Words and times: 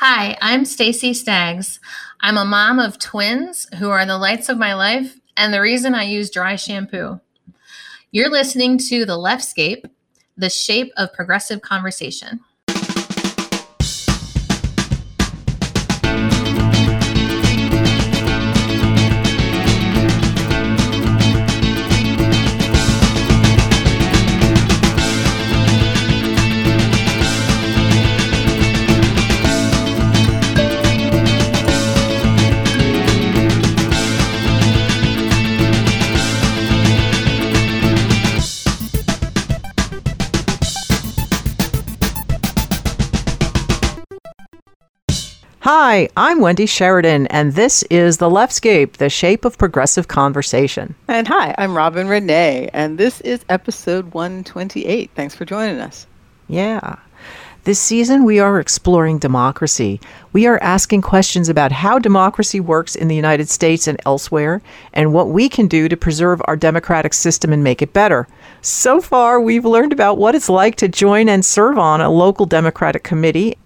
Hi, 0.00 0.38
I'm 0.40 0.64
Stacy 0.64 1.12
Staggs. 1.12 1.80
I'm 2.20 2.36
a 2.36 2.44
mom 2.44 2.78
of 2.78 3.00
twins 3.00 3.66
who 3.80 3.90
are 3.90 4.06
the 4.06 4.16
lights 4.16 4.48
of 4.48 4.56
my 4.56 4.72
life 4.74 5.18
and 5.36 5.52
the 5.52 5.60
reason 5.60 5.92
I 5.92 6.04
use 6.04 6.30
dry 6.30 6.54
shampoo. 6.54 7.18
You're 8.12 8.30
listening 8.30 8.78
to 8.90 9.04
The 9.04 9.18
Leftscape, 9.18 9.90
the 10.36 10.50
shape 10.50 10.92
of 10.96 11.12
progressive 11.12 11.62
conversation. 11.62 12.38
Hi, 45.90 46.06
I'm 46.18 46.42
Wendy 46.42 46.66
Sheridan, 46.66 47.28
and 47.28 47.54
this 47.54 47.82
is 47.84 48.18
The 48.18 48.28
Leftscape, 48.28 48.98
the 48.98 49.08
shape 49.08 49.46
of 49.46 49.56
progressive 49.56 50.06
conversation. 50.06 50.94
And 51.08 51.26
hi, 51.26 51.54
I'm 51.56 51.74
Robin 51.74 52.08
Renée, 52.08 52.68
and 52.74 52.98
this 52.98 53.22
is 53.22 53.42
episode 53.48 54.12
128. 54.12 55.10
Thanks 55.14 55.34
for 55.34 55.46
joining 55.46 55.80
us. 55.80 56.06
Yeah. 56.46 56.96
This 57.68 57.78
season, 57.78 58.24
we 58.24 58.38
are 58.38 58.58
exploring 58.58 59.18
democracy. 59.18 60.00
We 60.32 60.46
are 60.46 60.58
asking 60.62 61.02
questions 61.02 61.50
about 61.50 61.70
how 61.70 61.98
democracy 61.98 62.60
works 62.60 62.96
in 62.96 63.08
the 63.08 63.14
United 63.14 63.50
States 63.50 63.86
and 63.86 64.00
elsewhere, 64.06 64.62
and 64.94 65.12
what 65.12 65.28
we 65.28 65.50
can 65.50 65.68
do 65.68 65.86
to 65.86 65.94
preserve 65.94 66.40
our 66.46 66.56
democratic 66.56 67.12
system 67.12 67.52
and 67.52 67.62
make 67.62 67.82
it 67.82 67.92
better. 67.92 68.26
So 68.62 69.02
far, 69.02 69.38
we've 69.38 69.66
learned 69.66 69.92
about 69.92 70.16
what 70.16 70.34
it's 70.34 70.48
like 70.48 70.76
to 70.76 70.88
join 70.88 71.28
and 71.28 71.44
serve 71.44 71.76
on 71.76 72.00
a 72.00 72.08
local 72.08 72.46
Democratic 72.46 73.04
committee, 73.04 73.58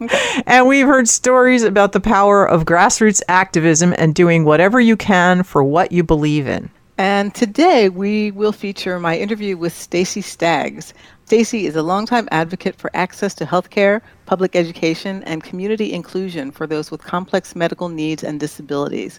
and 0.48 0.66
we've 0.66 0.88
heard 0.88 1.08
stories 1.08 1.62
about 1.62 1.92
the 1.92 2.00
power 2.00 2.44
of 2.44 2.64
grassroots 2.64 3.22
activism 3.28 3.94
and 3.98 4.16
doing 4.16 4.44
whatever 4.44 4.80
you 4.80 4.96
can 4.96 5.44
for 5.44 5.62
what 5.62 5.92
you 5.92 6.02
believe 6.02 6.48
in. 6.48 6.72
And 6.98 7.32
today 7.34 7.88
we 7.88 8.32
will 8.32 8.52
feature 8.52 8.98
my 8.98 9.16
interview 9.16 9.56
with 9.56 9.72
Stacy 9.72 10.22
Staggs. 10.22 10.92
Stacy 11.32 11.64
is 11.64 11.76
a 11.76 11.82
longtime 11.82 12.28
advocate 12.30 12.76
for 12.76 12.90
access 12.92 13.32
to 13.32 13.46
healthcare, 13.46 14.02
public 14.26 14.54
education, 14.54 15.22
and 15.22 15.42
community 15.42 15.90
inclusion 15.90 16.50
for 16.50 16.66
those 16.66 16.90
with 16.90 17.00
complex 17.00 17.56
medical 17.56 17.88
needs 17.88 18.22
and 18.22 18.38
disabilities. 18.38 19.18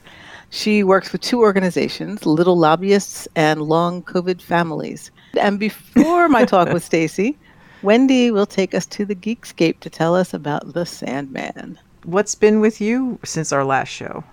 She 0.52 0.84
works 0.84 1.12
with 1.12 1.22
two 1.22 1.40
organizations, 1.40 2.24
Little 2.24 2.56
Lobbyists 2.56 3.28
and 3.36 3.64
Long 3.64 4.04
COVID 4.04 4.44
Families. 4.44 5.10
And 5.40 5.60
before 5.60 6.30
my 6.30 6.46
talk 6.46 6.72
with 6.72 6.84
Stacy, 6.92 7.36
Wendy 7.82 8.30
will 8.30 8.46
take 8.46 8.76
us 8.76 8.86
to 8.86 9.06
the 9.06 9.16
Geekscape 9.16 9.80
to 9.80 9.90
tell 9.90 10.16
us 10.16 10.36
about 10.36 10.74
the 10.74 10.86
Sandman. 10.86 11.80
What's 12.04 12.36
been 12.36 12.60
with 12.60 12.80
you 12.80 13.18
since 13.26 13.52
our 13.52 13.66
last 13.66 13.90
show? 13.90 14.24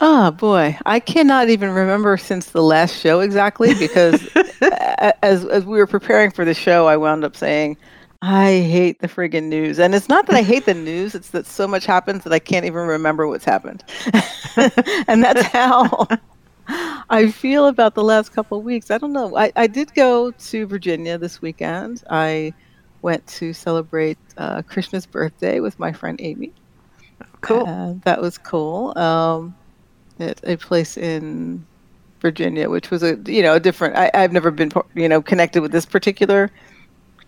Oh 0.00 0.30
boy, 0.30 0.78
I 0.86 1.00
cannot 1.00 1.48
even 1.48 1.70
remember 1.70 2.16
since 2.16 2.50
the 2.50 2.62
last 2.62 2.96
show 2.96 3.20
exactly 3.20 3.74
because 3.74 4.28
as 5.22 5.44
as 5.46 5.64
we 5.64 5.78
were 5.78 5.88
preparing 5.88 6.30
for 6.30 6.44
the 6.44 6.54
show, 6.54 6.86
I 6.86 6.96
wound 6.96 7.24
up 7.24 7.34
saying, 7.36 7.76
"I 8.22 8.60
hate 8.60 9.00
the 9.00 9.08
friggin' 9.08 9.44
news," 9.48 9.80
and 9.80 9.94
it's 9.96 10.08
not 10.08 10.26
that 10.26 10.36
I 10.36 10.42
hate 10.42 10.66
the 10.66 10.74
news; 10.90 11.16
it's 11.16 11.30
that 11.30 11.46
so 11.46 11.66
much 11.66 11.84
happens 11.84 12.22
that 12.24 12.32
I 12.32 12.38
can't 12.38 12.64
even 12.64 12.86
remember 12.86 13.26
what's 13.26 13.44
happened, 13.44 13.82
and 15.08 15.24
that's 15.24 15.42
how 15.42 16.06
I 17.10 17.30
feel 17.30 17.66
about 17.66 17.94
the 17.96 18.04
last 18.04 18.30
couple 18.32 18.58
of 18.58 18.64
weeks. 18.64 18.92
I 18.92 18.98
don't 18.98 19.12
know. 19.12 19.36
I 19.36 19.52
I 19.56 19.66
did 19.66 19.94
go 19.94 20.30
to 20.30 20.66
Virginia 20.66 21.18
this 21.18 21.42
weekend. 21.42 22.04
I 22.08 22.54
went 23.02 23.26
to 23.28 23.52
celebrate 23.52 24.18
uh, 24.36 24.62
Krishna's 24.62 25.06
birthday 25.06 25.60
with 25.60 25.78
my 25.80 25.92
friend 25.92 26.20
Amy. 26.22 26.54
Cool. 27.40 27.66
Uh, 27.66 27.94
that 28.04 28.20
was 28.20 28.38
cool. 28.38 28.96
Um, 28.98 29.57
at 30.20 30.40
a 30.44 30.56
place 30.56 30.96
in 30.96 31.64
Virginia, 32.20 32.68
which 32.68 32.90
was 32.90 33.02
a 33.02 33.16
you 33.26 33.42
know 33.42 33.54
a 33.54 33.60
different. 33.60 33.96
I, 33.96 34.10
I've 34.14 34.32
never 34.32 34.50
been 34.50 34.70
you 34.94 35.08
know 35.08 35.22
connected 35.22 35.60
with 35.62 35.72
this 35.72 35.86
particular 35.86 36.50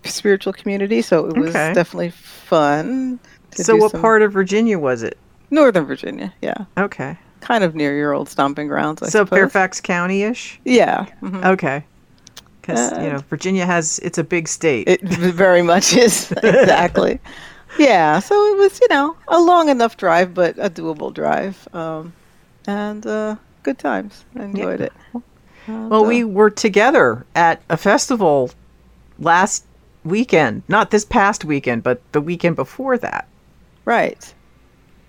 spiritual 0.05 0.53
community, 0.53 1.03
so 1.03 1.27
it 1.27 1.37
was 1.37 1.51
Okay. 1.51 1.73
definitely 1.75 2.11
fun. 2.11 3.19
to 3.53 3.65
So, 3.65 3.77
what 3.77 3.91
some- 3.93 4.01
part 4.01 4.23
of 4.23 4.33
Virginia 4.33 4.79
was 4.79 5.03
it? 5.03 5.19
Northern 5.51 5.85
Virginia, 5.85 6.33
yeah, 6.41 6.55
Okay. 6.79 7.19
kind 7.41 7.65
of 7.65 7.75
near 7.75 7.97
your 7.97 8.13
old 8.13 8.29
stomping 8.29 8.69
grounds. 8.69 9.03
I 9.03 9.07
so, 9.07 9.25
suppose. 9.25 9.37
Fairfax 9.39 9.81
County 9.81 10.23
ish? 10.23 10.61
Yeah, 10.65 11.07
mhm. 11.21 11.45
Okay. 11.45 11.85
Because, 12.61 12.93
you 12.93 12.99
Uh, 12.99 13.13
know, 13.15 13.19
Virginia 13.29 13.67
has, 13.67 13.99
it's 14.05 14.17
a 14.19 14.23
big 14.23 14.47
state. 14.47 14.87
it 14.89 15.03
very 15.03 15.63
much 15.63 15.93
is 15.97 16.31
exactly. 16.43 17.19
yeah, 17.79 18.21
so 18.21 18.35
it 18.55 18.59
was 18.59 18.81
you 18.81 18.87
know 18.91 19.17
a 19.29 19.41
long 19.41 19.69
enough 19.69 19.97
drive, 19.97 20.33
but 20.35 20.55
a 20.59 20.71
doable 20.71 21.13
drive, 21.13 21.67
um, 21.75 22.13
and 22.67 23.07
uh, 23.07 23.37
good 23.63 23.79
times. 23.79 24.25
I 24.37 24.45
enjoyed 24.45 24.81
it. 24.81 24.93
And, 25.67 25.91
well, 25.91 26.05
uh, 26.05 26.09
we 26.09 26.25
were 26.25 26.51
together 26.51 27.27
at 27.35 27.63
a 27.69 27.77
festival 27.77 28.51
last 29.19 29.65
weekend. 30.05 30.63
Not 30.69 30.91
this 30.91 31.05
past 31.05 31.45
weekend, 31.45 31.83
but 31.83 32.01
the 32.13 32.21
weekend 32.21 32.57
before 32.57 32.99
that. 32.99 33.29
right. 33.85 34.35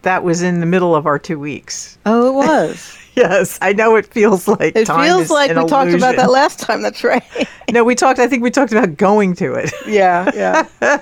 That 0.03 0.23
was 0.23 0.41
in 0.41 0.61
the 0.61 0.65
middle 0.65 0.95
of 0.95 1.05
our 1.05 1.19
two 1.19 1.37
weeks. 1.37 1.99
Oh, 2.07 2.29
it 2.29 2.33
was. 2.47 2.97
Yes, 3.13 3.59
I 3.61 3.73
know 3.73 3.97
it 3.97 4.05
feels 4.05 4.47
like 4.47 4.73
It 4.73 4.87
feels 4.87 5.29
like 5.29 5.53
we 5.53 5.65
talked 5.65 5.91
about 5.91 6.15
that 6.15 6.31
last 6.31 6.59
time. 6.59 6.81
That's 6.81 7.03
right. 7.03 7.21
no, 7.71 7.83
we 7.83 7.93
talked, 7.93 8.19
I 8.19 8.27
think 8.27 8.41
we 8.41 8.49
talked 8.49 8.71
about 8.71 8.95
going 8.95 9.35
to 9.35 9.53
it. 9.55 9.69
yeah, 9.85 10.31
yeah. 10.33 11.01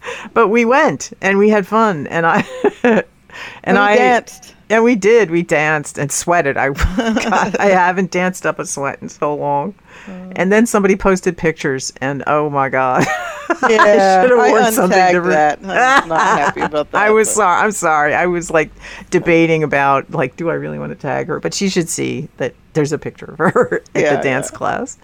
but 0.32 0.48
we 0.48 0.64
went 0.64 1.12
and 1.20 1.36
we 1.36 1.50
had 1.50 1.66
fun 1.66 2.06
and 2.06 2.24
I 2.26 3.04
and 3.64 3.78
I 3.78 3.96
danced. 3.96 4.54
and 4.70 4.82
we 4.84 4.94
did 4.94 5.30
we 5.30 5.42
danced 5.42 5.98
and 5.98 6.10
sweated 6.12 6.56
I 6.56 6.68
God, 6.96 7.56
I 7.56 7.66
haven't 7.66 8.10
danced 8.10 8.46
up 8.46 8.58
a 8.58 8.66
sweat 8.66 8.98
in 9.02 9.08
so 9.08 9.34
long 9.34 9.74
Mm. 10.06 10.32
and 10.34 10.50
then 10.50 10.66
somebody 10.66 10.96
posted 10.96 11.36
pictures 11.36 11.92
and 12.00 12.24
oh 12.26 12.50
my 12.50 12.68
god 12.68 13.04
Yeah, 13.68 14.22
should've 14.22 14.36
worn 14.36 14.72
something 14.72 14.98
different. 14.98 15.62
that. 15.62 16.02
I'm 16.02 16.08
not 16.08 16.20
happy 16.20 16.60
about 16.62 16.90
that. 16.90 17.00
I 17.02 17.10
was 17.10 17.28
but- 17.28 17.34
sorry 17.34 17.60
I'm 17.64 17.70
sorry 17.70 18.14
I 18.14 18.26
was 18.26 18.50
like 18.50 18.70
debating 19.10 19.62
about 19.62 20.10
like 20.10 20.34
do 20.34 20.50
I 20.50 20.54
really 20.54 20.80
want 20.80 20.90
to 20.90 20.96
tag 20.98 21.28
her 21.28 21.38
but 21.38 21.54
she 21.54 21.68
should 21.68 21.88
see 21.88 22.28
that 22.38 22.52
there's 22.72 22.92
a 22.92 22.98
picture 22.98 23.26
of 23.26 23.38
her 23.38 23.82
at 23.94 24.00
Yeah, 24.02 24.16
the 24.16 24.22
dance 24.24 24.50
yeah. 24.50 24.58
class 24.58 24.98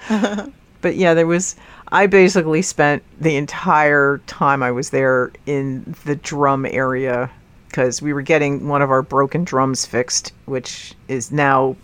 but 0.81 0.95
yeah, 0.97 1.13
there 1.15 1.27
was. 1.27 1.57
I 1.91 2.07
basically 2.07 2.63
spent 2.63 3.03
the 3.21 3.35
entire 3.37 4.19
time 4.29 4.63
I 4.63 4.71
was 4.71 4.91
there 4.91 5.33
in 5.47 5.95
the 6.05 6.15
drum 6.15 6.67
area 6.67 7.31
because 7.69 8.03
we 8.03 8.13
were 8.13 8.23
getting 8.23 8.69
one 8.69 8.83
of 8.83 8.91
our 8.91 9.03
broken 9.03 9.45
drums 9.45 9.87
fixed, 9.87 10.33
which 10.47 10.95
is 11.07 11.31
now 11.31 11.77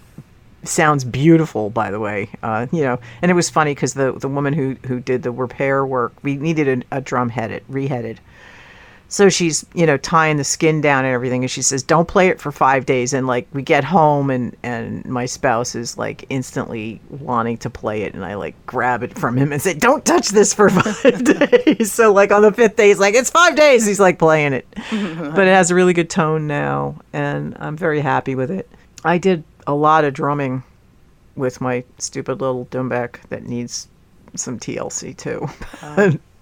sounds 0.64 1.04
beautiful, 1.04 1.70
by 1.70 1.90
the 1.90 2.00
way. 2.00 2.30
Uh, 2.42 2.66
you 2.72 2.82
know, 2.82 2.98
and 3.22 3.30
it 3.30 3.34
was 3.34 3.50
funny 3.50 3.74
because 3.74 3.94
the 3.94 4.12
the 4.12 4.28
woman 4.28 4.52
who 4.52 4.76
who 4.86 5.00
did 5.00 5.22
the 5.22 5.30
repair 5.30 5.84
work, 5.84 6.12
we 6.22 6.36
needed 6.36 6.84
a, 6.90 6.96
a 6.98 7.00
drum 7.00 7.28
headed, 7.28 7.62
reheaded. 7.70 8.18
So 9.14 9.28
she's, 9.28 9.64
you 9.74 9.86
know, 9.86 9.96
tying 9.96 10.38
the 10.38 10.44
skin 10.44 10.80
down 10.80 11.04
and 11.04 11.14
everything, 11.14 11.44
and 11.44 11.50
she 11.50 11.62
says, 11.62 11.84
"Don't 11.84 12.08
play 12.08 12.30
it 12.30 12.40
for 12.40 12.50
five 12.50 12.84
days." 12.84 13.12
And 13.12 13.28
like, 13.28 13.46
we 13.52 13.62
get 13.62 13.84
home, 13.84 14.28
and 14.28 14.56
and 14.64 15.04
my 15.04 15.24
spouse 15.24 15.76
is 15.76 15.96
like 15.96 16.26
instantly 16.30 17.00
wanting 17.10 17.58
to 17.58 17.70
play 17.70 18.02
it, 18.02 18.14
and 18.14 18.24
I 18.24 18.34
like 18.34 18.56
grab 18.66 19.04
it 19.04 19.16
from 19.16 19.38
him 19.38 19.52
and 19.52 19.62
say, 19.62 19.72
"Don't 19.72 20.04
touch 20.04 20.30
this 20.30 20.52
for 20.52 20.68
five 20.80 21.22
days." 21.22 21.92
So 21.92 22.12
like 22.12 22.32
on 22.32 22.42
the 22.42 22.50
fifth 22.50 22.74
day, 22.74 22.88
he's 22.88 22.98
like, 22.98 23.14
"It's 23.14 23.30
five 23.30 23.54
days." 23.54 23.86
He's 23.86 24.00
like 24.00 24.18
playing 24.18 24.52
it, 24.52 24.66
but 24.90 25.46
it 25.46 25.54
has 25.54 25.70
a 25.70 25.76
really 25.76 25.92
good 25.92 26.10
tone 26.10 26.48
now, 26.48 26.96
and 27.12 27.56
I'm 27.60 27.76
very 27.76 28.00
happy 28.00 28.34
with 28.34 28.50
it. 28.50 28.68
I 29.04 29.18
did 29.18 29.44
a 29.64 29.74
lot 29.74 30.02
of 30.02 30.12
drumming 30.12 30.64
with 31.36 31.60
my 31.60 31.84
stupid 31.98 32.40
little 32.40 32.66
Dumbek 32.66 33.18
that 33.28 33.44
needs 33.44 33.86
some 34.34 34.58
TLC 34.58 35.16
too. 35.16 35.46
Oh. 35.84 36.18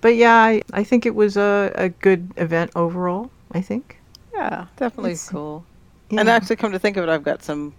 but 0.00 0.16
yeah, 0.16 0.34
I, 0.34 0.62
I 0.72 0.84
think 0.84 1.06
it 1.06 1.14
was 1.14 1.36
a, 1.36 1.72
a 1.74 1.88
good 1.88 2.32
event 2.36 2.70
overall. 2.76 3.30
I 3.52 3.60
think. 3.60 3.98
Yeah, 4.32 4.66
definitely 4.76 5.12
It's- 5.12 5.28
cool. 5.28 5.64
Yeah. 6.10 6.20
And 6.20 6.28
actually, 6.28 6.56
come 6.56 6.72
to 6.72 6.78
think 6.78 6.96
of 6.96 7.04
it, 7.04 7.08
I've 7.08 7.22
got 7.22 7.42
some 7.42 7.72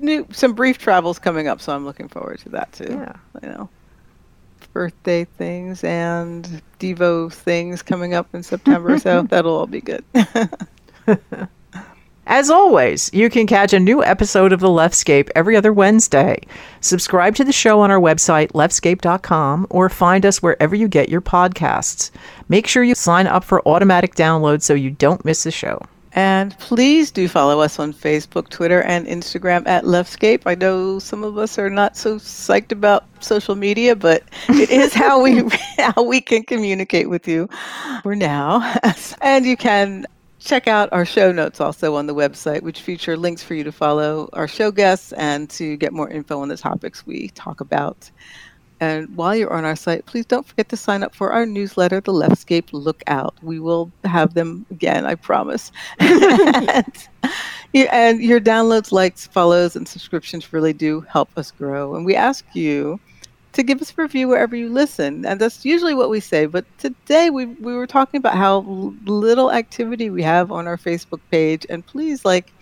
new, 0.00 0.26
some 0.32 0.54
brief 0.54 0.78
travels 0.78 1.18
coming 1.18 1.48
up, 1.48 1.60
so 1.60 1.74
I'm 1.74 1.84
looking 1.84 2.08
forward 2.08 2.38
to 2.40 2.48
that 2.50 2.72
too. 2.72 2.86
Yeah. 2.88 3.12
You 3.42 3.48
know, 3.50 3.68
birthday 4.72 5.24
things 5.26 5.84
and 5.84 6.62
Devo 6.78 7.30
things 7.32 7.82
coming 7.82 8.14
up 8.14 8.34
in 8.34 8.42
September, 8.42 8.98
so 8.98 9.22
that'll 9.28 9.54
all 9.54 9.66
be 9.66 9.80
good. 9.82 10.04
As 12.30 12.48
always, 12.48 13.10
you 13.12 13.28
can 13.28 13.48
catch 13.48 13.72
a 13.72 13.80
new 13.80 14.04
episode 14.04 14.52
of 14.52 14.60
The 14.60 14.68
Leftscape 14.68 15.30
every 15.34 15.56
other 15.56 15.72
Wednesday. 15.72 16.40
Subscribe 16.80 17.34
to 17.34 17.42
the 17.42 17.50
show 17.50 17.80
on 17.80 17.90
our 17.90 17.98
website, 17.98 18.52
leftscape.com, 18.52 19.66
or 19.68 19.88
find 19.88 20.24
us 20.24 20.40
wherever 20.40 20.76
you 20.76 20.86
get 20.86 21.08
your 21.08 21.22
podcasts. 21.22 22.12
Make 22.48 22.68
sure 22.68 22.84
you 22.84 22.94
sign 22.94 23.26
up 23.26 23.42
for 23.42 23.66
automatic 23.66 24.14
download 24.14 24.62
so 24.62 24.74
you 24.74 24.90
don't 24.90 25.24
miss 25.24 25.44
a 25.44 25.50
show. 25.50 25.82
And 26.12 26.56
please 26.60 27.10
do 27.10 27.26
follow 27.26 27.60
us 27.62 27.80
on 27.80 27.92
Facebook, 27.92 28.48
Twitter, 28.48 28.82
and 28.82 29.08
Instagram 29.08 29.66
at 29.66 29.82
Leftscape. 29.82 30.42
I 30.46 30.54
know 30.54 31.00
some 31.00 31.24
of 31.24 31.36
us 31.36 31.58
are 31.58 31.70
not 31.70 31.96
so 31.96 32.16
psyched 32.20 32.70
about 32.70 33.06
social 33.18 33.56
media, 33.56 33.96
but 33.96 34.22
it 34.48 34.70
is 34.70 34.94
how 34.94 35.20
we 35.20 35.42
how 35.78 36.04
we 36.04 36.20
can 36.20 36.44
communicate 36.44 37.10
with 37.10 37.26
you 37.26 37.48
for 38.04 38.14
now. 38.14 38.60
And 39.20 39.44
you 39.44 39.56
can 39.56 40.06
check 40.40 40.66
out 40.66 40.88
our 40.92 41.04
show 41.04 41.30
notes 41.30 41.60
also 41.60 41.94
on 41.94 42.06
the 42.06 42.14
website, 42.14 42.62
which 42.62 42.80
feature 42.80 43.16
links 43.16 43.42
for 43.42 43.54
you 43.54 43.62
to 43.64 43.72
follow 43.72 44.28
our 44.32 44.48
show 44.48 44.70
guests 44.70 45.12
and 45.12 45.48
to 45.50 45.76
get 45.76 45.92
more 45.92 46.08
info 46.10 46.40
on 46.40 46.48
the 46.48 46.56
topics 46.56 47.06
we 47.06 47.28
talk 47.28 47.60
about. 47.60 48.10
And 48.80 49.14
while 49.14 49.36
you're 49.36 49.52
on 49.52 49.66
our 49.66 49.76
site, 49.76 50.06
please 50.06 50.24
don't 50.24 50.46
forget 50.46 50.70
to 50.70 50.76
sign 50.76 51.02
up 51.02 51.14
for 51.14 51.32
our 51.32 51.44
newsletter, 51.44 52.00
The 52.00 52.12
Leftscape 52.12 52.70
Lookout. 52.72 53.34
We 53.42 53.60
will 53.60 53.92
have 54.04 54.32
them 54.32 54.64
again, 54.70 55.04
I 55.04 55.16
promise. 55.16 55.70
and, 55.98 57.08
and 57.74 58.22
your 58.22 58.40
downloads, 58.40 58.90
likes, 58.90 59.26
follows, 59.26 59.76
and 59.76 59.86
subscriptions 59.86 60.54
really 60.54 60.72
do 60.72 61.02
help 61.02 61.28
us 61.36 61.50
grow. 61.50 61.94
And 61.94 62.06
we 62.06 62.16
ask 62.16 62.42
you 62.54 62.98
to 63.52 63.62
give 63.62 63.82
us 63.82 63.92
a 63.96 64.02
review 64.02 64.28
wherever 64.28 64.54
you 64.54 64.68
listen. 64.68 65.26
And 65.26 65.40
that's 65.40 65.64
usually 65.64 65.94
what 65.94 66.10
we 66.10 66.20
say. 66.20 66.46
But 66.46 66.64
today 66.78 67.30
we, 67.30 67.46
we 67.46 67.74
were 67.74 67.86
talking 67.86 68.18
about 68.18 68.34
how 68.34 68.60
little 69.06 69.50
activity 69.50 70.10
we 70.10 70.22
have 70.22 70.52
on 70.52 70.66
our 70.66 70.76
Facebook 70.76 71.20
page. 71.30 71.66
And 71.68 71.84
please, 71.84 72.24
like, 72.24 72.52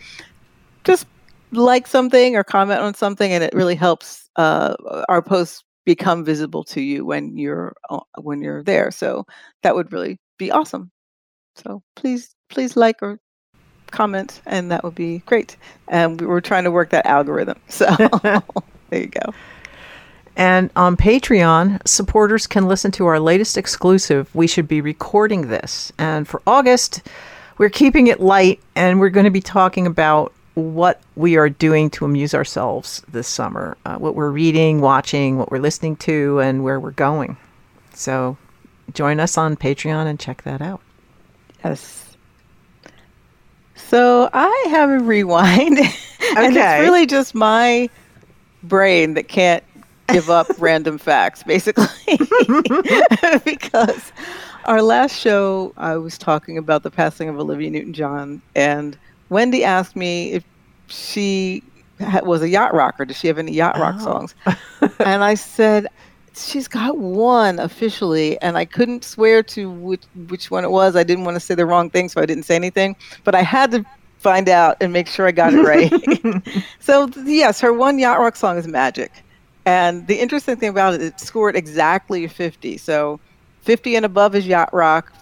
just 0.84 1.06
like 1.52 1.86
something 1.86 2.36
or 2.36 2.44
comment 2.44 2.80
on 2.80 2.94
something, 2.94 3.32
and 3.32 3.42
it 3.44 3.52
really 3.54 3.74
helps 3.74 4.28
uh, 4.36 4.74
our 5.08 5.22
posts 5.22 5.64
become 5.84 6.24
visible 6.24 6.64
to 6.64 6.80
you 6.80 7.04
when 7.04 7.36
you're 7.36 7.74
uh, 7.90 8.00
when 8.20 8.42
you're 8.42 8.62
there. 8.62 8.90
So 8.90 9.24
that 9.62 9.74
would 9.74 9.92
really 9.92 10.18
be 10.38 10.50
awesome. 10.50 10.90
So 11.56 11.82
please 11.96 12.34
please 12.48 12.76
like 12.76 12.96
or 13.02 13.18
comment, 13.90 14.40
and 14.46 14.70
that 14.70 14.84
would 14.84 14.94
be 14.94 15.18
great. 15.20 15.56
And 15.88 16.20
we 16.20 16.26
were 16.26 16.40
trying 16.40 16.64
to 16.64 16.70
work 16.70 16.90
that 16.90 17.06
algorithm. 17.06 17.58
So 17.68 17.86
there 18.90 19.00
you 19.00 19.06
go. 19.06 19.32
And 20.38 20.70
on 20.76 20.96
Patreon, 20.96 21.86
supporters 21.86 22.46
can 22.46 22.68
listen 22.68 22.92
to 22.92 23.06
our 23.06 23.18
latest 23.18 23.58
exclusive. 23.58 24.32
We 24.36 24.46
should 24.46 24.68
be 24.68 24.80
recording 24.80 25.48
this. 25.48 25.92
And 25.98 26.28
for 26.28 26.40
August, 26.46 27.02
we're 27.58 27.70
keeping 27.70 28.06
it 28.06 28.20
light 28.20 28.60
and 28.76 29.00
we're 29.00 29.08
going 29.10 29.24
to 29.24 29.30
be 29.30 29.40
talking 29.40 29.84
about 29.84 30.32
what 30.54 31.00
we 31.16 31.36
are 31.36 31.48
doing 31.48 31.90
to 31.90 32.04
amuse 32.04 32.34
ourselves 32.34 33.02
this 33.08 33.26
summer, 33.26 33.76
uh, 33.84 33.96
what 33.96 34.14
we're 34.14 34.30
reading, 34.30 34.80
watching, 34.80 35.38
what 35.38 35.50
we're 35.50 35.58
listening 35.58 35.96
to, 35.96 36.38
and 36.38 36.62
where 36.62 36.78
we're 36.78 36.92
going. 36.92 37.36
So 37.94 38.36
join 38.94 39.18
us 39.18 39.36
on 39.36 39.56
Patreon 39.56 40.06
and 40.06 40.20
check 40.20 40.42
that 40.44 40.62
out. 40.62 40.80
Yes. 41.64 42.16
So 43.74 44.30
I 44.32 44.66
have 44.70 44.88
a 44.88 45.00
rewind. 45.00 45.78
and 46.36 46.56
it's 46.56 46.80
really 46.80 47.06
just 47.06 47.34
my 47.34 47.90
brain 48.62 49.14
that 49.14 49.28
can't 49.28 49.64
give 50.08 50.30
up 50.30 50.46
random 50.58 50.98
facts, 50.98 51.42
basically. 51.42 51.86
because 53.44 54.12
our 54.64 54.82
last 54.82 55.18
show, 55.18 55.72
I 55.76 55.96
was 55.96 56.18
talking 56.18 56.58
about 56.58 56.82
the 56.82 56.90
passing 56.90 57.28
of 57.28 57.38
Olivia 57.38 57.70
Newton 57.70 57.92
John, 57.92 58.42
and 58.54 58.98
Wendy 59.28 59.64
asked 59.64 59.96
me 59.96 60.32
if 60.32 60.44
she 60.88 61.62
was 62.22 62.42
a 62.42 62.48
yacht 62.48 62.74
rocker. 62.74 63.04
Does 63.04 63.16
she 63.16 63.26
have 63.28 63.38
any 63.38 63.52
yacht 63.52 63.78
rock 63.78 63.96
oh. 63.98 64.04
songs? 64.04 64.34
and 65.00 65.24
I 65.24 65.34
said, 65.34 65.88
she's 66.34 66.68
got 66.68 66.98
one 66.98 67.58
officially, 67.58 68.40
and 68.40 68.56
I 68.56 68.64
couldn't 68.64 69.04
swear 69.04 69.42
to 69.44 69.70
which 69.70 70.04
which 70.28 70.50
one 70.50 70.64
it 70.64 70.70
was. 70.70 70.96
I 70.96 71.02
didn't 71.02 71.24
want 71.24 71.36
to 71.36 71.40
say 71.40 71.54
the 71.54 71.66
wrong 71.66 71.90
thing, 71.90 72.08
so 72.08 72.20
I 72.20 72.26
didn't 72.26 72.44
say 72.44 72.56
anything. 72.56 72.96
But 73.24 73.34
I 73.34 73.42
had 73.42 73.70
to 73.72 73.84
find 74.18 74.48
out 74.48 74.76
and 74.80 74.92
make 74.92 75.06
sure 75.06 75.26
I 75.26 75.32
got 75.32 75.54
it 75.54 75.62
right. 75.62 76.62
so 76.80 77.08
yes, 77.24 77.60
her 77.60 77.72
one 77.72 77.98
yacht 77.98 78.18
rock 78.18 78.36
song 78.36 78.56
is 78.56 78.66
"Magic," 78.66 79.24
and 79.68 80.06
the 80.06 80.18
interesting 80.18 80.56
thing 80.56 80.70
about 80.70 80.94
it, 80.94 81.02
it 81.02 81.20
scored 81.20 81.56
exactly 81.56 82.26
50. 82.26 82.78
So 82.78 83.20
50 83.62 83.96
and 83.96 84.04
above 84.04 84.34
is 84.34 84.46
yacht 84.46 84.72
rock 84.72 85.12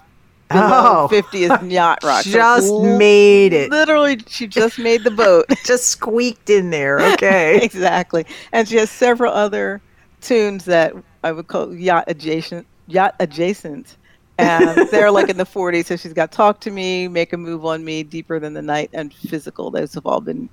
oh, 0.51 1.09
50 1.09 1.45
is 1.45 1.63
yacht 1.63 2.03
rock. 2.03 2.25
She 2.25 2.33
just 2.33 2.69
so 2.69 2.83
made 2.83 3.53
it. 3.53 3.71
Literally, 3.71 4.19
she 4.27 4.47
just 4.47 4.79
made 4.79 5.05
the 5.05 5.11
boat. 5.11 5.47
just 5.65 5.89
squeaked 5.89 6.51
in 6.51 6.71
there. 6.71 6.97
Okay. 7.17 7.61
exactly. 7.63 8.27
And 8.53 8.69
she 8.69 8.77
has 8.77 8.91
several 8.91 9.33
other 9.33 9.81
tunes 10.21 10.67
that 10.67 10.93
I 11.25 11.33
would 11.33 11.47
call 11.47 11.73
yacht 11.75 12.05
adjacent. 12.09 12.67
Yacht 12.89 13.15
adjacent. 13.21 13.97
And 14.39 14.89
they're 14.91 15.11
like 15.11 15.31
in 15.31 15.39
the 15.39 15.47
40s. 15.47 15.87
So 15.87 15.97
she's 15.97 16.13
got 16.13 16.31
Talk 16.31 16.61
to 16.61 16.71
Me, 16.71 17.09
Make 17.09 17.33
a 17.33 17.39
Move 17.39 17.65
on 17.65 17.85
Me, 17.85 18.03
Deeper 18.03 18.39
Than 18.39 18.53
the 18.53 18.61
Night, 18.61 18.91
and 18.93 19.15
Physical. 19.15 19.71
Those 19.71 19.95
have 19.95 20.05
all 20.05 20.21
been 20.21 20.51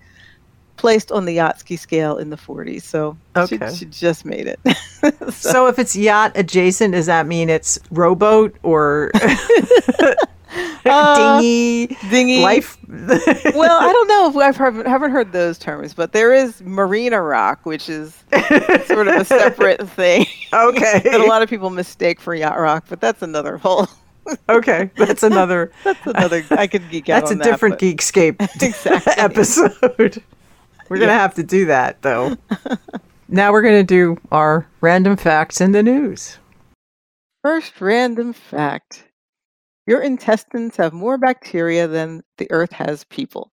placed 0.84 1.14
on 1.14 1.24
the 1.24 1.38
Yachtski 1.38 1.80
scale 1.80 2.18
in 2.18 2.30
the 2.30 2.36
40s. 2.36 2.82
So 2.82 3.16
okay. 3.38 3.70
she, 3.70 3.78
she 3.78 3.86
just 3.86 4.26
made 4.26 4.48
it. 4.48 4.60
so. 5.22 5.30
so. 5.30 5.68
if 5.68 5.80
it's 5.80 5.96
yacht 5.96 6.34
adjacent, 6.36 6.94
does 6.94 7.06
that 7.06 7.26
mean 7.26 7.50
it's 7.50 7.80
rowboat 7.90 8.54
or 8.64 9.10
uh, 10.86 11.40
dinghy? 11.40 11.98
Dinghy 12.10 12.42
life? 12.42 12.78
well, 12.90 13.80
I 13.80 13.94
don't 13.94 14.08
know 14.10 14.30
if 14.30 14.36
I've 14.36 14.58
heard, 14.58 14.86
haven't 14.86 15.12
heard 15.12 15.32
those 15.32 15.58
terms, 15.58 15.94
but 15.94 16.12
there 16.12 16.34
is 16.34 16.62
marina 16.62 17.22
rock, 17.22 17.66
which 17.66 17.88
is 17.88 18.22
sort 18.86 19.08
of 19.08 19.22
a 19.22 19.24
separate 19.24 19.88
thing. 19.88 20.26
Okay. 20.52 21.00
that 21.06 21.22
a 21.22 21.24
lot 21.24 21.42
of 21.42 21.50
people 21.50 21.70
mistake 21.70 22.20
for 22.20 22.36
yacht 22.36 22.60
rock, 22.60 22.88
but 22.90 23.00
that's 23.00 23.22
another 23.22 23.58
whole 23.58 23.88
okay, 24.50 24.92
that's 24.98 25.24
another. 25.24 25.72
that's 25.86 26.06
another. 26.06 26.46
I 26.52 26.68
could 26.68 26.90
geek 26.90 27.10
out. 27.10 27.22
That's 27.22 27.32
a 27.32 27.36
different 27.36 27.80
but... 27.80 27.86
Geekscape 27.86 28.62
exactly. 28.62 29.14
episode. 29.18 30.24
We're 30.94 31.00
going 31.00 31.10
to 31.10 31.16
have 31.16 31.34
to 31.36 31.44
do 31.44 31.66
that, 31.66 32.04
though. 32.04 32.38
now 33.28 33.52
we're 33.52 33.64
going 33.64 33.80
to 33.80 33.84
do 33.84 34.22
our 34.32 34.68
random 34.80 35.18
facts 35.18 35.60
in 35.60 35.72
the 35.72 35.82
news. 35.82 36.38
First 37.42 37.82
random 37.82 38.32
fact 38.32 39.06
Your 39.88 40.02
intestines 40.02 40.76
have 40.78 40.94
more 40.94 41.18
bacteria 41.18 41.88
than 41.88 42.22
the 42.38 42.46
earth 42.52 42.72
has 42.74 43.06
people. 43.06 43.52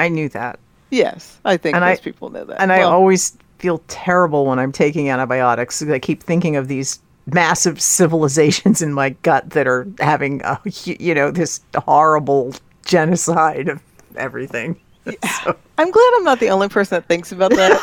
I 0.00 0.08
knew 0.08 0.28
that. 0.30 0.58
Yes, 0.90 1.38
I 1.44 1.56
think 1.56 1.76
and 1.76 1.84
most 1.84 2.00
I, 2.00 2.02
people 2.02 2.30
know 2.30 2.44
that. 2.46 2.60
And 2.60 2.70
well, 2.70 2.80
I 2.80 2.82
always 2.82 3.38
feel 3.58 3.78
terrible 3.86 4.44
when 4.44 4.58
I'm 4.58 4.72
taking 4.72 5.08
antibiotics. 5.10 5.78
Because 5.78 5.94
I 5.94 6.00
keep 6.00 6.20
thinking 6.20 6.56
of 6.56 6.66
these 6.66 6.98
massive 7.26 7.80
civilizations 7.80 8.82
in 8.82 8.92
my 8.92 9.10
gut 9.10 9.50
that 9.50 9.68
are 9.68 9.86
having, 10.00 10.42
a, 10.42 10.58
you 10.84 11.14
know, 11.14 11.30
this 11.30 11.60
horrible 11.76 12.54
genocide 12.84 13.68
of 13.68 13.80
everything. 14.16 14.80
so. 15.44 15.56
I'm 15.78 15.90
glad 15.90 16.12
I'm 16.16 16.24
not 16.24 16.40
the 16.40 16.48
only 16.50 16.68
person 16.68 16.96
that 16.96 17.06
thinks 17.06 17.32
about 17.32 17.50
that. 17.52 17.80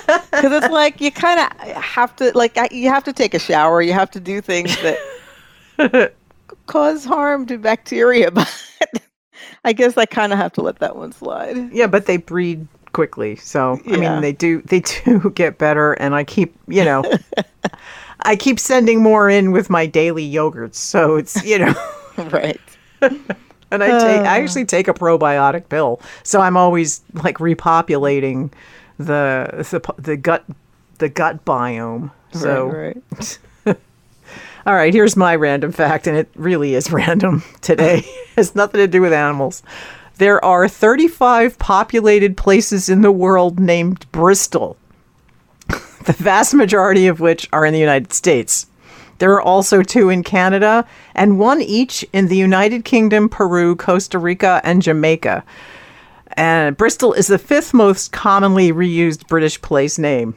Because 0.30 0.52
it's 0.52 0.72
like 0.72 1.00
you 1.00 1.10
kind 1.10 1.40
of 1.40 1.58
have 1.74 2.14
to, 2.16 2.30
like, 2.36 2.56
you 2.70 2.88
have 2.88 3.04
to 3.04 3.12
take 3.12 3.34
a 3.34 3.38
shower. 3.38 3.82
You 3.82 3.92
have 3.92 4.10
to 4.12 4.20
do 4.20 4.40
things 4.40 4.74
that 4.82 6.14
cause 6.66 7.04
harm 7.04 7.44
to 7.46 7.58
bacteria. 7.58 8.30
But 8.30 8.48
I 9.64 9.72
guess 9.72 9.96
I 9.98 10.06
kind 10.06 10.32
of 10.32 10.38
have 10.38 10.52
to 10.54 10.62
let 10.62 10.78
that 10.78 10.96
one 10.96 11.12
slide. 11.12 11.72
Yeah, 11.72 11.88
but 11.88 12.06
they 12.06 12.16
breed 12.16 12.66
quickly. 12.92 13.36
So, 13.36 13.80
yeah. 13.84 13.96
I 13.96 13.98
mean, 13.98 14.20
they 14.22 14.32
do, 14.32 14.62
they 14.62 14.80
do 14.80 15.30
get 15.34 15.58
better. 15.58 15.92
And 15.94 16.14
I 16.14 16.24
keep, 16.24 16.54
you 16.68 16.84
know, 16.84 17.04
I 18.22 18.36
keep 18.36 18.58
sending 18.58 19.02
more 19.02 19.28
in 19.28 19.50
with 19.52 19.68
my 19.68 19.86
daily 19.86 20.30
yogurts. 20.30 20.76
So 20.76 21.16
it's, 21.16 21.44
you 21.44 21.58
know. 21.58 21.74
right. 22.30 22.60
And 23.70 23.84
I 23.84 23.98
take 23.98 24.20
I 24.22 24.40
actually 24.40 24.64
take 24.64 24.88
a 24.88 24.94
probiotic 24.94 25.68
pill, 25.68 26.00
so 26.22 26.40
I'm 26.40 26.56
always 26.56 27.02
like 27.12 27.38
repopulating 27.38 28.50
the 28.98 29.66
the, 29.70 29.94
the 30.00 30.16
gut 30.16 30.44
the 30.98 31.08
gut 31.08 31.44
biome. 31.44 32.10
So 32.32 32.66
right, 32.66 32.96
right. 33.12 33.38
All 34.66 34.74
right, 34.74 34.92
here's 34.92 35.16
my 35.16 35.34
random 35.34 35.72
fact, 35.72 36.06
and 36.06 36.16
it 36.16 36.28
really 36.34 36.74
is 36.74 36.92
random 36.92 37.42
today. 37.60 37.98
it 38.04 38.36
has 38.36 38.54
nothing 38.54 38.80
to 38.80 38.86
do 38.86 39.00
with 39.00 39.12
animals. 39.12 39.62
There 40.16 40.44
are 40.44 40.68
35 40.68 41.58
populated 41.58 42.36
places 42.36 42.88
in 42.88 43.02
the 43.02 43.12
world 43.12 43.60
named 43.60 44.10
Bristol, 44.10 44.76
the 45.68 46.14
vast 46.18 46.54
majority 46.54 47.06
of 47.06 47.20
which 47.20 47.48
are 47.52 47.64
in 47.64 47.72
the 47.72 47.78
United 47.78 48.12
States. 48.12 48.66
There 49.18 49.32
are 49.32 49.42
also 49.42 49.82
two 49.82 50.10
in 50.10 50.22
Canada 50.22 50.86
and 51.14 51.38
one 51.38 51.60
each 51.60 52.04
in 52.12 52.28
the 52.28 52.36
United 52.36 52.84
Kingdom, 52.84 53.28
Peru, 53.28 53.76
Costa 53.76 54.18
Rica, 54.18 54.60
and 54.64 54.82
Jamaica. 54.82 55.44
And 56.32 56.76
Bristol 56.76 57.12
is 57.12 57.26
the 57.26 57.38
fifth 57.38 57.74
most 57.74 58.12
commonly 58.12 58.72
reused 58.72 59.26
British 59.26 59.60
place 59.60 59.98
name, 59.98 60.34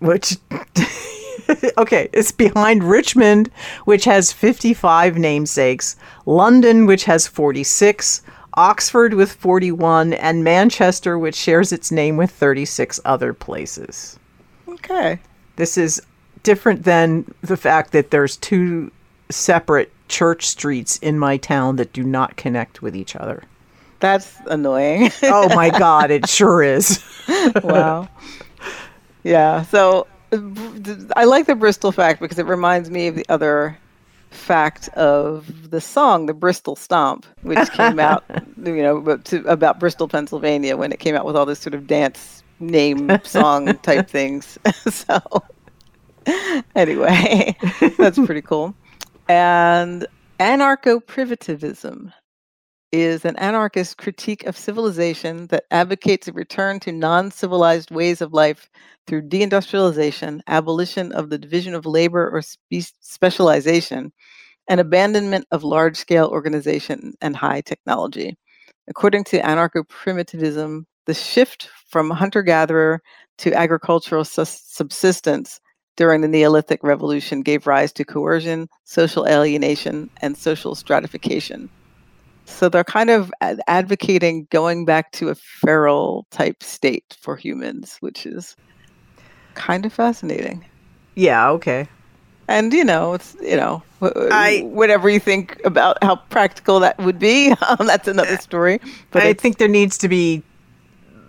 which. 0.00 0.36
okay, 1.78 2.08
it's 2.12 2.32
behind 2.32 2.82
Richmond, 2.82 3.50
which 3.84 4.04
has 4.04 4.32
55 4.32 5.16
namesakes, 5.18 5.96
London, 6.26 6.86
which 6.86 7.04
has 7.04 7.26
46, 7.26 8.22
Oxford 8.54 9.14
with 9.14 9.32
41, 9.32 10.14
and 10.14 10.42
Manchester, 10.42 11.18
which 11.18 11.34
shares 11.34 11.72
its 11.72 11.92
name 11.92 12.16
with 12.16 12.30
36 12.30 12.98
other 13.04 13.32
places. 13.34 14.18
Okay. 14.68 15.20
This 15.56 15.78
is 15.78 16.02
different 16.44 16.84
than 16.84 17.34
the 17.42 17.56
fact 17.56 17.90
that 17.92 18.12
there's 18.12 18.36
two 18.36 18.92
separate 19.30 19.90
church 20.08 20.46
streets 20.46 20.98
in 20.98 21.18
my 21.18 21.36
town 21.36 21.76
that 21.76 21.92
do 21.92 22.04
not 22.04 22.36
connect 22.36 22.80
with 22.82 22.94
each 22.94 23.16
other. 23.16 23.42
That's 23.98 24.38
annoying. 24.46 25.10
Oh 25.24 25.48
my 25.56 25.70
god, 25.70 26.10
it 26.12 26.28
sure 26.28 26.62
is. 26.62 27.02
wow. 27.62 28.08
Yeah. 29.24 29.62
So 29.62 30.06
I 31.16 31.24
like 31.24 31.46
the 31.46 31.54
Bristol 31.54 31.90
fact 31.92 32.20
because 32.20 32.38
it 32.38 32.46
reminds 32.46 32.90
me 32.90 33.08
of 33.08 33.16
the 33.16 33.26
other 33.28 33.76
fact 34.30 34.88
of 34.90 35.70
the 35.70 35.80
song, 35.80 36.26
the 36.26 36.34
Bristol 36.34 36.76
Stomp, 36.76 37.24
which 37.42 37.70
came 37.70 37.98
out, 37.98 38.24
you 38.64 38.82
know, 38.82 39.16
to, 39.16 39.44
about 39.46 39.78
Bristol, 39.80 40.08
Pennsylvania, 40.08 40.76
when 40.76 40.92
it 40.92 40.98
came 40.98 41.14
out 41.14 41.24
with 41.24 41.36
all 41.36 41.46
this 41.46 41.60
sort 41.60 41.74
of 41.74 41.86
dance 41.86 42.42
name 42.60 43.10
song 43.24 43.76
type 43.78 44.08
things. 44.10 44.58
so, 44.86 45.20
anyway, 46.76 47.56
that's 47.98 48.18
pretty 48.18 48.42
cool. 48.42 48.74
And 49.28 50.06
anarcho 50.40 51.04
primitivism 51.04 52.12
is 52.92 53.24
an 53.24 53.36
anarchist 53.36 53.98
critique 53.98 54.44
of 54.46 54.56
civilization 54.56 55.48
that 55.48 55.64
advocates 55.70 56.28
a 56.28 56.32
return 56.32 56.78
to 56.80 56.92
non 56.92 57.30
civilized 57.30 57.90
ways 57.90 58.20
of 58.20 58.32
life 58.32 58.70
through 59.06 59.22
deindustrialization, 59.22 60.40
abolition 60.46 61.12
of 61.12 61.28
the 61.28 61.38
division 61.38 61.74
of 61.74 61.86
labor 61.86 62.30
or 62.30 62.40
spe- 62.40 62.94
specialization, 63.00 64.12
and 64.68 64.80
abandonment 64.80 65.46
of 65.50 65.64
large 65.64 65.96
scale 65.96 66.28
organization 66.28 67.14
and 67.20 67.36
high 67.36 67.60
technology. 67.60 68.36
According 68.88 69.24
to 69.24 69.40
anarcho 69.40 69.88
primitivism, 69.88 70.86
the 71.06 71.14
shift 71.14 71.68
from 71.88 72.10
hunter 72.10 72.42
gatherer 72.42 73.02
to 73.38 73.52
agricultural 73.52 74.24
subsistence 74.24 75.60
during 75.96 76.20
the 76.20 76.28
Neolithic 76.28 76.82
Revolution 76.82 77.42
gave 77.42 77.66
rise 77.66 77.92
to 77.92 78.04
coercion, 78.04 78.68
social 78.84 79.26
alienation, 79.26 80.10
and 80.22 80.36
social 80.36 80.74
stratification. 80.74 81.70
So 82.46 82.68
they're 82.68 82.84
kind 82.84 83.10
of 83.10 83.32
advocating 83.68 84.46
going 84.50 84.84
back 84.84 85.12
to 85.12 85.30
a 85.30 85.34
feral 85.34 86.26
type 86.30 86.62
state 86.62 87.16
for 87.20 87.36
humans, 87.36 87.96
which 88.00 88.26
is 88.26 88.54
kind 89.54 89.86
of 89.86 89.92
fascinating. 89.92 90.64
Yeah, 91.16 91.50
okay. 91.50 91.88
And 92.48 92.72
you 92.72 92.84
know, 92.84 93.14
it's 93.14 93.34
you 93.40 93.56
know, 93.56 93.82
I- 94.02 94.60
whatever 94.64 95.08
you 95.08 95.20
think 95.20 95.58
about 95.64 96.02
how 96.02 96.16
practical 96.16 96.80
that 96.80 96.98
would 96.98 97.18
be, 97.18 97.50
um, 97.68 97.86
that's 97.86 98.08
another 98.08 98.36
story. 98.36 98.80
But 99.10 99.22
I 99.22 99.32
think 99.32 99.56
there 99.58 99.68
needs 99.68 99.96
to 99.98 100.08
be 100.08 100.42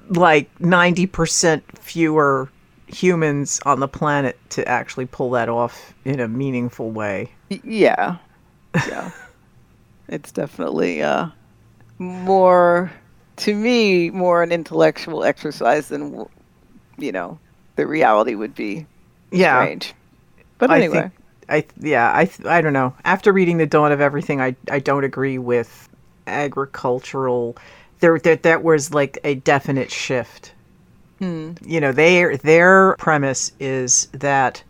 like 0.09 0.49
90% 0.59 1.63
fewer 1.79 2.49
humans 2.87 3.59
on 3.65 3.79
the 3.79 3.87
planet 3.87 4.37
to 4.51 4.67
actually 4.67 5.05
pull 5.05 5.31
that 5.31 5.49
off 5.49 5.93
in 6.05 6.19
a 6.19 6.27
meaningful 6.27 6.91
way. 6.91 7.31
Yeah. 7.49 8.17
Yeah. 8.85 9.11
it's 10.07 10.31
definitely 10.31 11.01
uh 11.01 11.27
more 11.99 12.91
to 13.37 13.55
me 13.55 14.09
more 14.11 14.43
an 14.43 14.51
intellectual 14.51 15.23
exercise 15.23 15.89
than 15.89 16.25
you 16.97 17.11
know 17.11 17.39
the 17.77 17.87
reality 17.87 18.35
would 18.35 18.55
be 18.55 18.87
Yeah. 19.31 19.67
strange. 19.67 19.93
But 20.57 20.71
I 20.71 20.77
anyway, 20.77 21.09
think 21.09 21.13
I 21.49 21.65
yeah, 21.79 22.11
I 22.15 22.25
th- 22.25 22.47
I 22.47 22.61
don't 22.61 22.73
know. 22.73 22.95
After 23.05 23.31
reading 23.33 23.57
The 23.57 23.65
Dawn 23.67 23.91
of 23.91 24.01
Everything, 24.01 24.41
I 24.41 24.55
I 24.69 24.79
don't 24.79 25.03
agree 25.03 25.37
with 25.37 25.89
agricultural 26.27 27.57
there 27.99 28.19
that 28.19 28.43
that 28.43 28.63
was 28.63 28.93
like 28.93 29.19
a 29.23 29.35
definite 29.35 29.91
shift. 29.91 30.53
Hmm. 31.19 31.53
You 31.65 31.79
know, 31.79 31.91
their 31.91 32.37
their 32.37 32.95
premise 32.97 33.51
is 33.59 34.07
that 34.13 34.63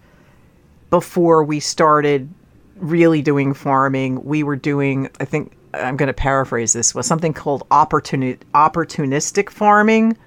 before 0.89 1.43
we 1.43 1.59
started 1.59 2.29
really 2.77 3.21
doing 3.21 3.53
farming, 3.53 4.23
we 4.23 4.43
were 4.43 4.55
doing 4.55 5.09
I 5.19 5.25
think 5.25 5.55
I'm 5.73 5.97
going 5.97 6.07
to 6.07 6.13
paraphrase 6.13 6.73
this 6.73 6.93
was 6.95 7.05
something 7.05 7.33
called 7.33 7.67
opportuni- 7.69 8.37
opportunistic 8.53 9.49
farming. 9.49 10.17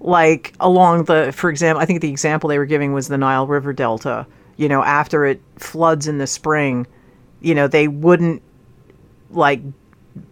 Like 0.00 0.54
along 0.60 1.04
the 1.04 1.32
for 1.32 1.50
example 1.50 1.82
i 1.82 1.84
think 1.84 2.00
the 2.00 2.10
example 2.10 2.48
they 2.48 2.58
were 2.58 2.66
giving 2.66 2.92
was 2.92 3.08
the 3.08 3.18
nile 3.18 3.46
river 3.46 3.72
delta. 3.72 4.26
You 4.56 4.68
know 4.68 4.82
after 4.82 5.24
it 5.26 5.40
floods 5.56 6.06
in 6.06 6.18
the 6.18 6.26
spring 6.26 6.86
you 7.40 7.54
know 7.54 7.68
they 7.68 7.88
wouldn't 7.88 8.42
like 9.30 9.60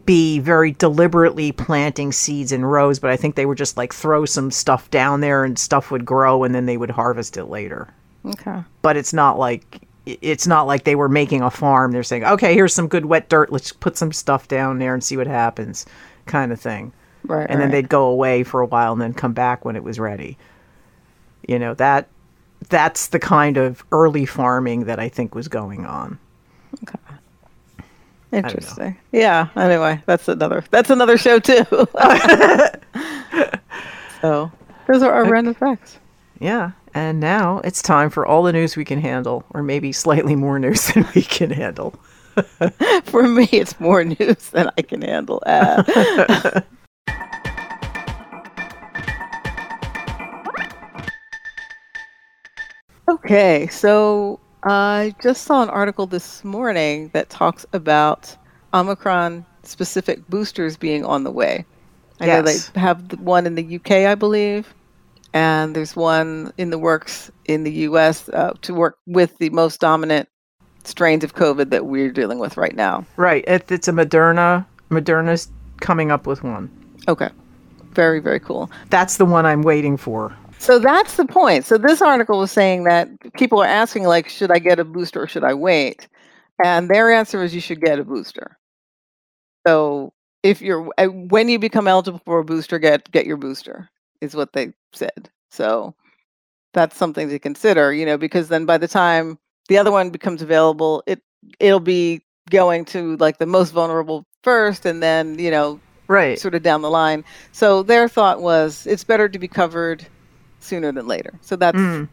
be 0.07 0.39
very 0.39 0.73
deliberately 0.73 1.53
planting 1.53 2.13
seeds 2.13 2.53
in 2.53 2.65
rows 2.65 2.99
but 2.99 3.11
i 3.11 3.17
think 3.17 3.35
they 3.35 3.47
would 3.47 3.59
just 3.59 3.77
like 3.77 3.93
throw 3.93 4.25
some 4.25 4.51
stuff 4.51 4.91
down 4.91 5.21
there 5.21 5.45
and 5.45 5.59
stuff 5.59 5.91
would 5.91 6.05
grow 6.05 6.45
and 6.45 6.55
then 6.55 6.67
they 6.67 6.77
would 6.77 6.91
harvest 6.91 7.37
it 7.37 7.47
later 7.47 7.93
okay. 8.27 8.63
but 8.83 8.97
it's 8.97 9.13
not 9.13 9.39
like 9.39 9.81
it's 10.07 10.47
not 10.47 10.67
like 10.67 10.85
they 10.85 10.95
were 10.97 11.09
making 11.09 11.41
a 11.43 11.51
farm 11.51 11.93
they're 11.93 12.03
saying 12.03 12.25
okay 12.25 12.55
here's 12.55 12.75
some 12.75 12.89
good 12.89 13.07
wet 13.07 13.29
dirt 13.29 13.51
let's 13.53 13.73
put 13.73 13.97
some 13.97 14.13
stuff 14.13 14.49
down 14.49 14.79
there 14.79 14.93
and 14.93 15.03
see 15.03 15.17
what 15.17 15.27
happens 15.27 15.87
kind 16.27 16.53
of 16.53 16.61
thing 16.61 16.93
Right. 17.27 17.47
and 17.49 17.61
then 17.61 17.69
right. 17.69 17.73
they'd 17.73 17.89
go 17.89 18.07
away 18.07 18.43
for 18.43 18.61
a 18.61 18.67
while 18.67 18.93
and 18.93 19.01
then 19.01 19.15
come 19.15 19.33
back 19.33 19.65
when 19.65 19.77
it 19.77 19.83
was 19.83 19.99
ready. 19.99 20.37
You 21.49 21.59
know, 21.59 21.75
that 21.75 22.09
that's 22.69 23.09
the 23.09 23.19
kind 23.19 23.57
of 23.57 23.85
early 23.93 24.27
farming 24.27 24.85
that 24.85 24.99
I 24.99 25.09
think 25.09 25.35
was 25.35 25.49
going 25.49 25.87
on. 25.87 26.19
Interesting. 28.35 28.97
Yeah. 29.13 29.49
Anyway, 29.57 30.03
that's 30.07 30.29
another 30.29 30.65
that's 30.71 30.91
another 30.91 31.17
show 31.17 31.39
too. 31.39 31.65
so 34.21 34.51
those 34.87 35.03
are 35.03 35.13
our 35.13 35.31
random 35.31 35.55
facts. 35.55 35.99
Yeah. 36.41 36.73
And 36.95 37.19
now 37.19 37.59
it's 37.65 37.83
time 37.83 38.09
for 38.09 38.25
all 38.25 38.45
the 38.45 38.53
news 38.53 38.77
we 38.77 38.85
can 38.85 39.01
handle, 39.01 39.45
or 39.51 39.63
maybe 39.63 39.91
slightly 39.93 40.37
more 40.37 40.59
news 40.59 40.87
than 40.93 41.07
we 41.15 41.23
can 41.23 41.51
handle. 41.51 41.95
For 43.05 43.29
me, 43.29 43.49
it's 43.53 43.79
more 43.79 44.03
news 44.03 44.51
than 44.51 44.69
I 44.77 44.83
can 44.83 45.03
handle. 45.03 45.41
Uh, 45.47 46.61
okay, 53.09 53.69
so 53.69 54.41
I 54.65 55.15
just 55.23 55.45
saw 55.45 55.63
an 55.63 55.69
article 55.69 56.07
this 56.07 56.43
morning 56.43 57.11
that 57.13 57.29
talks 57.29 57.67
about 57.73 58.35
Omicron 58.73 59.45
specific 59.63 60.27
boosters 60.29 60.77
being 60.77 61.05
on 61.05 61.25
the 61.25 61.31
way. 61.31 61.67
I 62.21 62.27
know 62.27 62.43
they 62.43 62.57
have 62.77 63.21
one 63.21 63.47
in 63.47 63.57
the 63.57 63.77
UK, 63.77 63.91
I 63.91 64.15
believe, 64.15 64.73
and 65.35 65.77
there's 65.77 65.95
one 65.95 66.53
in 66.57 66.71
the 66.71 66.79
works 66.79 67.31
in 67.45 67.65
the 67.65 67.73
US 67.73 68.29
uh, 68.31 68.55
to 68.63 68.73
work 68.73 68.99
with 69.07 69.37
the 69.39 69.51
most 69.51 69.81
dominant 69.81 70.29
strains 70.85 71.25
of 71.25 71.35
COVID 71.35 71.71
that 71.71 71.87
we're 71.87 72.11
dealing 72.11 72.39
with 72.39 72.57
right 72.57 72.75
now. 72.75 73.05
Right. 73.17 73.45
It, 73.47 73.71
it's 73.71 73.89
a 73.89 73.93
Moderna. 73.93 74.65
Moderna's 74.91 75.49
coming 75.81 76.11
up 76.11 76.27
with 76.27 76.43
one. 76.43 76.71
Okay. 77.09 77.31
Very, 77.93 78.21
very 78.21 78.41
cool. 78.41 78.71
That's 78.91 79.19
the 79.19 79.25
one 79.25 79.45
I'm 79.45 79.63
waiting 79.63 79.97
for. 79.97 80.37
So 80.59 80.79
that's 80.79 81.17
the 81.17 81.27
point. 81.27 81.65
So 81.67 81.77
this 81.79 82.01
article 82.01 82.39
was 82.39 82.51
saying 82.53 82.85
that 82.85 83.09
people 83.37 83.61
are 83.61 83.67
asking, 83.67 84.05
like, 84.05 84.29
should 84.29 84.51
I 84.51 84.59
get 84.59 84.79
a 84.79 84.85
booster 84.85 85.23
or 85.23 85.27
should 85.29 85.45
I 85.45 85.55
wait? 85.55 86.09
And 86.65 86.89
their 86.89 87.13
answer 87.13 87.43
is 87.43 87.55
you 87.55 87.61
should 87.61 87.81
get 87.81 87.99
a 87.99 88.05
booster. 88.05 88.59
So 89.67 90.13
if 90.43 90.61
you're 90.61 90.91
uh, 90.99 91.07
when 91.07 91.49
you 91.49 91.59
become 91.59 91.89
eligible 91.89 92.21
for 92.25 92.39
a 92.39 92.45
booster, 92.45 92.79
get 92.79 93.11
get 93.11 93.27
your 93.27 93.37
booster 93.37 93.89
is 94.21 94.35
what 94.37 94.53
they 94.53 94.73
said. 94.93 95.31
So 95.51 95.95
that's 96.75 96.97
something 96.97 97.29
to 97.29 97.39
consider, 97.39 97.93
you 97.93 98.07
know, 98.07 98.19
because 98.19 98.49
then 98.49 98.67
by 98.67 98.79
the 98.79 98.89
time 98.89 99.39
the 99.69 99.79
other 99.79 99.91
one 99.93 100.11
becomes 100.11 100.43
available, 100.43 101.03
it 101.07 101.23
it'll 101.61 101.81
be 101.81 102.23
going 102.51 102.85
to 102.87 103.17
like 103.17 103.39
the 103.39 103.47
most 103.47 103.71
vulnerable 103.71 104.27
first, 104.43 104.85
and 104.87 105.03
then 105.03 105.39
you 105.39 105.51
know 105.51 105.81
Right. 106.09 106.39
sort 106.39 106.55
of 106.55 106.63
down 106.63 106.83
the 106.83 106.91
line. 106.91 107.25
So 107.53 107.83
their 107.83 108.09
thought 108.09 108.43
was 108.43 108.87
it's 108.87 109.05
better 109.05 109.29
to 109.29 109.39
be 109.39 109.49
covered 109.49 110.07
sooner 110.65 110.93
than 110.93 111.07
later. 111.07 111.33
So 111.43 111.57
that's 111.57 111.77
Mm. 111.79 112.09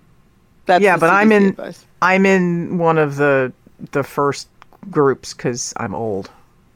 that's 0.66 0.84
Yeah, 0.84 0.98
but 0.98 1.10
I'm 1.10 1.32
in- 1.32 1.50
advice. 1.50 1.86
I'm 2.02 2.26
in 2.26 2.78
one 2.78 2.98
of 2.98 3.16
the 3.16 3.52
the 3.92 4.04
first 4.04 4.48
groups 4.90 5.34
because 5.34 5.74
I'm 5.78 5.96
old. 5.96 6.30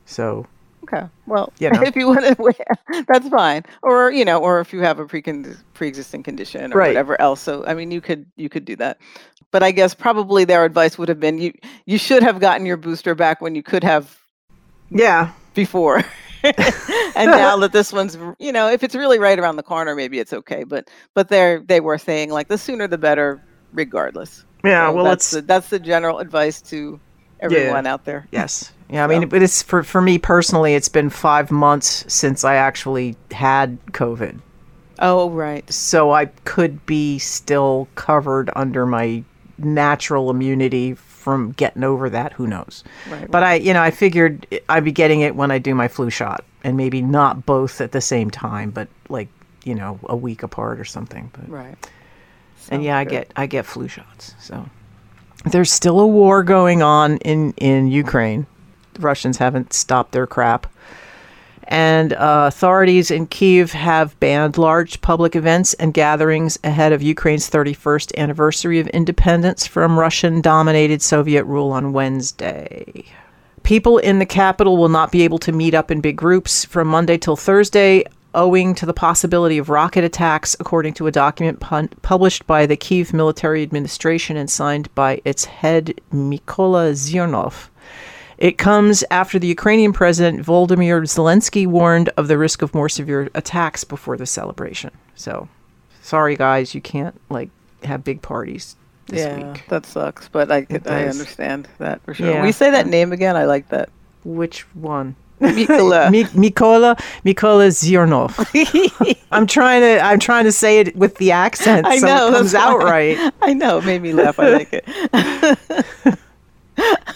So 0.05 0.45
Okay. 0.83 1.07
Well, 1.25 1.51
You 1.59 1.71
know. 1.71 1.81
if 1.89 1.95
you 1.95 2.07
want 2.07 2.21
to, 2.21 3.03
that's 3.07 3.27
fine. 3.29 3.63
Or 3.81 4.11
you 4.11 4.23
know, 4.23 4.37
or 4.39 4.59
if 4.59 4.71
you 4.71 4.81
have 4.81 4.99
a 4.99 5.05
pre 5.05 5.21
pre-existing 5.73 6.21
condition 6.23 6.73
or 6.73 6.77
Right. 6.77 6.89
whatever 6.89 7.19
else. 7.19 7.41
So 7.41 7.65
I 7.65 7.73
mean, 7.73 7.91
you 7.91 8.01
could 8.01 8.25
you 8.35 8.49
could 8.49 8.65
do 8.65 8.75
that. 8.77 8.99
But 9.51 9.63
I 9.63 9.71
guess 9.71 9.93
probably 9.95 10.45
their 10.45 10.63
advice 10.65 10.97
would 10.97 11.09
have 11.09 11.19
been 11.19 11.39
you 11.39 11.53
you 11.85 11.97
should 11.97 12.21
have 12.23 12.39
gotten 12.39 12.65
your 12.65 12.77
booster 12.77 13.15
back 13.15 13.41
when 13.41 13.55
you 13.55 13.63
could 13.63 13.83
have 13.83 14.17
yeah, 14.91 15.31
before. 15.55 16.03
and 17.15 17.31
now 17.31 17.57
that 17.57 17.71
this 17.71 17.91
one's 17.93 18.17
you 18.39 18.51
know 18.51 18.69
if 18.69 18.83
it's 18.83 18.95
really 18.95 19.19
right 19.19 19.39
around 19.39 19.55
the 19.55 19.63
corner 19.63 19.95
maybe 19.95 20.19
it's 20.19 20.33
okay 20.33 20.63
but 20.63 20.89
but 21.13 21.29
they're 21.29 21.59
they 21.59 21.79
were 21.79 21.97
saying 21.97 22.29
like 22.29 22.47
the 22.47 22.57
sooner 22.57 22.87
the 22.87 22.97
better 22.97 23.41
regardless 23.73 24.45
yeah. 24.63 24.89
So 24.89 24.95
well, 24.95 25.05
that's 25.05 25.31
the, 25.31 25.41
that's 25.41 25.69
the 25.69 25.79
general 25.79 26.17
advice 26.19 26.59
to 26.63 26.99
everyone 27.39 27.85
out 27.85 28.05
there 28.05 28.27
yes. 28.31 28.71
Yeah, 28.89 29.03
I 29.03 29.07
mean, 29.07 29.23
So- 29.23 29.27
but 29.27 29.41
it's 29.41 29.63
for 29.63 29.81
for 29.81 29.99
me 29.99 30.19
personally, 30.19 30.75
it's 30.75 30.89
been 30.89 31.09
five 31.09 31.49
months 31.49 32.05
since 32.07 32.43
I 32.43 32.53
actually 32.55 33.15
had 33.31 33.83
COVID, 33.87 34.39
Oh, 34.99 35.31
right. 35.31 35.69
so 35.73 36.11
I 36.11 36.25
could 36.25 36.85
be 36.85 37.17
still 37.17 37.87
covered 37.95 38.51
under 38.55 38.85
my 38.85 39.23
natural 39.57 40.29
immunity 40.29 40.93
from 41.25 41.53
getting 41.53 41.83
over 41.83 42.07
that. 42.07 42.33
Who 42.33 42.45
knows? 42.45 42.83
Right. 43.09 43.29
But 43.29 43.41
I, 43.41 43.55
you 43.55 43.73
know, 43.73 43.81
I 43.81 43.89
figured 43.89 44.45
I'd 44.69 44.83
be 44.83 44.91
getting 44.91 45.21
it 45.21 45.35
when 45.35 45.49
I 45.49 45.57
do 45.57 45.73
my 45.73 45.87
flu 45.87 46.11
shot, 46.11 46.45
and 46.63 46.77
maybe 46.77 47.01
not 47.01 47.47
both 47.47 47.81
at 47.81 47.93
the 47.93 47.99
same 47.99 48.29
time, 48.29 48.69
but 48.69 48.87
like 49.09 49.27
you 49.63 49.73
know, 49.73 49.99
a 50.03 50.15
week 50.15 50.43
apart 50.43 50.79
or 50.79 50.85
something. 50.85 51.31
But 51.33 51.49
right. 51.49 51.65
and 51.65 51.77
Sounds 52.59 52.85
yeah, 52.85 52.99
I 52.99 53.05
get 53.05 53.31
I 53.35 53.47
get 53.47 53.65
flu 53.65 53.87
shots. 53.87 54.35
So 54.39 54.69
there's 55.45 55.71
still 55.71 55.99
a 55.99 56.05
war 56.05 56.43
going 56.43 56.83
on 56.83 57.17
in 57.17 57.53
in 57.53 57.87
Ukraine. 57.87 58.45
The 58.93 59.01
Russians 59.01 59.39
haven't 59.39 59.73
stopped 59.73 60.11
their 60.11 60.27
crap. 60.27 60.67
And 61.67 62.13
uh, 62.13 62.45
authorities 62.47 63.09
in 63.09 63.27
Kiev 63.27 63.71
have 63.71 64.19
banned 64.19 64.57
large 64.57 65.01
public 65.01 65.35
events 65.35 65.73
and 65.75 65.93
gatherings 65.93 66.59
ahead 66.63 66.93
of 66.93 67.01
Ukraine's 67.01 67.49
31st 67.49 68.15
anniversary 68.17 68.79
of 68.79 68.87
independence 68.89 69.65
from 69.65 69.99
Russian 69.99 70.41
dominated 70.41 71.01
Soviet 71.01 71.43
rule 71.45 71.71
on 71.71 71.91
Wednesday. 71.91 73.05
People 73.63 73.97
in 73.97 74.19
the 74.19 74.27
capital 74.27 74.77
will 74.77 74.89
not 74.89 75.11
be 75.11 75.23
able 75.23 75.39
to 75.39 75.51
meet 75.51 75.73
up 75.73 75.89
in 75.89 76.01
big 76.01 76.15
groups 76.15 76.65
from 76.65 76.87
Monday 76.87 77.17
till 77.17 77.35
Thursday, 77.35 78.03
owing 78.35 78.75
to 78.75 78.85
the 78.85 78.93
possibility 78.93 79.57
of 79.57 79.69
rocket 79.69 80.03
attacks, 80.03 80.55
according 80.59 80.93
to 80.93 81.07
a 81.07 81.11
document 81.11 81.59
published 82.03 82.45
by 82.45 82.67
the 82.67 82.77
Kiev 82.77 83.11
Military 83.11 83.63
Administration 83.63 84.37
and 84.37 84.51
signed 84.51 84.93
by 84.93 85.19
its 85.25 85.45
head, 85.45 85.99
Mykola 86.13 86.91
Zhirnov. 86.91 87.69
It 88.37 88.57
comes 88.57 89.03
after 89.11 89.39
the 89.39 89.47
Ukrainian 89.47 89.93
President 89.93 90.45
Volodymyr 90.45 91.01
Zelensky 91.03 91.65
warned 91.65 92.09
of 92.17 92.27
the 92.27 92.37
risk 92.37 92.61
of 92.61 92.73
more 92.73 92.89
severe 92.89 93.29
attacks 93.33 93.83
before 93.83 94.17
the 94.17 94.25
celebration. 94.25 94.91
So, 95.15 95.47
sorry 96.01 96.35
guys, 96.35 96.75
you 96.75 96.81
can't 96.81 97.19
like 97.29 97.49
have 97.83 98.03
big 98.03 98.21
parties 98.21 98.75
this 99.07 99.21
yeah, 99.21 99.51
week. 99.51 99.63
that 99.69 99.85
sucks, 99.85 100.27
but 100.27 100.51
I 100.51 100.65
could, 100.65 100.87
I 100.87 101.05
does. 101.05 101.19
understand 101.19 101.67
that 101.77 102.01
for 102.03 102.13
sure. 102.13 102.29
Yeah. 102.29 102.39
Will 102.39 102.47
you 102.47 102.53
say 102.53 102.71
that 102.71 102.87
name 102.87 103.11
again? 103.11 103.35
I 103.35 103.45
like 103.45 103.69
that. 103.69 103.89
Which 104.23 104.61
one? 104.75 105.15
Mikola. 105.41 106.09
Mi- 106.11 106.23
Mikola 106.25 106.97
Mikola 107.25 107.67
Zhirnov. 107.69 108.33
I'm 109.31 109.45
trying 109.45 109.81
to 109.81 109.99
I'm 109.99 110.19
trying 110.19 110.45
to 110.45 110.51
say 110.51 110.79
it 110.79 110.95
with 110.95 111.15
the 111.17 111.31
accent 111.31 111.85
I 111.85 111.97
so 111.97 112.07
know, 112.07 112.29
it 112.29 112.31
comes 112.31 112.55
out 112.55 112.79
right. 112.79 113.33
I 113.41 113.53
know, 113.53 113.79
it 113.79 113.85
made 113.85 114.01
me 114.01 114.13
laugh. 114.13 114.39
I 114.39 114.49
like 114.49 114.69
it. 114.71 116.17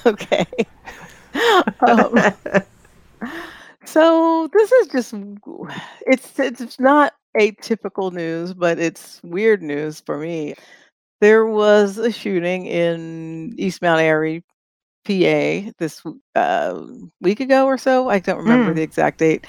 okay. 0.05 0.45
Um, 1.87 2.17
so 3.85 4.49
this 4.53 4.71
is 4.71 4.87
just 4.87 5.13
it's 6.07 6.39
it's 6.39 6.79
not 6.79 7.13
atypical 7.37 8.11
news, 8.11 8.53
but 8.53 8.79
it's 8.79 9.19
weird 9.23 9.61
news 9.63 10.01
for 10.05 10.17
me. 10.17 10.55
There 11.21 11.45
was 11.45 11.97
a 11.97 12.11
shooting 12.11 12.65
in 12.65 13.53
East 13.57 13.81
Mount 13.81 14.01
Airy, 14.01 14.43
PA, 15.05 15.71
this 15.79 16.01
uh, 16.35 16.81
week 17.21 17.39
ago 17.39 17.65
or 17.65 17.77
so. 17.77 18.09
I 18.09 18.19
don't 18.19 18.37
remember 18.39 18.71
Mm. 18.71 18.75
the 18.75 18.81
exact 18.83 19.19
date, 19.19 19.45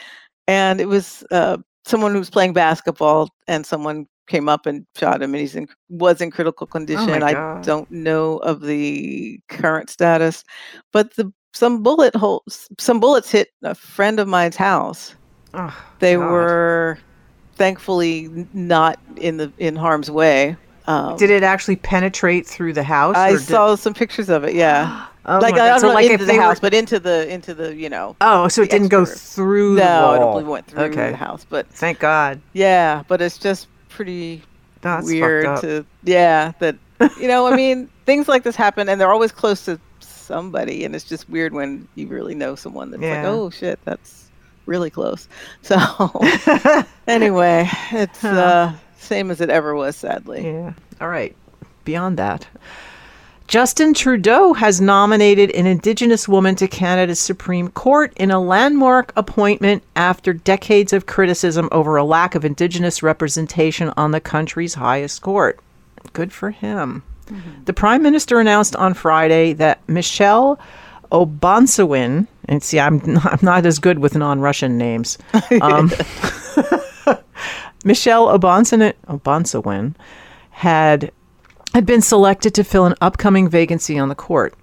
and 0.48 0.80
it 0.80 0.86
was 0.88 1.24
uh, 1.30 1.58
someone 1.84 2.12
who 2.12 2.18
was 2.18 2.30
playing 2.30 2.52
basketball, 2.54 3.28
and 3.48 3.66
someone 3.66 4.06
came 4.28 4.48
up 4.48 4.66
and 4.66 4.86
shot 4.96 5.22
him, 5.22 5.34
and 5.34 5.40
he's 5.40 5.56
in 5.56 5.68
was 5.88 6.20
in 6.20 6.30
critical 6.30 6.66
condition. 6.66 7.22
I 7.22 7.36
don't 7.62 7.90
know 7.90 8.38
of 8.38 8.62
the 8.62 9.40
current 9.48 9.90
status, 9.90 10.44
but 10.92 11.14
the 11.16 11.32
some 11.52 11.82
bullet 11.82 12.14
holes, 12.14 12.68
some 12.78 13.00
bullets 13.00 13.30
hit 13.30 13.52
a 13.62 13.74
friend 13.74 14.20
of 14.20 14.28
mine's 14.28 14.56
house. 14.56 15.14
Oh, 15.54 15.76
They 15.98 16.14
God. 16.14 16.30
were 16.30 16.98
thankfully 17.56 18.46
not 18.54 18.98
in 19.16 19.36
the 19.36 19.52
in 19.58 19.76
harm's 19.76 20.10
way. 20.10 20.56
Um, 20.86 21.16
Did 21.16 21.30
it 21.30 21.42
actually 21.42 21.76
penetrate 21.76 22.46
through 22.46 22.72
the 22.72 22.82
house? 22.82 23.16
I 23.16 23.32
did- 23.32 23.40
saw 23.42 23.74
some 23.76 23.94
pictures 23.94 24.28
of 24.28 24.44
it. 24.44 24.54
Yeah, 24.54 25.06
Oh 25.26 25.38
like 25.38 25.54
I 25.54 25.68
don't 25.68 25.80
So, 25.80 25.88
know 25.88 25.94
like, 25.94 26.06
into 26.10 26.24
the 26.24 26.32
they 26.32 26.38
were- 26.38 26.42
house, 26.44 26.58
but 26.60 26.72
into 26.72 26.98
the 26.98 27.28
into 27.32 27.52
the 27.54 27.74
you 27.74 27.88
know. 27.90 28.16
Oh, 28.20 28.48
so 28.48 28.62
it 28.62 28.70
didn't 28.70 28.88
go 28.88 29.02
exterior. 29.02 29.18
through 29.18 29.74
the 29.76 29.80
No, 29.84 30.38
it 30.38 30.44
went 30.46 30.66
through 30.66 30.84
Okay. 30.84 31.10
the 31.10 31.16
house, 31.16 31.44
but 31.48 31.68
Thank 31.68 31.98
God. 31.98 32.40
yeah, 32.54 33.02
but 33.08 33.20
it's 33.20 33.36
just 33.38 33.68
pretty 33.88 34.42
That's 34.80 35.04
weird 35.06 35.60
to 35.60 35.84
yeah 36.04 36.52
that 36.60 36.76
you 37.20 37.28
know 37.28 37.46
I 37.46 37.54
mean 37.56 37.88
things 38.06 38.28
like 38.28 38.44
this 38.44 38.56
happen 38.56 38.88
and 38.88 38.98
they're 39.00 39.12
always 39.12 39.32
close 39.32 39.64
to 39.66 39.78
somebody 40.30 40.84
and 40.84 40.94
it's 40.94 41.04
just 41.04 41.28
weird 41.28 41.52
when 41.52 41.88
you 41.96 42.06
really 42.06 42.34
know 42.36 42.54
someone 42.54 42.90
that's 42.92 43.02
Yeah. 43.02 43.16
like 43.22 43.26
oh 43.26 43.50
shit 43.50 43.78
that's 43.84 44.30
really 44.66 44.90
close 44.90 45.26
so 45.62 45.76
anyway 47.08 47.68
it's 47.90 48.22
uh 48.22 48.72
same 48.96 49.30
as 49.32 49.40
it 49.40 49.50
ever 49.50 49.74
was 49.74 49.96
sadly 49.96 50.44
Yeah. 50.44 50.72
All 51.00 51.08
right. 51.08 51.34
Beyond 51.84 52.16
that, 52.18 52.46
Justin 53.48 53.94
Trudeau 53.94 54.52
has 54.52 54.80
nominated 54.80 55.50
an 55.52 55.66
Indigenous 55.66 56.28
woman 56.28 56.54
to 56.56 56.68
Canada's 56.68 57.18
Supreme 57.18 57.68
Court 57.70 58.12
in 58.16 58.30
a 58.30 58.38
landmark 58.38 59.12
appointment 59.16 59.82
after 59.96 60.32
decades 60.32 60.92
of 60.92 61.06
criticism 61.06 61.68
over 61.72 61.96
a 61.96 62.04
lack 62.04 62.34
of 62.36 62.44
Indigenous 62.44 63.02
representation 63.02 63.92
on 63.96 64.12
the 64.12 64.20
country's 64.20 64.74
highest 64.74 65.22
court. 65.22 65.58
Good 66.12 66.32
for 66.32 66.50
him. 66.50 67.02
The 67.64 67.72
Prime 67.72 68.02
Minister 68.02 68.40
announced 68.40 68.76
on 68.76 68.94
Friday 68.94 69.52
that 69.54 69.80
Michelle 69.88 70.58
O'Bonsawin, 71.12 72.26
and 72.46 72.62
see, 72.62 72.78
I'm 72.80 73.00
I'm 73.24 73.38
not 73.42 73.66
as 73.66 73.78
good 73.78 73.98
with 73.98 74.14
non-Russian 74.14 74.78
names. 74.78 75.18
Um, 75.60 75.90
Michelle 77.84 78.28
O'Bonsawin, 78.28 78.92
O'Bonsawin 79.08 79.94
had 80.50 81.10
had 81.74 81.86
been 81.86 82.02
selected 82.02 82.54
to 82.54 82.64
fill 82.64 82.84
an 82.84 82.94
upcoming 83.00 83.48
vacancy 83.48 83.98
on 83.98 84.08
the 84.08 84.14
court. 84.14 84.54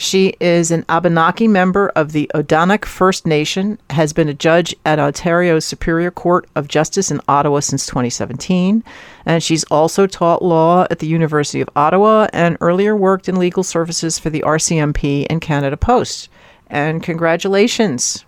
She 0.00 0.34
is 0.38 0.70
an 0.70 0.84
Abenaki 0.88 1.48
member 1.48 1.88
of 1.96 2.12
the 2.12 2.30
Odanak 2.32 2.84
First 2.84 3.26
Nation, 3.26 3.80
has 3.90 4.12
been 4.12 4.28
a 4.28 4.32
judge 4.34 4.72
at 4.86 5.00
Ontario's 5.00 5.64
Superior 5.64 6.12
Court 6.12 6.46
of 6.54 6.68
Justice 6.68 7.10
in 7.10 7.20
Ottawa 7.26 7.58
since 7.58 7.84
2017, 7.86 8.84
and 9.26 9.42
she's 9.42 9.64
also 9.64 10.06
taught 10.06 10.40
law 10.40 10.86
at 10.88 11.00
the 11.00 11.08
University 11.08 11.60
of 11.60 11.68
Ottawa 11.74 12.28
and 12.32 12.56
earlier 12.60 12.94
worked 12.94 13.28
in 13.28 13.40
legal 13.40 13.64
services 13.64 14.20
for 14.20 14.30
the 14.30 14.42
RCMP 14.46 15.26
and 15.28 15.40
Canada 15.40 15.76
Post. 15.76 16.28
And 16.68 17.02
congratulations. 17.02 18.24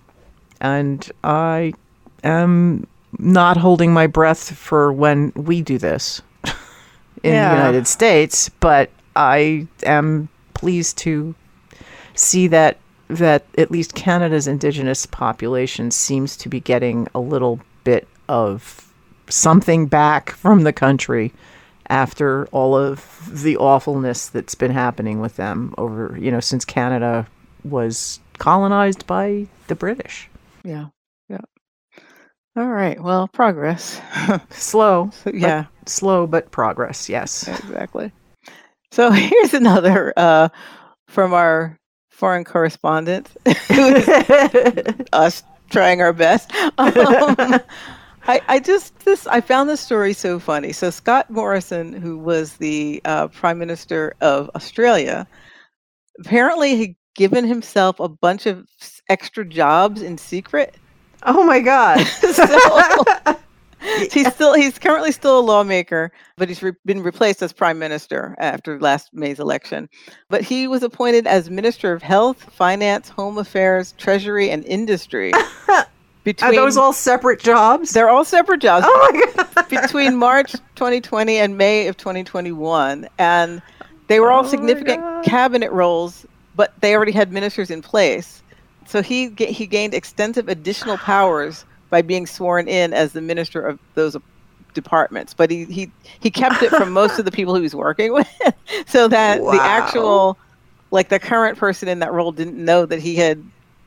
And 0.61 1.09
I 1.23 1.73
am 2.25 2.89
not 3.17 3.57
holding 3.57 3.93
my 3.93 4.09
breath 4.09 4.57
for 4.57 4.93
when 4.93 5.31
we 5.37 5.63
do 5.63 5.79
this 5.79 6.21
in 7.23 7.33
Yeah. 7.33 7.51
the 7.51 7.57
United 7.61 7.87
States, 7.87 8.49
but 8.59 8.91
I 9.15 9.69
am 9.85 10.29
pleased 10.55 10.99
to 10.99 11.37
see 12.21 12.47
that 12.49 12.77
that 13.09 13.45
at 13.59 13.71
least 13.73 13.95
Canada's 13.95 14.47
indigenous 14.47 15.05
population 15.07 15.91
seems 15.91 16.37
to 16.37 16.49
be 16.49 16.61
getting 16.61 17.09
a 17.15 17.19
little 17.21 17.59
bit 17.83 18.07
of 18.29 18.93
something 19.29 19.87
back 19.87 20.31
from 20.43 20.63
the 20.63 20.73
country 20.73 21.33
after 21.89 22.47
all 22.53 22.77
of 22.77 23.19
the 23.43 23.57
awfulness 23.57 24.29
that's 24.29 24.55
been 24.55 24.71
happening 24.71 25.19
with 25.21 25.35
them 25.35 25.75
over, 25.77 26.17
you 26.21 26.31
know, 26.31 26.39
since 26.39 26.65
Canada 26.65 27.27
was 27.65 28.21
colonized 28.39 29.07
by 29.09 29.47
the 29.67 29.75
British. 29.75 30.29
yeah 30.65 30.87
yeah 31.29 31.41
all 32.57 32.67
right 32.69 33.01
well 33.03 33.29
progress 33.29 34.01
Slow, 34.51 35.11
but- 35.25 35.35
yeah 35.35 35.67
slow 35.87 36.27
but 36.27 36.51
progress. 36.53 37.09
Yes. 37.09 37.47
exactly 37.49 38.13
so 38.93 39.11
here's 39.31 39.53
another 39.55 40.13
uh 40.17 40.49
from 41.09 41.33
our 41.35 41.77
foreign 42.21 42.45
correspondent 42.45 43.31
us 45.13 45.43
trying 45.71 46.03
our 46.03 46.13
best. 46.13 46.53
Um, 46.79 47.61
I, 48.29 48.43
I 48.49 48.59
just 48.61 48.99
this 49.07 49.27
I 49.27 49.41
found 49.41 49.71
this 49.71 49.81
story 49.81 50.13
so 50.13 50.39
funny. 50.39 50.73
So 50.73 50.91
Scott 50.91 51.31
Morrison, 51.31 51.95
who 51.95 52.19
was 52.19 52.57
the 52.59 53.01
uh, 53.07 53.29
Prime 53.29 53.59
Minister 53.59 54.15
of 54.21 54.51
Australia, 54.55 55.27
apparently 56.21 56.77
had 56.77 56.95
given 57.15 57.47
himself 57.47 57.99
a 57.99 58.09
bunch 58.09 58.45
of 58.45 58.69
extra 59.09 59.45
jobs 59.45 60.03
in 60.03 60.19
secret. 60.19 60.77
oh 61.23 61.45
my 61.45 61.61
God. 61.61 62.05
so 62.07 63.37
he's 64.13 64.33
still 64.35 64.55
he's 64.55 64.79
currently 64.79 65.13
still 65.13 65.39
a 65.39 65.41
lawmaker, 65.41 66.13
but 66.37 66.49
he's 66.49 66.63
re- 66.63 66.73
been 66.85 67.03
replaced 67.03 67.43
as 67.43 67.53
prime 67.53 67.79
minister 67.79 68.35
after 68.39 68.79
last 68.79 69.11
May's 69.13 69.41
election. 69.41 69.89
But 70.29 70.43
he 70.43 70.67
was 70.69 70.83
appointed 70.83 71.27
as 71.27 71.51
Minister 71.51 71.93
of 71.93 72.03
Health, 72.03 72.43
Finance, 72.53 73.09
Home 73.11 73.39
Affairs, 73.39 73.95
Treasury, 73.99 74.51
and 74.51 74.65
Industry. 74.65 75.33
Between, 76.25 76.51
Are 76.51 76.55
those 76.55 76.77
all 76.77 76.93
separate 76.93 77.41
jobs? 77.41 77.93
they're 77.93 78.11
all 78.11 78.27
separate 78.27 78.61
jobs 78.61 78.85
oh 78.87 79.11
my 79.11 79.45
God. 79.55 79.69
between 79.71 80.17
March 80.17 80.53
2020 80.75 81.39
and 81.39 81.57
May 81.57 81.87
of 81.89 81.97
2021, 81.97 83.09
and 83.19 83.63
they 84.09 84.21
were 84.21 84.31
all 84.31 84.45
Oh 84.45 84.47
significant 84.47 85.03
cabinet 85.25 85.73
roles, 85.73 86.27
but 86.57 86.75
they 86.83 86.95
already 86.95 87.13
had 87.13 87.33
ministers 87.33 87.71
in 87.71 87.81
place. 87.81 88.43
so 88.87 89.01
he 89.01 89.31
he 89.39 89.67
gained 89.67 89.95
extensive 89.95 90.47
additional 90.49 90.99
powers 90.99 91.65
by 91.91 92.03
being 92.03 92.27
sworn 92.27 92.69
in 92.69 92.93
as 92.93 93.13
the 93.13 93.21
minister 93.21 93.61
of 93.63 93.79
those 93.95 94.17
departments, 94.75 95.35
but 95.35 95.51
he 95.51 95.65
he 95.67 95.93
he 96.21 96.31
kept 96.31 96.63
it 96.63 96.71
from 96.71 96.93
most 96.93 97.19
of 97.19 97.25
the 97.25 97.31
people 97.33 97.55
he 97.55 97.63
was 97.63 97.75
working 97.75 98.13
with, 98.15 98.29
so 98.87 99.09
that 99.09 99.41
Wow. 99.43 99.51
the 99.51 99.63
actual 99.63 100.39
like 100.91 101.09
the 101.09 101.19
current 101.19 101.59
person 101.59 101.89
in 101.89 102.01
that 102.01 102.13
role 102.13 102.33
didn't 102.33 102.63
know 102.63 102.87
that 102.87 103.01
he 103.01 103.17
had 103.17 103.43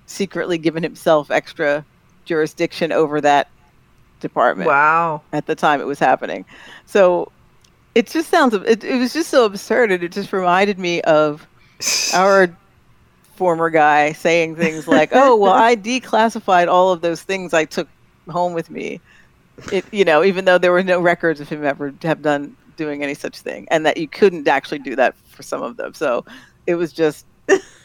secretly 0.05 0.57
given 0.57 0.83
himself 0.83 1.31
extra 1.31 1.85
jurisdiction 2.25 2.91
over 2.91 3.21
that 3.21 3.47
department 4.19 4.67
Wow. 4.67 5.23
at 5.33 5.45
the 5.45 5.55
time 5.55 5.81
it 5.81 5.85
was 5.87 5.99
happening. 5.99 6.45
So 6.85 7.31
it 7.95 8.07
just 8.07 8.29
sounds 8.29 8.53
it, 8.53 8.83
it 8.83 8.97
was 8.99 9.13
just 9.13 9.29
so 9.29 9.45
absurd 9.45 9.91
and 9.91 10.03
it 10.03 10.11
just 10.11 10.33
reminded 10.33 10.79
me 10.79 11.01
of 11.01 11.47
our 12.13 12.57
former 13.35 13.69
guy 13.69 14.13
saying 14.13 14.55
things 14.55 14.87
like, 14.87 15.09
"Oh, 15.11 15.35
well, 15.35 15.53
I 15.53 15.75
declassified 15.75 16.67
all 16.67 16.91
of 16.91 17.01
those 17.01 17.23
things 17.23 17.53
I 17.53 17.65
took 17.65 17.89
home 18.29 18.53
with 18.53 18.69
me." 18.69 19.01
It, 19.71 19.85
you 19.91 20.03
know, 20.03 20.23
even 20.23 20.45
though 20.45 20.57
there 20.57 20.71
were 20.71 20.83
no 20.83 20.99
records 20.99 21.39
of 21.39 21.49
him 21.49 21.63
ever 21.63 21.93
have 22.01 22.21
done 22.21 22.55
doing 22.75 23.03
any 23.03 23.13
such 23.13 23.39
thing, 23.39 23.67
and 23.69 23.85
that 23.85 23.97
you 23.97 24.07
couldn't 24.07 24.47
actually 24.47 24.79
do 24.79 24.95
that 24.95 25.15
for 25.15 25.43
some 25.43 25.61
of 25.61 25.77
them. 25.77 25.93
So 25.93 26.25
it 26.65 26.75
was 26.75 26.91
just, 26.91 27.25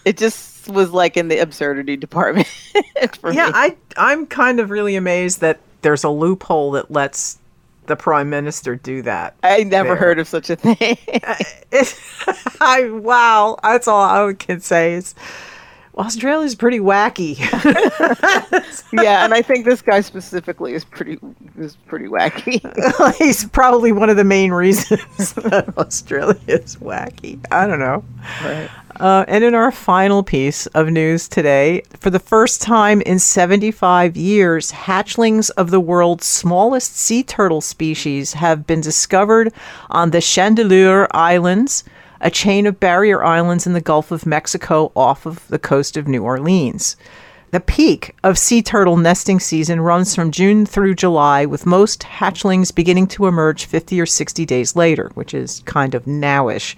it 0.05 0.16
just 0.16 0.68
was 0.68 0.90
like 0.90 1.16
in 1.16 1.29
the 1.29 1.38
absurdity 1.38 1.96
department 1.96 2.46
for 3.20 3.33
yeah, 3.33 3.46
me. 3.46 3.53
I 3.55 3.77
I'm 3.96 4.27
kind 4.27 4.61
of 4.61 4.70
really 4.70 4.96
amazed 4.96 5.40
that 5.40 5.61
there's 5.83 6.05
a 6.05 6.11
loophole 6.11 6.72
that 6.72 6.90
lets 6.90 7.38
the 7.87 7.96
prime 7.96 8.31
minister 8.31 8.77
do 8.77 9.03
that. 9.03 9.35
I 9.42 9.64
never 9.64 9.88
there. 9.90 9.96
heard 9.96 10.18
of 10.18 10.29
such 10.29 10.51
a 10.51 10.57
thing. 10.57 10.96
Uh, 11.22 11.35
it, 11.72 12.01
I 12.61 12.90
wow, 12.90 13.59
that's 13.62 13.88
all 13.88 14.29
I 14.29 14.33
can 14.35 14.61
say 14.61 14.94
is 14.94 15.14
Australia's 15.99 16.55
pretty 16.55 16.79
wacky. 16.79 17.37
yeah, 18.93 19.25
and 19.25 19.35
I 19.35 19.43
think 19.43 19.65
this 19.65 19.83
guy 19.83 20.01
specifically 20.01 20.73
is 20.75 20.85
pretty 20.85 21.19
is 21.59 21.77
pretty 21.87 22.07
wacky. 22.07 22.61
He's 23.19 23.47
probably 23.47 23.91
one 23.91 24.09
of 24.09 24.17
the 24.17 24.25
main 24.25 24.53
reasons 24.53 25.33
that 25.35 25.77
Australia 25.77 26.41
is 26.47 26.77
wacky. 26.77 27.45
I 27.51 27.67
don't 27.67 27.81
know. 27.81 28.05
Right. 28.43 28.71
Uh, 29.01 29.25
and 29.29 29.45
in 29.45 29.55
our 29.55 29.71
final 29.71 30.23
piece 30.23 30.67
of 30.69 30.89
news 30.89 31.29
today, 31.29 31.83
for 31.99 32.11
the 32.11 32.19
first 32.19 32.63
time 32.63 33.01
in 33.03 33.19
75 33.19 34.17
years, 34.17 34.73
hatchlings 34.73 35.51
of 35.57 35.71
the 35.71 35.81
world's 35.81 36.27
smallest 36.27 36.97
sea 36.97 37.23
turtle 37.23 37.61
species 37.61 38.33
have 38.35 38.67
been 38.67 38.81
discovered 38.81 39.53
on 39.91 40.11
the 40.11 40.19
Chandeleur 40.19 41.07
Islands, 41.13 41.85
a 42.21 42.31
chain 42.31 42.67
of 42.67 42.81
barrier 42.81 43.25
islands 43.25 43.67
in 43.67 43.73
the 43.73 43.81
Gulf 43.81 44.11
of 44.11 44.27
Mexico 44.27 44.93
off 44.97 45.27
of 45.27 45.47
the 45.49 45.59
coast 45.59 45.97
of 45.97 46.09
New 46.09 46.23
Orleans. 46.23 46.97
The 47.51 47.61
peak 47.61 48.15
of 48.23 48.37
sea 48.37 48.61
turtle 48.61 48.99
nesting 48.99 49.41
season 49.41 49.81
runs 49.81 50.15
from 50.15 50.31
June 50.31 50.67
through 50.67 50.97
July, 50.97 51.47
with 51.47 51.65
most 51.65 52.03
hatchlings 52.03 52.75
beginning 52.75 53.07
to 53.09 53.27
emerge 53.27 53.65
50 53.65 53.99
or 54.01 54.07
60 54.07 54.45
days 54.45 54.77
later, 54.77 55.11
which 55.15 55.33
is 55.33 55.63
kind 55.65 55.95
of 55.95 56.05
nowish. 56.05 56.77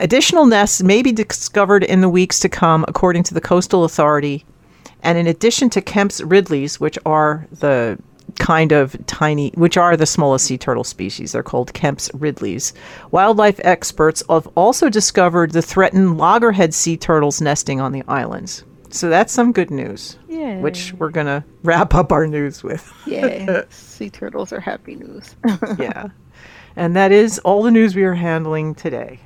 Additional 0.00 0.46
nests 0.46 0.82
may 0.82 1.00
be 1.00 1.12
discovered 1.12 1.84
in 1.84 2.00
the 2.00 2.08
weeks 2.08 2.40
to 2.40 2.48
come, 2.48 2.84
according 2.88 3.22
to 3.24 3.34
the 3.34 3.40
Coastal 3.40 3.84
Authority. 3.84 4.44
And 5.02 5.16
in 5.16 5.28
addition 5.28 5.70
to 5.70 5.80
Kemp's 5.80 6.20
Ridleys, 6.20 6.80
which 6.80 6.98
are 7.06 7.46
the 7.52 7.98
kind 8.38 8.72
of 8.72 8.96
tiny, 9.06 9.50
which 9.54 9.76
are 9.76 9.96
the 9.96 10.06
smallest 10.06 10.46
sea 10.46 10.58
turtle 10.58 10.84
species, 10.84 11.32
they're 11.32 11.42
called 11.42 11.74
Kemp's 11.74 12.10
Ridleys. 12.14 12.72
Wildlife 13.10 13.60
experts 13.64 14.22
have 14.28 14.46
also 14.54 14.88
discovered 14.88 15.52
the 15.52 15.62
threatened 15.62 16.16
loggerhead 16.18 16.72
sea 16.74 16.96
turtles 16.96 17.40
nesting 17.40 17.80
on 17.80 17.92
the 17.92 18.02
islands. 18.08 18.64
So 18.90 19.10
that's 19.10 19.32
some 19.32 19.52
good 19.52 19.70
news, 19.70 20.18
Yeah. 20.28 20.60
which 20.60 20.94
we're 20.94 21.10
going 21.10 21.26
to 21.26 21.44
wrap 21.62 21.94
up 21.94 22.10
our 22.12 22.26
news 22.26 22.62
with. 22.62 22.90
yeah, 23.06 23.62
sea 23.70 24.08
turtles 24.08 24.52
are 24.52 24.60
happy 24.60 24.94
news. 24.94 25.36
yeah. 25.78 26.08
And 26.76 26.96
that 26.96 27.12
is 27.12 27.38
all 27.40 27.62
the 27.62 27.70
news 27.70 27.94
we 27.94 28.04
are 28.04 28.14
handling 28.14 28.74
today. 28.74 29.18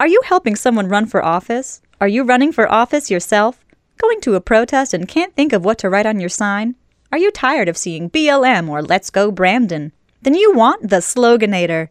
Are 0.00 0.08
you 0.08 0.20
helping 0.24 0.56
someone 0.56 0.88
run 0.88 1.06
for 1.06 1.24
office? 1.24 1.80
Are 2.02 2.08
you 2.08 2.24
running 2.24 2.50
for 2.50 2.68
office 2.68 3.12
yourself? 3.12 3.64
Going 3.96 4.20
to 4.22 4.34
a 4.34 4.40
protest 4.40 4.92
and 4.92 5.06
can't 5.06 5.36
think 5.36 5.52
of 5.52 5.64
what 5.64 5.78
to 5.78 5.88
write 5.88 6.04
on 6.04 6.18
your 6.18 6.28
sign? 6.28 6.74
Are 7.12 7.16
you 7.16 7.30
tired 7.30 7.68
of 7.68 7.76
seeing 7.76 8.10
BLM 8.10 8.68
or 8.68 8.82
Let's 8.82 9.08
Go 9.08 9.30
Brandon? 9.30 9.92
Then 10.20 10.34
you 10.34 10.52
want 10.52 10.90
the 10.90 10.96
Sloganator. 10.96 11.90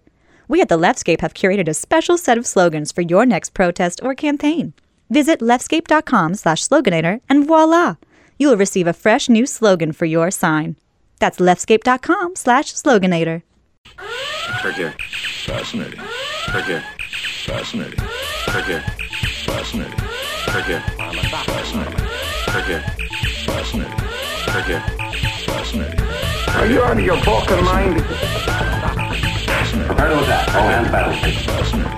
We 0.50 0.60
at 0.60 0.67
the 0.67 0.78
Leftscape 0.78 1.21
have 1.21 1.34
curated 1.34 1.69
a 1.69 1.74
special 1.74 2.17
set 2.17 2.38
of 2.38 2.45
slogans 2.45 2.91
for 2.91 3.04
your 3.04 3.26
next 3.26 3.54
protest 3.54 4.02
or 4.04 4.13
campaign. 4.13 4.74
Visit 5.10 5.39
leftscape.com 5.39 6.36
slash 6.36 6.67
sloganator 6.67 7.21
and 7.30 7.47
voila! 7.47 7.95
You 8.38 8.50
will 8.50 8.58
receive 8.58 8.88
a 8.88 8.91
fresh 8.91 9.30
new 9.30 9.45
slogan 9.45 9.93
for 9.93 10.04
your 10.04 10.30
sign. 10.30 10.76
That's 11.19 11.39
leftscape.com 11.39 12.36
slash 12.36 12.74
sloganator. 12.74 13.43
Click 14.60 14.76
here. 14.76 14.93
Fascinating. 15.45 16.02
Click 16.47 16.65
here. 16.65 16.84
Fascinating. 17.45 18.00
Click 18.47 18.65
here. 18.65 18.84
Fascinating. 19.52 19.94
Click 20.48 20.66
here. 20.66 20.82
Fascinating. 20.82 21.94
Click 22.48 22.66
here. 22.66 22.84
Fascinating. 23.46 23.94
Click 24.48 24.66
here. 24.66 24.84
Fascinating. 25.46 26.00
Are 26.56 26.66
you 26.66 26.82
out 26.82 26.98
of 26.98 27.04
your 27.04 27.18
fucking 27.18 27.64
mind? 27.66 28.02
Fascinating. 29.46 29.88
Prepare 29.88 30.10
to 30.10 30.20
attack. 30.24 30.56
All 30.56 30.62
hands 30.64 30.88
battle. 30.90 31.14
Fascinating. 31.14 31.92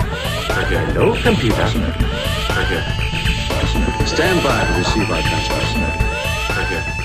Click 0.49 0.67
here. 0.67 0.93
No 0.93 1.13
computer. 1.21 1.55
Fascinating. 1.55 1.93
Click 1.93 2.67
here. 2.67 2.81
Fascinating. 2.81 4.07
Stand 4.07 4.43
by 4.43 4.65
to 4.65 4.73
receive 4.79 5.09
our 5.11 5.21
transfer. 5.21 5.53
Fascinating. 5.53 6.01
Click 6.55 6.67
here. 6.67 7.03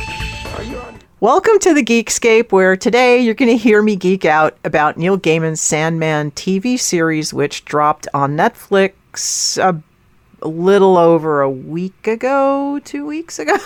Welcome 1.20 1.58
to 1.60 1.74
the 1.74 1.82
Geekscape, 1.82 2.52
where 2.52 2.76
today 2.76 3.20
you're 3.20 3.34
going 3.34 3.50
to 3.50 3.56
hear 3.56 3.82
me 3.82 3.96
geek 3.96 4.24
out 4.24 4.56
about 4.64 4.96
Neil 4.96 5.18
Gaiman's 5.18 5.60
Sandman 5.60 6.30
TV 6.30 6.78
series, 6.78 7.34
which 7.34 7.64
dropped 7.64 8.08
on 8.14 8.36
Netflix 8.36 9.58
a, 9.58 9.82
a 10.42 10.48
little 10.48 10.96
over 10.96 11.40
a 11.40 11.50
week 11.50 12.06
ago, 12.06 12.80
two 12.84 13.06
weeks 13.06 13.38
ago. 13.38 13.56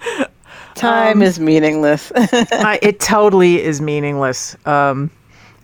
Time 0.74 1.22
is 1.22 1.40
meaningless. 1.40 2.12
I, 2.16 2.78
it 2.82 3.00
totally 3.00 3.60
is 3.60 3.80
meaningless. 3.80 4.56
Um, 4.66 5.10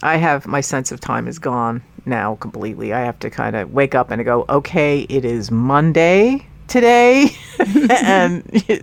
I 0.02 0.16
have 0.16 0.46
my 0.46 0.60
sense 0.60 0.90
of 0.92 1.00
time 1.00 1.28
is 1.28 1.38
gone 1.38 1.82
now 2.04 2.34
completely. 2.36 2.92
I 2.92 3.00
have 3.00 3.18
to 3.20 3.30
kind 3.30 3.56
of 3.56 3.72
wake 3.72 3.94
up 3.94 4.10
and 4.10 4.24
go, 4.24 4.44
okay, 4.48 5.06
it 5.08 5.24
is 5.24 5.50
Monday 5.50 6.46
today, 6.66 7.30
and 7.90 8.82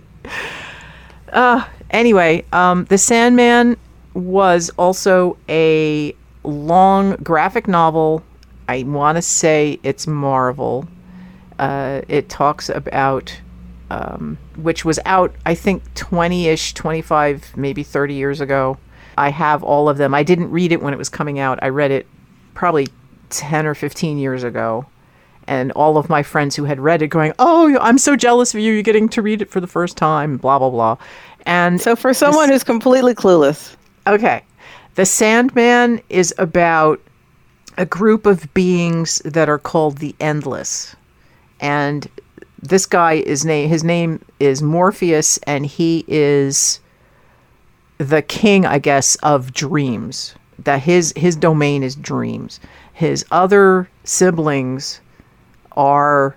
uh, 1.32 1.64
anyway, 1.90 2.44
um, 2.52 2.86
the 2.86 2.98
Sandman 2.98 3.76
was 4.14 4.70
also 4.78 5.36
a 5.48 6.14
long 6.44 7.16
graphic 7.16 7.68
novel. 7.68 8.22
I 8.68 8.82
want 8.84 9.16
to 9.16 9.22
say 9.22 9.78
it's 9.82 10.06
Marvel. 10.06 10.86
Uh, 11.58 12.02
it 12.08 12.28
talks 12.28 12.68
about 12.68 13.36
um, 13.90 14.38
which 14.56 14.86
was 14.86 14.98
out, 15.04 15.34
I 15.44 15.54
think, 15.54 15.82
20 15.94 16.48
ish, 16.48 16.72
25, 16.72 17.56
maybe 17.58 17.82
30 17.82 18.14
years 18.14 18.40
ago. 18.40 18.78
I 19.18 19.28
have 19.28 19.62
all 19.62 19.88
of 19.90 19.98
them. 19.98 20.14
I 20.14 20.22
didn't 20.22 20.50
read 20.50 20.72
it 20.72 20.80
when 20.80 20.94
it 20.94 20.96
was 20.96 21.10
coming 21.10 21.38
out. 21.38 21.58
I 21.60 21.68
read 21.68 21.90
it 21.90 22.06
probably 22.54 22.88
10 23.28 23.66
or 23.66 23.74
15 23.74 24.16
years 24.16 24.44
ago. 24.44 24.86
And 25.46 25.72
all 25.72 25.98
of 25.98 26.08
my 26.08 26.22
friends 26.22 26.56
who 26.56 26.64
had 26.64 26.80
read 26.80 27.02
it 27.02 27.08
going, 27.08 27.34
Oh, 27.38 27.76
I'm 27.80 27.98
so 27.98 28.16
jealous 28.16 28.54
of 28.54 28.60
you. 28.60 28.72
You're 28.72 28.82
getting 28.82 29.10
to 29.10 29.20
read 29.20 29.42
it 29.42 29.50
for 29.50 29.60
the 29.60 29.66
first 29.66 29.98
time, 29.98 30.38
blah, 30.38 30.58
blah, 30.58 30.70
blah. 30.70 30.96
And 31.44 31.78
so 31.78 31.94
for 31.94 32.14
someone 32.14 32.48
who's 32.48 32.64
completely 32.64 33.14
clueless, 33.14 33.76
Okay. 34.06 34.42
The 34.94 35.06
Sandman 35.06 36.00
is 36.08 36.34
about 36.38 37.00
a 37.76 37.86
group 37.86 38.26
of 38.26 38.52
beings 38.54 39.18
that 39.24 39.48
are 39.48 39.58
called 39.58 39.98
the 39.98 40.14
Endless. 40.20 40.94
And 41.60 42.08
this 42.60 42.86
guy 42.86 43.14
is 43.14 43.44
name 43.44 43.68
his 43.68 43.82
name 43.82 44.24
is 44.38 44.62
Morpheus 44.62 45.38
and 45.46 45.66
he 45.66 46.04
is 46.06 46.80
the 47.98 48.22
king, 48.22 48.66
I 48.66 48.78
guess, 48.78 49.16
of 49.16 49.52
dreams. 49.52 50.34
That 50.58 50.82
his 50.82 51.12
his 51.16 51.34
domain 51.34 51.82
is 51.82 51.96
dreams. 51.96 52.60
His 52.92 53.24
other 53.30 53.88
siblings 54.04 55.00
are 55.72 56.36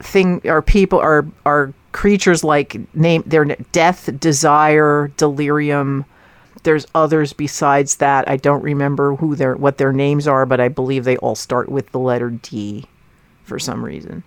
thing 0.00 0.40
are 0.46 0.62
people 0.62 0.98
are 0.98 1.26
are 1.44 1.72
creatures 1.92 2.42
like 2.42 2.76
name 2.94 3.22
their 3.26 3.44
death, 3.44 4.10
desire, 4.18 5.10
delirium. 5.16 6.04
There's 6.62 6.86
others 6.94 7.32
besides 7.32 7.96
that. 7.96 8.28
I 8.28 8.36
don't 8.36 8.62
remember 8.62 9.16
who 9.16 9.36
their 9.36 9.56
what 9.56 9.78
their 9.78 9.92
names 9.92 10.26
are, 10.26 10.46
but 10.46 10.60
I 10.60 10.68
believe 10.68 11.04
they 11.04 11.16
all 11.18 11.34
start 11.34 11.68
with 11.68 11.90
the 11.92 11.98
letter 11.98 12.30
D 12.30 12.86
for 13.44 13.58
some 13.58 13.84
reason. 13.84 14.22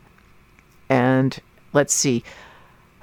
And 0.89 1.38
let's 1.74 1.94
see. 1.94 2.24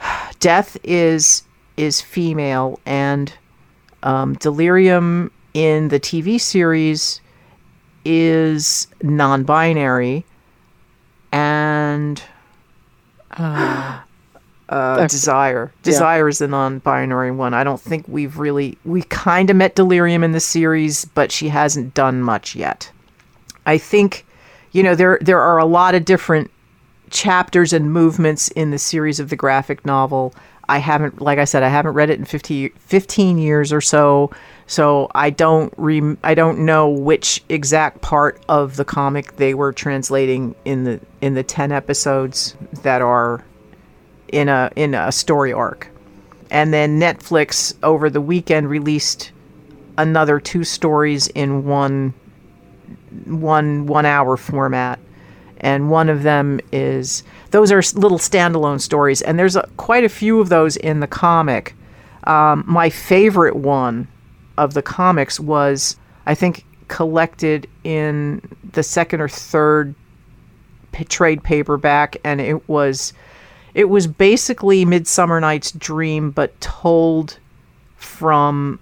Death 0.41 0.77
is 0.83 1.43
is 1.77 2.01
female 2.01 2.81
and 2.85 3.33
um, 4.03 4.35
delirium 4.35 5.31
in 5.55 5.88
the 5.88 6.01
TV 6.01 6.41
series 6.41 7.21
is 8.05 8.87
non-binary, 9.03 10.25
and 11.33 12.23
uh, 13.33 14.01
Uh, 14.68 15.07
desire. 15.07 15.72
Desire 15.83 16.28
is 16.28 16.38
the 16.38 16.48
non-binary 16.48 17.31
one. 17.31 17.54
I 17.54 17.64
don't 17.64 17.81
think 17.81 18.07
we've 18.07 18.38
really 18.38 18.76
we 18.85 19.02
kind 19.02 19.48
of 19.48 19.57
met 19.57 19.74
Delirium 19.74 20.22
in 20.22 20.33
the 20.33 20.40
series, 20.40 21.07
but 21.07 21.33
she 21.33 21.48
hasn't 21.48 21.94
done 21.94 22.22
much 22.22 22.54
yet. 22.54 22.90
I 23.64 23.78
think, 23.78 24.26
you 24.72 24.83
know, 24.83 24.94
there 24.94 25.18
there 25.22 25.40
are 25.40 25.59
a 25.59 25.64
lot 25.64 25.94
of 25.94 26.04
different 26.04 26.50
chapters 27.11 27.72
and 27.72 27.92
movements 27.92 28.48
in 28.48 28.70
the 28.70 28.78
series 28.78 29.20
of 29.20 29.31
the 29.31 29.37
graphic 29.37 29.87
novel. 29.87 30.35
I 30.68 30.78
haven't, 30.78 31.20
like 31.22 31.38
I 31.38 31.44
said, 31.44 31.62
I 31.62 31.68
haven't 31.68 31.94
read 31.94 32.11
it 32.11 32.18
in 32.18 32.26
50, 32.26 32.68
15 32.68 33.38
years 33.38 33.72
or 33.72 33.81
so, 33.81 34.31
so 34.66 35.11
I 35.14 35.31
don't 35.31 35.72
re- 35.78 36.16
I 36.22 36.35
don't 36.35 36.59
know 36.61 36.90
which 36.90 37.42
exact 37.48 38.02
part 38.02 38.42
of 38.50 38.76
the 38.76 38.85
comic 38.85 39.37
they 39.37 39.54
were 39.54 39.72
translating 39.72 40.54
in 40.66 40.85
the 40.85 41.00
in 41.22 41.33
the 41.35 41.42
ten 41.42 41.72
episodes 41.72 42.54
that 42.83 43.00
are 43.00 43.42
in 44.29 44.49
a 44.49 44.71
in 44.77 44.95
a 44.95 45.12
story 45.12 45.53
arc. 45.53 45.91
And 46.51 46.73
then 46.73 46.99
Netflix 46.99 47.75
over 47.83 48.09
the 48.09 48.21
weekend 48.21 48.71
released 48.71 49.33
another 49.99 50.41
two 50.41 50.64
stories 50.64 51.29
in 51.29 51.64
one 51.64 52.14
one 53.25 53.87
one 53.87 54.07
hour 54.07 54.37
format. 54.37 54.99
And 55.61 55.91
one 55.91 56.09
of 56.09 56.23
them 56.23 56.61
is 56.71 57.25
those 57.51 57.73
are 57.73 57.83
little 57.99 58.19
standalone 58.19 58.81
stories. 58.81 59.23
And 59.23 59.38
there's 59.38 59.57
a, 59.57 59.69
quite 59.77 60.05
a 60.05 60.09
few 60.09 60.41
of 60.41 60.49
those 60.49 60.77
in 60.77 61.01
the 61.01 61.07
comic. 61.07 61.75
Um, 62.25 62.64
my 62.67 62.91
favorite 62.91 63.57
one 63.57 64.07
of 64.57 64.75
the 64.75 64.83
comics 64.83 65.38
was 65.38 65.97
i 66.27 66.35
think 66.35 66.64
collected 66.88 67.69
in 67.85 68.43
the 68.73 68.83
second 68.83 69.21
or 69.21 69.29
third 69.29 69.95
trade 71.09 71.43
paperback. 71.43 72.17
And 72.25 72.41
it 72.41 72.69
was 72.69 73.12
it 73.79 73.88
was 73.88 74.09
basically 74.09 74.85
midsummer 74.85 75.38
night's 75.38 75.71
dream 75.71 76.33
but 76.33 76.61
told 76.61 77.38
from 77.95 78.81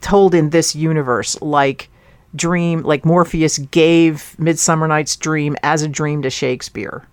told 0.00 0.32
in 0.32 0.50
this 0.50 0.76
universe 0.76 1.36
like 1.42 1.90
dream 2.36 2.82
like 2.82 3.04
morpheus 3.04 3.58
gave 3.58 4.38
midsummer 4.38 4.86
night's 4.86 5.16
dream 5.16 5.56
as 5.64 5.82
a 5.82 5.88
dream 5.88 6.22
to 6.22 6.30
shakespeare. 6.30 7.04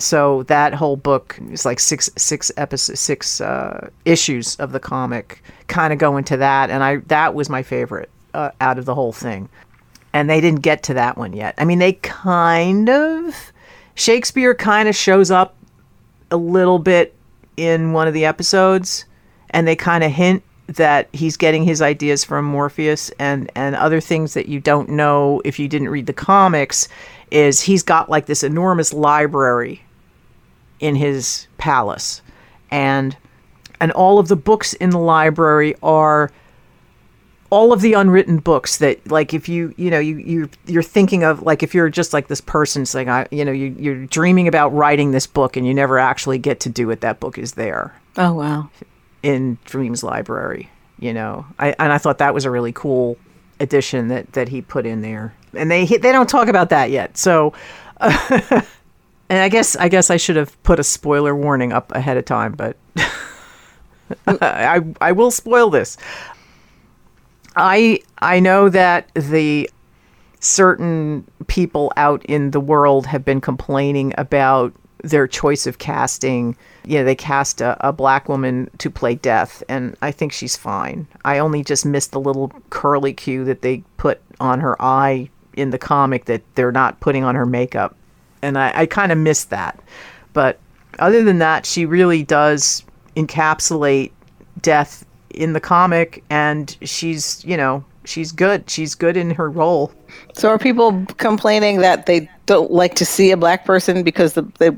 So 0.00 0.42
that 0.44 0.74
whole 0.74 0.96
book 0.96 1.38
is 1.48 1.64
like 1.64 1.78
six 1.78 2.10
six 2.16 2.50
episodes 2.56 2.98
six 2.98 3.40
uh, 3.40 3.88
issues 4.04 4.56
of 4.56 4.72
the 4.72 4.80
comic 4.80 5.44
kind 5.68 5.92
of 5.92 6.00
go 6.00 6.16
into 6.16 6.36
that 6.36 6.70
and 6.70 6.82
i 6.82 6.96
that 7.06 7.34
was 7.34 7.48
my 7.48 7.62
favorite 7.62 8.10
uh, 8.34 8.50
out 8.60 8.80
of 8.80 8.84
the 8.84 8.96
whole 8.96 9.12
thing. 9.12 9.48
And 10.12 10.28
they 10.28 10.40
didn't 10.40 10.62
get 10.62 10.82
to 10.84 10.94
that 10.94 11.16
one 11.16 11.34
yet. 11.34 11.54
I 11.58 11.64
mean 11.64 11.78
they 11.78 11.92
kind 11.92 12.88
of 12.90 13.52
shakespeare 13.94 14.56
kind 14.56 14.88
of 14.88 14.96
shows 14.96 15.30
up 15.30 15.54
a 16.32 16.36
little 16.36 16.78
bit 16.78 17.14
in 17.56 17.92
one 17.92 18.08
of 18.08 18.14
the 18.14 18.24
episodes 18.24 19.04
and 19.50 19.68
they 19.68 19.76
kind 19.76 20.02
of 20.02 20.10
hint 20.10 20.42
that 20.66 21.08
he's 21.12 21.36
getting 21.36 21.64
his 21.64 21.82
ideas 21.82 22.24
from 22.24 22.44
Morpheus 22.44 23.10
and 23.18 23.50
and 23.54 23.76
other 23.76 24.00
things 24.00 24.34
that 24.34 24.48
you 24.48 24.58
don't 24.58 24.88
know 24.88 25.42
if 25.44 25.58
you 25.58 25.68
didn't 25.68 25.90
read 25.90 26.06
the 26.06 26.12
comics 26.12 26.88
is 27.30 27.60
he's 27.60 27.82
got 27.82 28.08
like 28.08 28.26
this 28.26 28.42
enormous 28.42 28.92
library 28.92 29.82
in 30.80 30.94
his 30.94 31.46
palace. 31.58 32.22
And 32.70 33.16
and 33.80 33.92
all 33.92 34.18
of 34.18 34.28
the 34.28 34.36
books 34.36 34.74
in 34.74 34.90
the 34.90 34.98
library 34.98 35.74
are 35.82 36.30
all 37.52 37.70
of 37.70 37.82
the 37.82 37.92
unwritten 37.92 38.38
books 38.38 38.78
that 38.78 38.98
like 39.10 39.34
if 39.34 39.46
you 39.46 39.74
you 39.76 39.90
know 39.90 39.98
you 39.98 40.16
you 40.16 40.48
you're 40.64 40.82
thinking 40.82 41.22
of 41.22 41.42
like 41.42 41.62
if 41.62 41.74
you're 41.74 41.90
just 41.90 42.14
like 42.14 42.28
this 42.28 42.40
person 42.40 42.86
saying 42.86 43.10
I 43.10 43.26
you 43.30 43.44
know 43.44 43.52
you 43.52 43.76
you're 43.78 44.06
dreaming 44.06 44.48
about 44.48 44.70
writing 44.70 45.10
this 45.10 45.26
book 45.26 45.54
and 45.54 45.66
you 45.66 45.74
never 45.74 45.98
actually 45.98 46.38
get 46.38 46.60
to 46.60 46.70
do 46.70 46.90
it 46.90 47.02
that 47.02 47.20
book 47.20 47.36
is 47.36 47.52
there 47.52 47.94
Oh 48.16 48.32
wow. 48.32 48.70
in 49.22 49.58
Dreams 49.66 50.02
Library. 50.02 50.70
You 50.98 51.12
know, 51.12 51.44
I 51.58 51.74
and 51.78 51.92
I 51.92 51.98
thought 51.98 52.18
that 52.18 52.32
was 52.32 52.46
a 52.46 52.50
really 52.50 52.72
cool 52.72 53.18
addition 53.60 54.08
that 54.08 54.32
that 54.32 54.48
he 54.48 54.62
put 54.62 54.86
in 54.86 55.02
there. 55.02 55.34
And 55.52 55.70
they 55.70 55.84
they 55.84 56.10
don't 56.10 56.28
talk 56.28 56.48
about 56.48 56.70
that 56.70 56.90
yet. 56.90 57.18
So, 57.18 57.52
and 58.00 58.64
I 59.28 59.50
guess 59.50 59.76
I 59.76 59.88
guess 59.88 60.10
I 60.10 60.16
should 60.16 60.36
have 60.36 60.60
put 60.62 60.78
a 60.80 60.84
spoiler 60.84 61.34
warning 61.36 61.70
up 61.72 61.92
ahead 61.94 62.16
of 62.16 62.24
time, 62.24 62.52
but 62.52 62.76
I 64.26 64.82
I 65.00 65.12
will 65.12 65.30
spoil 65.30 65.70
this. 65.70 65.96
I 67.56 68.00
I 68.18 68.40
know 68.40 68.68
that 68.68 69.10
the 69.14 69.70
certain 70.40 71.26
people 71.46 71.92
out 71.96 72.24
in 72.26 72.50
the 72.50 72.60
world 72.60 73.06
have 73.06 73.24
been 73.24 73.40
complaining 73.40 74.12
about 74.18 74.72
their 75.02 75.26
choice 75.26 75.66
of 75.66 75.78
casting. 75.78 76.56
You 76.84 76.98
know, 76.98 77.04
they 77.04 77.14
cast 77.14 77.60
a, 77.60 77.76
a 77.86 77.92
black 77.92 78.28
woman 78.28 78.70
to 78.78 78.90
play 78.90 79.14
Death, 79.14 79.62
and 79.68 79.96
I 80.02 80.10
think 80.10 80.32
she's 80.32 80.56
fine. 80.56 81.06
I 81.24 81.38
only 81.38 81.62
just 81.62 81.84
missed 81.84 82.12
the 82.12 82.20
little 82.20 82.52
curly 82.70 83.12
cue 83.12 83.44
that 83.44 83.62
they 83.62 83.84
put 83.96 84.20
on 84.40 84.60
her 84.60 84.80
eye 84.80 85.28
in 85.54 85.70
the 85.70 85.78
comic 85.78 86.24
that 86.26 86.42
they're 86.54 86.72
not 86.72 87.00
putting 87.00 87.24
on 87.24 87.34
her 87.34 87.46
makeup. 87.46 87.96
And 88.40 88.58
I, 88.58 88.72
I 88.74 88.86
kind 88.86 89.12
of 89.12 89.18
missed 89.18 89.50
that. 89.50 89.78
But 90.32 90.58
other 90.98 91.22
than 91.22 91.38
that, 91.38 91.66
she 91.66 91.86
really 91.86 92.22
does 92.22 92.84
encapsulate 93.16 94.12
Death 94.60 95.04
in 95.34 95.52
the 95.52 95.60
comic, 95.60 96.22
and 96.30 96.76
she's, 96.82 97.44
you 97.44 97.56
know, 97.56 97.84
she's 98.04 98.32
good. 98.32 98.68
She's 98.68 98.94
good 98.94 99.16
in 99.16 99.30
her 99.30 99.50
role. 99.50 99.92
So 100.34 100.48
are 100.48 100.58
people 100.58 101.04
complaining 101.18 101.80
that 101.80 102.06
they 102.06 102.28
don't 102.46 102.70
like 102.70 102.94
to 102.96 103.04
see 103.04 103.30
a 103.30 103.36
black 103.36 103.64
person 103.64 104.02
because 104.02 104.34
the, 104.34 104.42
they 104.58 104.70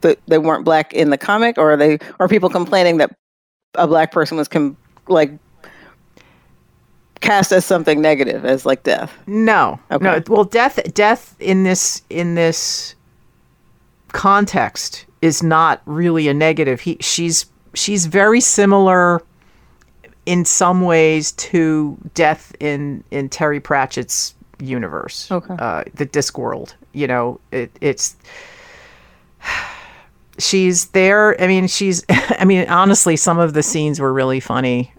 the, 0.00 0.18
they 0.28 0.38
weren't 0.38 0.64
black 0.64 0.92
in 0.92 1.10
the 1.10 1.18
comic, 1.18 1.58
or 1.58 1.72
are 1.72 1.76
they 1.76 1.98
are 2.20 2.28
people 2.28 2.50
complaining 2.50 2.98
that 2.98 3.14
a 3.74 3.86
black 3.86 4.12
person 4.12 4.36
was 4.36 4.48
com- 4.48 4.76
like 5.08 5.30
cast 7.20 7.52
as 7.52 7.64
something 7.64 8.00
negative, 8.00 8.44
as 8.44 8.66
like 8.66 8.82
death? 8.82 9.12
No, 9.26 9.80
no. 9.90 10.22
Well, 10.28 10.44
death, 10.44 10.80
death 10.94 11.34
in 11.40 11.64
this 11.64 12.02
in 12.10 12.34
this 12.34 12.94
context 14.12 15.06
is 15.22 15.42
not 15.42 15.82
really 15.86 16.28
a 16.28 16.34
negative. 16.34 16.80
He, 16.80 16.98
she's 17.00 17.46
she's 17.74 18.06
very 18.06 18.40
similar 18.40 19.22
in 20.26 20.44
some 20.44 20.82
ways 20.82 21.32
to 21.32 21.96
death 22.14 22.54
in 22.60 23.04
in 23.10 23.28
Terry 23.28 23.60
Pratchett's 23.60 24.34
universe. 24.58 25.30
Okay. 25.30 25.54
uh, 25.58 25.84
the 25.94 26.06
Discworld. 26.06 26.74
You 26.92 27.06
know, 27.06 27.40
it, 27.50 27.70
it's 27.80 28.16
she's 30.38 30.86
there. 30.88 31.40
I 31.40 31.46
mean, 31.46 31.66
she's. 31.66 32.04
I 32.08 32.44
mean, 32.44 32.68
honestly, 32.68 33.16
some 33.16 33.38
of 33.38 33.54
the 33.54 33.62
scenes 33.62 34.00
were 34.00 34.12
really 34.12 34.40
funny 34.40 34.92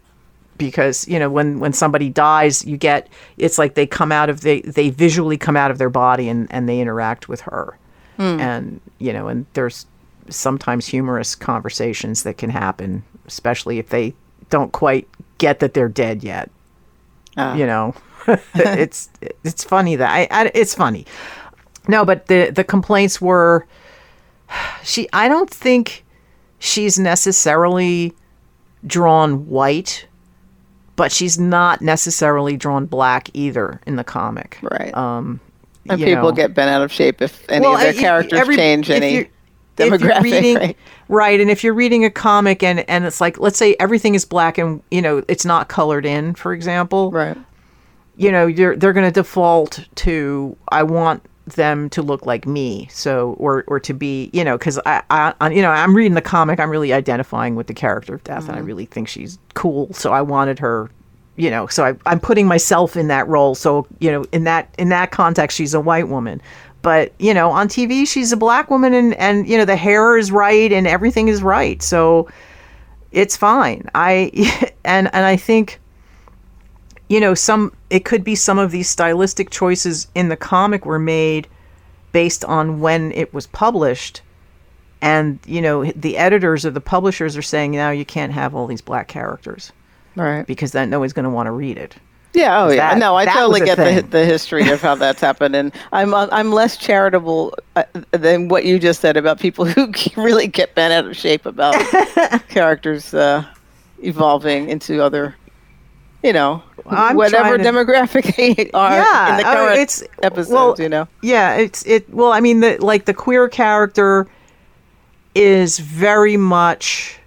because 0.58 1.08
you 1.08 1.20
know 1.20 1.30
when 1.30 1.60
when 1.60 1.74
somebody 1.74 2.10
dies 2.10 2.64
you 2.64 2.78
get 2.78 3.10
it's 3.38 3.58
like 3.58 3.76
they 3.76 3.86
come 3.86 4.10
out 4.10 4.30
of 4.30 4.40
they 4.40 4.62
they 4.62 4.90
visually 4.90 5.38
come 5.38 5.58
out 5.58 5.70
of 5.70 5.78
their 5.78 5.90
body 5.90 6.30
and 6.30 6.48
and 6.50 6.70
they 6.70 6.80
interact 6.80 7.28
with 7.28 7.42
her 7.42 7.78
and 8.18 8.80
you 9.00 9.12
know 9.12 9.28
and 9.28 9.46
there's 9.52 9.86
sometimes 10.30 10.88
humorous 10.88 11.36
conversations 11.36 12.24
that 12.24 12.38
can 12.38 12.50
happen 12.50 13.04
especially 13.28 13.80
if 13.80 13.90
they 13.90 14.14
don't 14.50 14.72
quite 14.72 15.08
get 15.38 15.60
that 15.60 15.74
they're 15.74 15.90
dead 15.90 16.24
yet 16.24 16.50
you 17.38 17.66
know 17.66 17.94
it's 18.56 19.10
it's 19.44 19.64
funny 19.64 19.96
that 19.96 20.10
I, 20.10 20.28
I 20.32 20.52
it's 20.56 20.74
funny 20.74 21.06
no 21.88 22.06
but 22.06 22.28
the 22.28 22.50
the 22.52 22.64
complaints 22.64 23.20
were 23.22 23.68
she 24.84 25.08
i 25.14 25.28
don't 25.28 25.50
think 25.50 26.06
she's 26.60 26.98
necessarily 26.98 28.14
drawn 28.88 29.48
white 29.48 30.08
but 30.96 31.12
she's 31.12 31.38
not 31.38 31.82
necessarily 31.82 32.56
drawn 32.56 32.86
black 32.86 33.30
either 33.34 33.82
in 33.86 33.96
the 33.98 34.04
comic 34.04 34.58
Right. 34.62 34.96
um 34.96 35.40
and 35.90 36.00
people 36.02 36.24
know. 36.24 36.32
get 36.32 36.54
bent 36.56 36.70
out 36.70 36.82
of 36.82 36.92
shape 36.92 37.22
if 37.22 37.48
any 37.50 37.62
Well, 37.66 37.76
of 37.76 37.82
their 37.82 37.94
characters 37.94 38.40
every- 38.40 38.56
change 38.56 38.90
any 38.90 39.28
demographic. 39.76 40.22
reading- 40.24 40.56
right? 40.58 40.78
right 41.10 41.40
and 41.40 41.50
if 41.50 41.64
you're 41.64 41.74
reading 41.74 42.06
a 42.06 42.10
comic 42.10 42.64
and 42.64 42.88
and 42.90 43.06
it's 43.06 43.20
like 43.22 43.40
let's 43.40 43.58
say 43.58 43.76
everything 43.80 44.16
is 44.16 44.26
black 44.26 44.58
and 44.58 44.82
you 44.92 45.02
know 45.02 45.24
it's 45.28 45.46
not 45.46 45.68
colored 45.68 46.06
in 46.06 46.34
for 46.36 46.54
example 46.54 47.12
Right. 47.12 47.38
you 48.18 48.32
know 48.32 48.48
you're 48.48 48.76
they're 48.76 48.94
going 48.94 49.06
to 49.06 49.12
default 49.12 49.86
to 49.96 50.56
i 50.70 50.82
want 50.84 51.22
them 51.48 51.90
to 51.92 52.02
look 52.02 52.26
like 52.26 52.48
me 52.48 52.88
so 52.92 53.34
or 53.38 53.64
or 53.68 53.80
to 53.80 53.94
be 53.94 54.32
you 54.34 54.44
know 54.44 54.58
because 54.58 54.80
I, 54.86 55.04
I 55.12 55.34
I- 55.42 55.52
you 55.52 55.62
know 55.62 55.70
i'm 55.70 55.96
reading 55.96 56.16
the 56.16 56.22
comic 56.22 56.60
i'm 56.60 56.70
really 56.72 56.92
identifying 56.92 57.56
with 57.56 57.68
the 57.68 57.74
character 57.76 58.16
of 58.16 58.24
death 58.24 58.44
and 58.44 58.54
i 58.54 58.56
mm-hmm. 58.58 58.66
really 58.66 58.86
think 58.86 59.08
she's 59.08 59.38
cool 59.54 59.94
so 59.94 60.12
i 60.12 60.22
wanted 60.24 60.58
her 60.60 60.90
you 61.36 61.52
know 61.52 61.68
so 61.68 61.86
I, 61.86 61.96
i'm 62.08 62.20
putting 62.20 62.48
myself 62.48 62.96
in 62.98 63.10
that 63.10 63.28
role 63.28 63.54
so 63.54 63.86
you 64.00 64.12
know 64.12 64.26
in 64.32 64.46
that 64.46 64.74
in 64.80 64.90
that 64.90 65.12
context 65.12 65.56
she's 65.58 65.74
a 65.76 65.80
white 65.80 66.08
woman 66.08 66.42
but 66.86 67.14
you 67.18 67.34
know 67.34 67.50
on 67.50 67.68
tv 67.68 68.08
she's 68.08 68.32
a 68.32 68.38
black 68.38 68.70
woman 68.70 68.94
and 68.94 69.16
and 69.16 69.50
you 69.50 69.58
know 69.58 69.66
the 69.66 69.76
hair 69.76 70.20
is 70.20 70.32
right 70.32 70.72
and 70.72 70.86
everything 70.86 71.30
is 71.30 71.42
right. 71.42 71.82
So 71.82 72.30
it's 73.12 73.36
fine. 73.36 73.90
I 73.96 74.72
and 74.86 75.10
and 75.12 75.26
i 75.26 75.36
think 75.36 75.80
you 77.10 77.20
know 77.20 77.34
some 77.34 77.74
it 77.90 78.06
could 78.06 78.24
be 78.24 78.36
some 78.36 78.60
of 78.60 78.70
these 78.70 78.88
stylistic 78.88 79.50
choices 79.50 80.08
in 80.14 80.30
the 80.30 80.38
comic 80.38 80.86
were 80.86 81.00
made 81.00 81.48
based 82.12 82.46
on 82.46 82.80
when 82.80 83.12
it 83.14 83.34
was 83.34 83.48
published. 83.48 84.22
And 85.02 85.40
you 85.48 85.64
know 85.64 85.86
the 85.86 86.18
editors 86.18 86.68
or 86.68 86.70
the 86.70 86.82
publishers 86.82 87.36
are 87.36 87.42
saying 87.42 87.72
now 87.72 87.90
you 87.90 88.06
can't 88.06 88.32
have 88.32 88.54
all 88.54 88.68
these 88.68 88.82
black 88.82 89.08
characters. 89.08 89.72
Right. 90.16 90.46
because 90.46 90.72
then 90.72 90.92
no 90.92 91.00
one's 91.00 91.14
going 91.14 91.26
to 91.26 91.30
want 91.32 91.48
to 91.48 91.52
read 91.52 91.78
it 91.78 91.96
Yeah. 92.36 92.64
Oh, 92.64 92.70
yeah. 92.70 92.90
that- 92.94 92.98
no, 93.00 93.16
I 93.16 93.26
totally 93.26 93.62
get 93.62 93.78
the 93.78 93.86
thing. 94.02 94.10
the 94.10 94.26
history 94.26 94.70
of 94.70 94.82
how 94.82 94.96
that's 94.96 95.22
happened, 95.22 95.56
and 95.56 95.72
I'm 95.94 96.14
uh, 96.14 96.28
I'm 96.32 96.52
less 96.52 96.78
charitable 96.78 97.54
uh, 97.76 97.84
than 98.12 98.48
what 98.50 98.66
you 98.66 98.78
just 98.80 99.02
said 99.02 99.18
about 99.18 99.40
people 99.40 99.66
who 99.66 99.92
really 100.18 100.48
get 100.48 100.76
bent 100.76 100.94
out 100.94 101.06
of 101.06 101.16
shape 101.16 101.46
about 101.46 101.74
characters 102.50 103.14
uh, 103.14 103.44
evolving 104.04 104.70
into 104.70 105.02
other, 105.02 105.36
you 106.24 106.34
know, 106.34 106.62
I'm 106.88 107.16
whatever 107.16 107.58
to- 107.58 107.64
demographic 107.64 108.36
they 108.56 108.70
are 108.74 108.92
Yeah, 108.92 109.32
in 109.32 109.38
the 109.38 109.48
uh, 109.48 109.54
current 109.54 109.74
it's- 109.80 110.04
episodes. 110.22 110.50
well, 110.52 110.76
you 110.80 110.90
know. 110.90 111.08
yeah 111.24 111.56
it's 111.56 111.84
it 111.86 112.08
well 112.14 112.32
i 112.32 112.40
mean 112.40 112.60
the 112.60 112.78
like 112.78 113.06
the 113.06 113.14
queer 113.14 113.48
character 113.50 114.28
is 115.34 115.80
very 115.80 116.38
much 116.38 117.18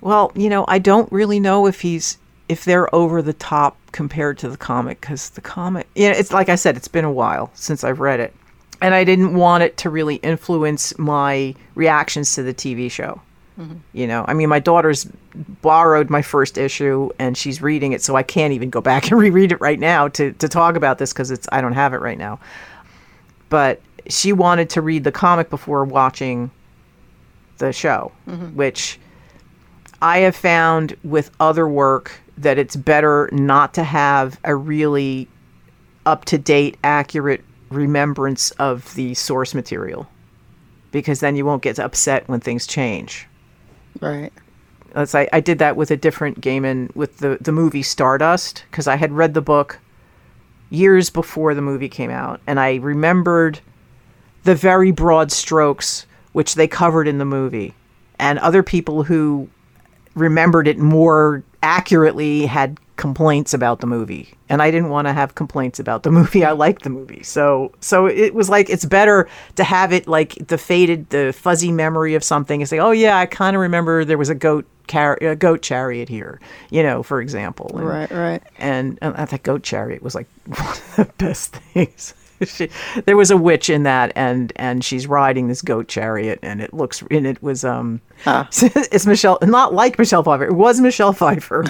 well 0.00 0.32
you 0.34 0.48
know 0.50 0.64
i 0.68 0.78
don't 0.78 1.10
really 1.12 1.38
know 1.40 1.66
if 1.66 1.80
he's 1.80 2.18
if 2.48 2.64
they're 2.64 2.92
over 2.94 3.22
the 3.22 3.32
top 3.32 3.76
compared 3.92 4.38
to 4.38 4.48
the 4.48 4.56
comic 4.56 5.00
because 5.00 5.30
the 5.30 5.40
comic 5.40 5.86
you 5.94 6.08
know, 6.08 6.16
it's 6.16 6.32
like 6.32 6.48
i 6.48 6.54
said 6.54 6.76
it's 6.76 6.88
been 6.88 7.04
a 7.04 7.12
while 7.12 7.50
since 7.54 7.84
i've 7.84 8.00
read 8.00 8.20
it 8.20 8.34
and 8.82 8.94
i 8.94 9.04
didn't 9.04 9.34
want 9.34 9.62
it 9.62 9.76
to 9.76 9.88
really 9.88 10.16
influence 10.16 10.96
my 10.98 11.54
reactions 11.74 12.34
to 12.34 12.42
the 12.42 12.52
tv 12.52 12.90
show. 12.90 13.20
Mm-hmm. 13.58 13.76
You 13.92 14.08
know 14.08 14.24
i 14.26 14.34
mean 14.34 14.48
my 14.48 14.58
daughter's 14.58 15.06
borrowed 15.62 16.10
my 16.10 16.22
first 16.22 16.58
issue 16.58 17.10
and 17.20 17.36
she's 17.36 17.62
reading 17.62 17.92
it 17.92 18.02
so 18.02 18.16
i 18.16 18.22
can't 18.24 18.52
even 18.52 18.68
go 18.68 18.80
back 18.80 19.04
and 19.10 19.20
reread 19.20 19.52
it 19.52 19.60
right 19.60 19.78
now 19.78 20.08
to, 20.08 20.32
to 20.32 20.48
talk 20.48 20.74
about 20.74 20.98
this 20.98 21.12
because 21.12 21.30
it's 21.30 21.46
i 21.52 21.60
don't 21.60 21.72
have 21.72 21.94
it 21.94 22.00
right 22.00 22.18
now. 22.18 22.40
But 23.50 23.80
she 24.08 24.32
wanted 24.32 24.70
to 24.70 24.82
read 24.82 25.04
the 25.04 25.12
comic 25.12 25.50
before 25.50 25.84
watching 25.84 26.50
the 27.58 27.72
show 27.72 28.10
mm-hmm. 28.28 28.46
which 28.56 28.98
i 30.02 30.18
have 30.18 30.34
found 30.34 30.96
with 31.04 31.30
other 31.38 31.68
work 31.68 32.10
that 32.38 32.58
it's 32.58 32.76
better 32.76 33.28
not 33.32 33.74
to 33.74 33.84
have 33.84 34.40
a 34.44 34.54
really 34.54 35.28
up 36.06 36.24
to 36.26 36.38
date 36.38 36.76
accurate 36.84 37.44
remembrance 37.70 38.50
of 38.52 38.94
the 38.94 39.14
source 39.14 39.54
material 39.54 40.06
because 40.92 41.20
then 41.20 41.34
you 41.34 41.44
won't 41.44 41.62
get 41.62 41.78
upset 41.78 42.28
when 42.28 42.40
things 42.40 42.66
change 42.66 43.26
Right. 44.00 44.32
Let's 44.94 45.14
I, 45.14 45.28
I 45.32 45.40
did 45.40 45.58
that 45.58 45.76
with 45.76 45.90
a 45.90 45.96
different 45.96 46.40
game 46.40 46.64
and 46.64 46.90
with 46.92 47.18
the 47.18 47.38
the 47.40 47.52
movie 47.52 47.82
Stardust 47.82 48.64
because 48.70 48.86
I 48.86 48.96
had 48.96 49.12
read 49.12 49.34
the 49.34 49.42
book 49.42 49.80
years 50.70 51.10
before 51.10 51.54
the 51.54 51.62
movie 51.62 51.88
came 51.88 52.10
out 52.10 52.40
and 52.46 52.58
I 52.58 52.76
remembered 52.76 53.60
the 54.44 54.54
very 54.54 54.90
broad 54.92 55.32
strokes 55.32 56.06
which 56.32 56.54
they 56.54 56.66
covered 56.66 57.06
in 57.08 57.18
the 57.18 57.24
movie 57.24 57.74
and 58.18 58.38
other 58.38 58.62
people 58.62 59.04
who 59.04 59.48
remembered 60.14 60.68
it 60.68 60.78
more 60.78 61.42
accurately 61.64 62.44
had 62.46 62.78
complaints 62.96 63.52
about 63.52 63.80
the 63.80 63.86
movie 63.88 64.34
and 64.48 64.62
I 64.62 64.70
didn't 64.70 64.90
want 64.90 65.08
to 65.08 65.12
have 65.12 65.34
complaints 65.34 65.80
about 65.80 66.04
the 66.04 66.10
movie 66.18 66.44
I 66.44 66.52
liked 66.52 66.82
the 66.84 66.90
movie 66.90 67.24
so 67.24 67.72
so 67.80 68.06
it 68.06 68.34
was 68.34 68.48
like 68.48 68.70
it's 68.70 68.84
better 68.84 69.28
to 69.56 69.64
have 69.64 69.92
it 69.92 70.06
like 70.06 70.34
the 70.46 70.58
faded 70.58 71.10
the 71.10 71.32
fuzzy 71.32 71.72
memory 71.72 72.14
of 72.14 72.22
something 72.22 72.60
and 72.62 72.68
say 72.68 72.78
oh 72.78 72.92
yeah 72.92 73.18
I 73.18 73.26
kind 73.26 73.56
of 73.56 73.62
remember 73.62 74.04
there 74.04 74.18
was 74.18 74.28
a 74.28 74.34
goat 74.34 74.64
car- 74.86 75.18
a 75.20 75.34
goat 75.34 75.62
chariot 75.62 76.08
here 76.08 76.38
you 76.70 76.82
know 76.84 77.02
for 77.02 77.20
example 77.20 77.72
and, 77.74 77.88
Right. 77.88 78.10
Right. 78.12 78.42
and, 78.58 78.96
and 79.02 79.16
I 79.16 79.24
thought 79.24 79.42
goat 79.42 79.64
chariot 79.64 80.00
was 80.02 80.14
like 80.14 80.28
one 80.46 80.58
of 80.60 80.92
the 80.96 81.04
best 81.18 81.56
things. 81.56 82.14
She, 82.44 82.68
there 83.06 83.16
was 83.16 83.30
a 83.30 83.36
witch 83.36 83.70
in 83.70 83.82
that, 83.84 84.12
and 84.16 84.52
and 84.56 84.84
she's 84.84 85.06
riding 85.06 85.48
this 85.48 85.62
goat 85.62 85.88
chariot, 85.88 86.38
and 86.42 86.60
it 86.60 86.72
looks 86.72 87.02
and 87.10 87.26
it 87.26 87.42
was 87.42 87.64
um, 87.64 88.00
it's 88.26 89.06
Michelle, 89.06 89.38
not 89.42 89.74
like 89.74 89.98
Michelle 89.98 90.22
Pfeiffer. 90.22 90.44
It 90.44 90.54
was 90.54 90.80
Michelle 90.80 91.12
Pfeiffer, 91.12 91.64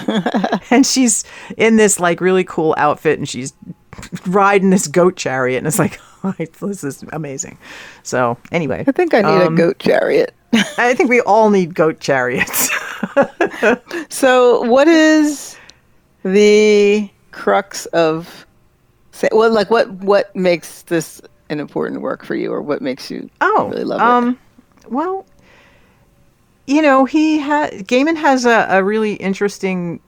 and 0.70 0.86
she's 0.86 1.24
in 1.56 1.76
this 1.76 2.00
like 2.00 2.20
really 2.20 2.44
cool 2.44 2.74
outfit, 2.78 3.18
and 3.18 3.28
she's 3.28 3.52
riding 4.26 4.70
this 4.70 4.86
goat 4.86 5.16
chariot, 5.16 5.58
and 5.58 5.66
it's 5.66 5.78
like 5.78 6.00
this 6.60 6.84
is 6.84 7.04
amazing. 7.12 7.58
So 8.02 8.38
anyway, 8.52 8.84
I 8.86 8.92
think 8.92 9.14
I 9.14 9.22
need 9.22 9.42
um, 9.42 9.54
a 9.54 9.56
goat 9.56 9.78
chariot. 9.78 10.34
I 10.78 10.94
think 10.94 11.10
we 11.10 11.20
all 11.20 11.50
need 11.50 11.74
goat 11.74 11.98
chariots. 11.98 12.70
So, 14.08 14.62
what 14.62 14.88
is 14.88 15.56
the 16.24 17.10
crux 17.32 17.86
of 17.86 18.46
say? 19.14 19.28
Well, 19.32 19.50
like 19.52 19.70
what 19.70 19.90
what 19.90 20.34
makes 20.36 20.82
this 20.82 21.20
an 21.50 21.60
important 21.60 22.00
work 22.00 22.24
for 22.24 22.34
you, 22.34 22.52
or 22.52 22.62
what 22.62 22.80
makes 22.82 23.10
you 23.10 23.28
Oh, 23.40 23.68
really 23.70 23.84
love 23.84 24.00
it? 24.00 24.04
um, 24.04 24.38
well, 24.88 25.26
you 26.66 26.80
know, 26.82 27.04
he 27.04 27.38
had 27.38 27.72
Gaiman 27.86 28.16
has 28.16 28.44
a, 28.46 28.66
a 28.70 28.82
really 28.84 29.14
interesting 29.14 30.00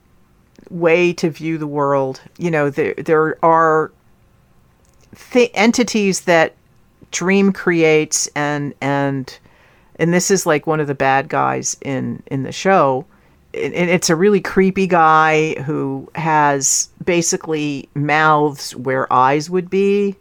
way 0.70 1.12
to 1.14 1.30
view 1.30 1.58
the 1.58 1.66
world. 1.66 2.20
You 2.38 2.50
know, 2.50 2.70
there 2.70 2.94
there 2.94 3.44
are 3.44 3.92
th- 5.32 5.50
entities 5.54 6.22
that 6.22 6.54
Dream 7.10 7.52
creates, 7.52 8.28
and 8.34 8.74
and 8.80 9.38
and 9.98 10.12
this 10.12 10.30
is 10.30 10.44
like 10.46 10.66
one 10.66 10.80
of 10.80 10.86
the 10.86 10.94
bad 10.94 11.28
guys 11.28 11.76
in 11.82 12.22
in 12.26 12.42
the 12.42 12.52
show. 12.52 13.06
It's 13.56 14.10
a 14.10 14.16
really 14.16 14.40
creepy 14.40 14.86
guy 14.86 15.54
who 15.62 16.08
has 16.14 16.88
basically 17.04 17.88
mouths 17.94 18.74
where 18.76 19.10
eyes 19.12 19.48
would 19.50 19.70
be. 19.70 20.16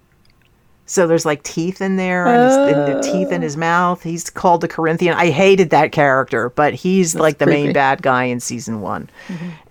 So 0.88 1.08
there's 1.08 1.26
like 1.26 1.42
teeth 1.42 1.82
in 1.82 1.96
there 1.96 2.28
and, 2.28 2.44
his- 2.70 2.78
and 2.78 2.94
the 2.96 3.02
teeth 3.02 3.32
in 3.32 3.42
his 3.42 3.58
mouth. 3.58 4.04
He's 4.04 4.30
called 4.30 4.62
the 4.62 4.68
Corinthian. 4.68 5.16
I 5.16 5.32
hated 5.32 5.72
that 5.72 5.92
character, 5.92 6.50
but 6.52 6.76
he's 6.76 7.16
like 7.16 7.40
the 7.40 7.48
main 7.48 7.74
bad 7.74 8.04
guy 8.04 8.26
in 8.26 8.40
season 8.40 8.82
one, 8.82 9.10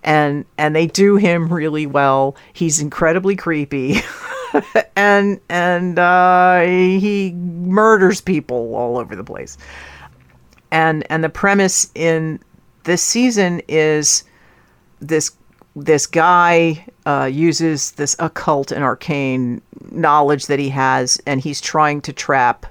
and 0.03 0.43
and 0.57 0.75
they 0.75 0.87
do 0.87 1.15
him 1.15 1.47
really 1.53 1.85
well. 1.87 2.35
He's 2.51 2.81
incredibly 2.81 3.37
creepy, 3.37 4.01
and 4.97 5.39
and 5.47 5.97
uh, 5.97 6.59
he 6.63 7.31
murders 7.31 8.19
people 8.19 8.75
all 8.75 8.97
over 8.97 9.15
the 9.15 9.23
place. 9.23 9.57
And 10.71 11.05
and 11.09 11.23
the 11.23 11.29
premise 11.29 11.89
in 11.95 12.41
this 12.85 13.03
season 13.03 13.61
is 13.67 14.23
this 15.01 15.31
this 15.75 16.07
guy 16.07 16.85
uh, 17.05 17.29
uses 17.31 17.91
this 17.93 18.15
occult 18.19 18.71
and 18.71 18.81
arcane 18.83 19.61
knowledge 19.91 20.47
that 20.47 20.57
he 20.57 20.69
has, 20.69 21.21
and 21.25 21.41
he's 21.41 21.59
trying 21.59 21.99
to 22.01 22.13
trap 22.13 22.65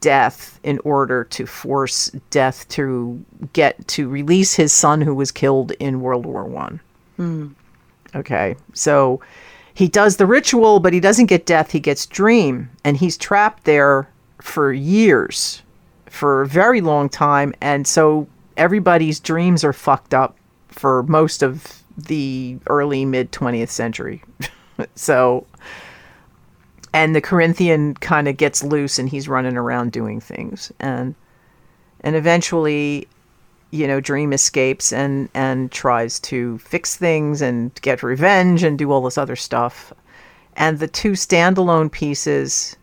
death 0.00 0.58
in 0.64 0.80
order 0.80 1.24
to 1.24 1.46
force 1.46 2.10
death 2.30 2.68
to 2.68 3.24
get 3.52 3.86
to 3.88 4.08
release 4.08 4.54
his 4.54 4.72
son 4.72 5.00
who 5.00 5.14
was 5.14 5.30
killed 5.30 5.70
in 5.78 6.00
World 6.00 6.26
War 6.26 6.44
One. 6.44 6.80
Okay, 8.14 8.56
so 8.74 9.20
he 9.74 9.88
does 9.88 10.16
the 10.16 10.26
ritual, 10.26 10.80
but 10.80 10.92
he 10.92 11.00
doesn't 11.00 11.26
get 11.26 11.46
death. 11.46 11.70
He 11.70 11.80
gets 11.80 12.06
dream, 12.06 12.68
and 12.82 12.96
he's 12.96 13.16
trapped 13.16 13.64
there 13.64 14.08
for 14.40 14.72
years, 14.72 15.62
for 16.06 16.42
a 16.42 16.46
very 16.48 16.80
long 16.80 17.08
time, 17.08 17.54
and 17.60 17.86
so 17.86 18.26
everybody's 18.56 19.20
dreams 19.20 19.64
are 19.64 19.72
fucked 19.72 20.14
up 20.14 20.36
for 20.68 21.02
most 21.04 21.42
of 21.42 21.82
the 21.96 22.58
early 22.66 23.04
mid 23.04 23.32
20th 23.32 23.70
century. 23.70 24.22
so 24.94 25.46
and 26.92 27.14
the 27.14 27.20
Corinthian 27.20 27.94
kind 27.94 28.26
of 28.26 28.38
gets 28.38 28.62
loose 28.62 28.98
and 28.98 29.08
he's 29.08 29.28
running 29.28 29.56
around 29.56 29.92
doing 29.92 30.20
things 30.20 30.72
and 30.80 31.14
and 32.00 32.16
eventually 32.16 33.06
you 33.70 33.86
know 33.86 34.00
Dream 34.00 34.32
escapes 34.32 34.92
and 34.92 35.28
and 35.34 35.70
tries 35.70 36.20
to 36.20 36.58
fix 36.58 36.96
things 36.96 37.42
and 37.42 37.74
get 37.82 38.02
revenge 38.02 38.62
and 38.62 38.78
do 38.78 38.90
all 38.92 39.02
this 39.02 39.18
other 39.18 39.36
stuff 39.36 39.92
and 40.56 40.78
the 40.78 40.88
two 40.88 41.12
standalone 41.12 41.90
pieces 41.90 42.76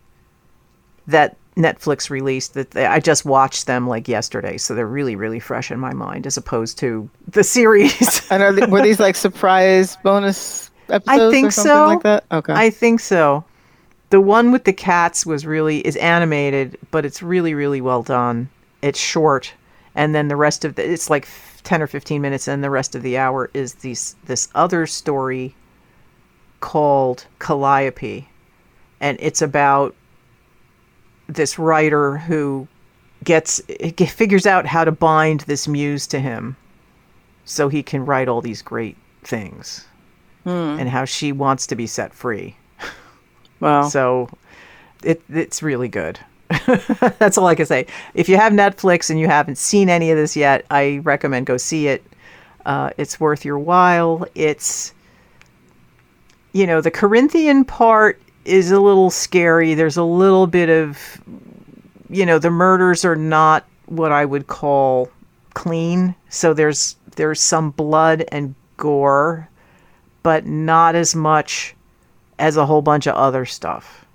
that 1.08 1.38
Netflix 1.56 2.10
released 2.10 2.56
that 2.56 2.72
they, 2.72 2.86
I 2.86 3.00
just 3.00 3.26
watched 3.26 3.68
them 3.68 3.88
like 3.88 4.08
yesterday 4.08 4.58
so 4.58 4.74
they're 4.74 4.88
really 4.88 5.16
really 5.16 5.40
fresh 5.40 5.70
in 5.70 5.80
my 5.80 5.94
mind 5.94 6.26
as 6.26 6.36
opposed 6.36 6.80
to 6.80 7.10
the 7.28 7.44
series 7.56 8.24
And 8.32 8.42
are 8.42 8.52
they, 8.52 8.66
were 8.66 8.82
these 8.82 9.00
like 9.00 9.16
surprise 9.16 9.96
bonus 9.98 10.72
episodes? 10.90 11.22
I 11.22 11.32
think 11.32 11.48
or 11.48 11.52
something 11.52 11.72
so. 11.72 11.88
Like 11.88 12.04
that. 12.04 12.26
Okay. 12.32 12.54
I 12.54 12.70
think 12.70 13.00
so. 13.00 13.44
The 14.10 14.22
one 14.22 14.52
with 14.52 14.64
the 14.64 14.74
cats 14.74 15.26
was 15.26 15.46
really 15.46 15.80
is 15.86 15.96
animated, 15.98 16.78
but 16.92 17.06
it's 17.06 17.22
really 17.22 17.54
really 17.54 17.82
well 17.82 18.04
done. 18.04 18.50
It's 18.82 19.00
short, 19.00 19.54
and 19.96 20.14
then 20.14 20.28
the 20.28 20.36
rest 20.36 20.66
of 20.66 20.76
the 20.76 20.90
it's 20.90 21.10
like 21.10 21.28
ten 21.64 21.82
or 21.82 21.88
fifteen 21.88 22.22
minutes, 22.22 22.48
and 22.48 22.64
the 22.64 22.70
rest 22.70 22.96
of 22.96 23.02
the 23.02 23.18
hour 23.18 23.50
is 23.54 23.76
these 23.76 24.16
this 24.26 24.50
other 24.54 24.86
story 24.86 25.56
called 26.60 27.26
Calliope, 27.40 28.28
and 29.00 29.18
it's 29.20 29.42
about 29.42 29.96
this 31.34 31.60
writer 31.60 32.18
who 32.18 32.68
gets 33.24 33.62
figures 34.08 34.46
out 34.46 34.66
how 34.66 34.84
to 34.84 34.92
bind 34.92 35.42
this 35.42 35.68
muse 35.68 36.08
to 36.08 36.20
him, 36.20 36.56
so 37.46 37.70
he 37.70 37.84
can 37.84 38.06
write 38.06 38.28
all 38.28 38.42
these 38.42 38.62
great 38.62 38.98
things 39.24 39.86
and 40.80 40.90
how 40.90 41.06
she 41.06 41.32
wants 41.32 41.68
to 41.68 41.76
be 41.76 41.88
set 41.88 42.14
free. 42.14 42.56
Wow. 43.60 43.88
So 43.88 44.30
it 45.04 45.22
it's 45.30 45.64
really 45.64 45.88
good. 45.88 46.20
That's 47.18 47.38
all 47.38 47.48
I 47.48 47.56
can 47.56 47.66
say. 47.66 47.88
If 48.14 48.28
you 48.28 48.38
have 48.38 48.54
Netflix 48.54 49.10
and 49.10 49.20
you 49.20 49.28
haven't 49.28 49.58
seen 49.58 49.90
any 49.90 50.12
of 50.12 50.18
this 50.18 50.36
yet, 50.36 50.66
I 50.70 51.00
recommend 51.04 51.46
go 51.46 51.58
see 51.58 51.88
it. 51.88 52.04
Uh, 52.66 52.92
it's 52.98 53.20
worth 53.20 53.46
your 53.46 53.60
while. 53.60 54.26
It's 54.36 54.94
you 56.52 56.68
know 56.68 56.82
the 56.82 56.92
Corinthian 56.92 57.66
part 57.66 58.22
is 58.46 58.72
a 58.72 58.80
little 58.80 59.10
scary. 59.10 59.74
There's 59.74 59.98
a 59.98 60.04
little 60.04 60.48
bit 60.48 60.70
of 60.70 61.22
you 62.10 62.26
know 62.26 62.40
the 62.40 62.52
murders 62.52 63.06
are 63.06 63.16
not 63.16 63.66
what 63.88 64.12
I 64.12 64.26
would 64.26 64.48
call 64.48 65.10
clean. 65.54 66.16
So 66.30 66.54
there's 66.54 66.96
there's 67.16 67.42
some 67.42 67.72
blood 67.72 68.26
and 68.30 68.56
gore, 68.78 69.50
but 70.24 70.46
not 70.46 70.96
as 70.96 71.16
much 71.16 71.76
as 72.40 72.58
a 72.58 72.66
whole 72.66 72.82
bunch 72.82 73.08
of 73.08 73.16
other 73.16 73.46
stuff 73.46 74.06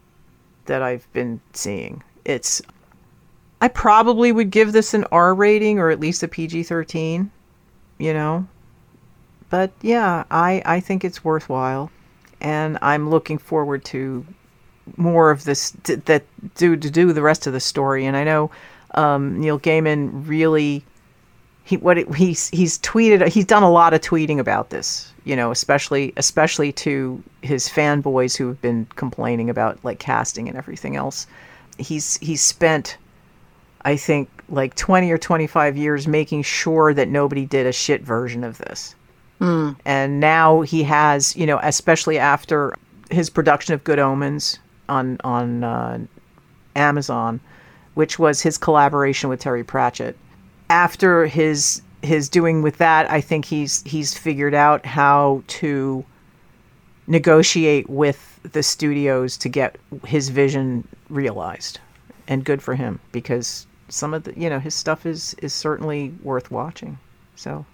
that 0.66 0.82
I've 0.82 1.10
been 1.12 1.40
seeing. 1.52 2.02
It's 2.24 2.60
I 3.60 3.68
probably 3.68 4.32
would 4.32 4.50
give 4.50 4.72
this 4.72 4.94
an 4.94 5.04
R 5.10 5.34
rating 5.34 5.78
or 5.78 5.90
at 5.90 6.00
least 6.00 6.22
a 6.22 6.28
PG-13, 6.28 7.30
you 7.98 8.12
know. 8.12 8.46
But 9.50 9.72
yeah, 9.80 10.24
I 10.30 10.62
I 10.64 10.80
think 10.80 11.04
it's 11.04 11.24
worthwhile 11.24 11.90
and 12.40 12.78
I'm 12.82 13.10
looking 13.10 13.38
forward 13.38 13.84
to 13.86 14.26
more 14.96 15.30
of 15.30 15.44
this 15.44 15.72
t- 15.82 15.96
that 15.96 16.24
do 16.54 16.76
to 16.76 16.90
do 16.90 17.12
the 17.12 17.22
rest 17.22 17.46
of 17.46 17.52
the 17.52 17.60
story. 17.60 18.06
And 18.06 18.16
I 18.16 18.24
know 18.24 18.50
um, 18.94 19.40
Neil 19.40 19.58
Gaiman 19.58 20.26
really 20.26 20.84
he 21.64 21.76
what 21.76 21.98
it, 21.98 22.14
he's 22.14 22.48
he's 22.48 22.78
tweeted 22.78 23.28
he's 23.28 23.44
done 23.44 23.62
a 23.62 23.70
lot 23.70 23.92
of 23.92 24.00
tweeting 24.00 24.38
about 24.38 24.70
this 24.70 25.12
you 25.24 25.36
know 25.36 25.50
especially 25.50 26.14
especially 26.16 26.72
to 26.72 27.22
his 27.42 27.68
fanboys 27.68 28.36
who 28.36 28.48
have 28.48 28.60
been 28.62 28.86
complaining 28.96 29.50
about 29.50 29.78
like 29.84 29.98
casting 29.98 30.48
and 30.48 30.56
everything 30.56 30.96
else. 30.96 31.26
He's 31.76 32.16
he's 32.16 32.42
spent 32.42 32.96
i 33.82 33.96
think 33.96 34.28
like 34.48 34.74
20 34.74 35.12
or 35.12 35.18
25 35.18 35.76
years 35.76 36.08
making 36.08 36.42
sure 36.42 36.92
that 36.92 37.08
nobody 37.08 37.46
did 37.46 37.66
a 37.66 37.72
shit 37.72 38.02
version 38.02 38.42
of 38.42 38.58
this 38.58 38.96
and 39.84 40.20
now 40.20 40.60
he 40.62 40.82
has 40.82 41.36
you 41.36 41.46
know 41.46 41.60
especially 41.62 42.18
after 42.18 42.74
his 43.10 43.30
production 43.30 43.74
of 43.74 43.84
good 43.84 43.98
omens 43.98 44.58
on 44.88 45.18
on 45.24 45.64
uh, 45.64 45.98
amazon 46.76 47.40
which 47.94 48.18
was 48.18 48.40
his 48.40 48.58
collaboration 48.58 49.28
with 49.28 49.40
terry 49.40 49.64
pratchett 49.64 50.16
after 50.70 51.26
his 51.26 51.82
his 52.02 52.28
doing 52.28 52.62
with 52.62 52.78
that, 52.78 53.10
I 53.10 53.20
think 53.20 53.44
he's 53.44 53.82
he's 53.82 54.16
figured 54.16 54.54
out 54.54 54.86
how 54.86 55.42
to 55.48 56.04
negotiate 57.06 57.88
with 57.88 58.40
the 58.52 58.62
studios 58.62 59.36
to 59.38 59.48
get 59.48 59.76
his 60.06 60.28
vision 60.28 60.86
realized. 61.08 61.80
And 62.28 62.44
good 62.44 62.62
for 62.62 62.74
him 62.74 63.00
because 63.10 63.66
some 63.88 64.12
of 64.12 64.24
the 64.24 64.38
you 64.38 64.50
know 64.50 64.58
his 64.58 64.74
stuff 64.74 65.06
is 65.06 65.34
is 65.42 65.52
certainly 65.52 66.14
worth 66.22 66.50
watching. 66.50 66.98
So 67.36 67.64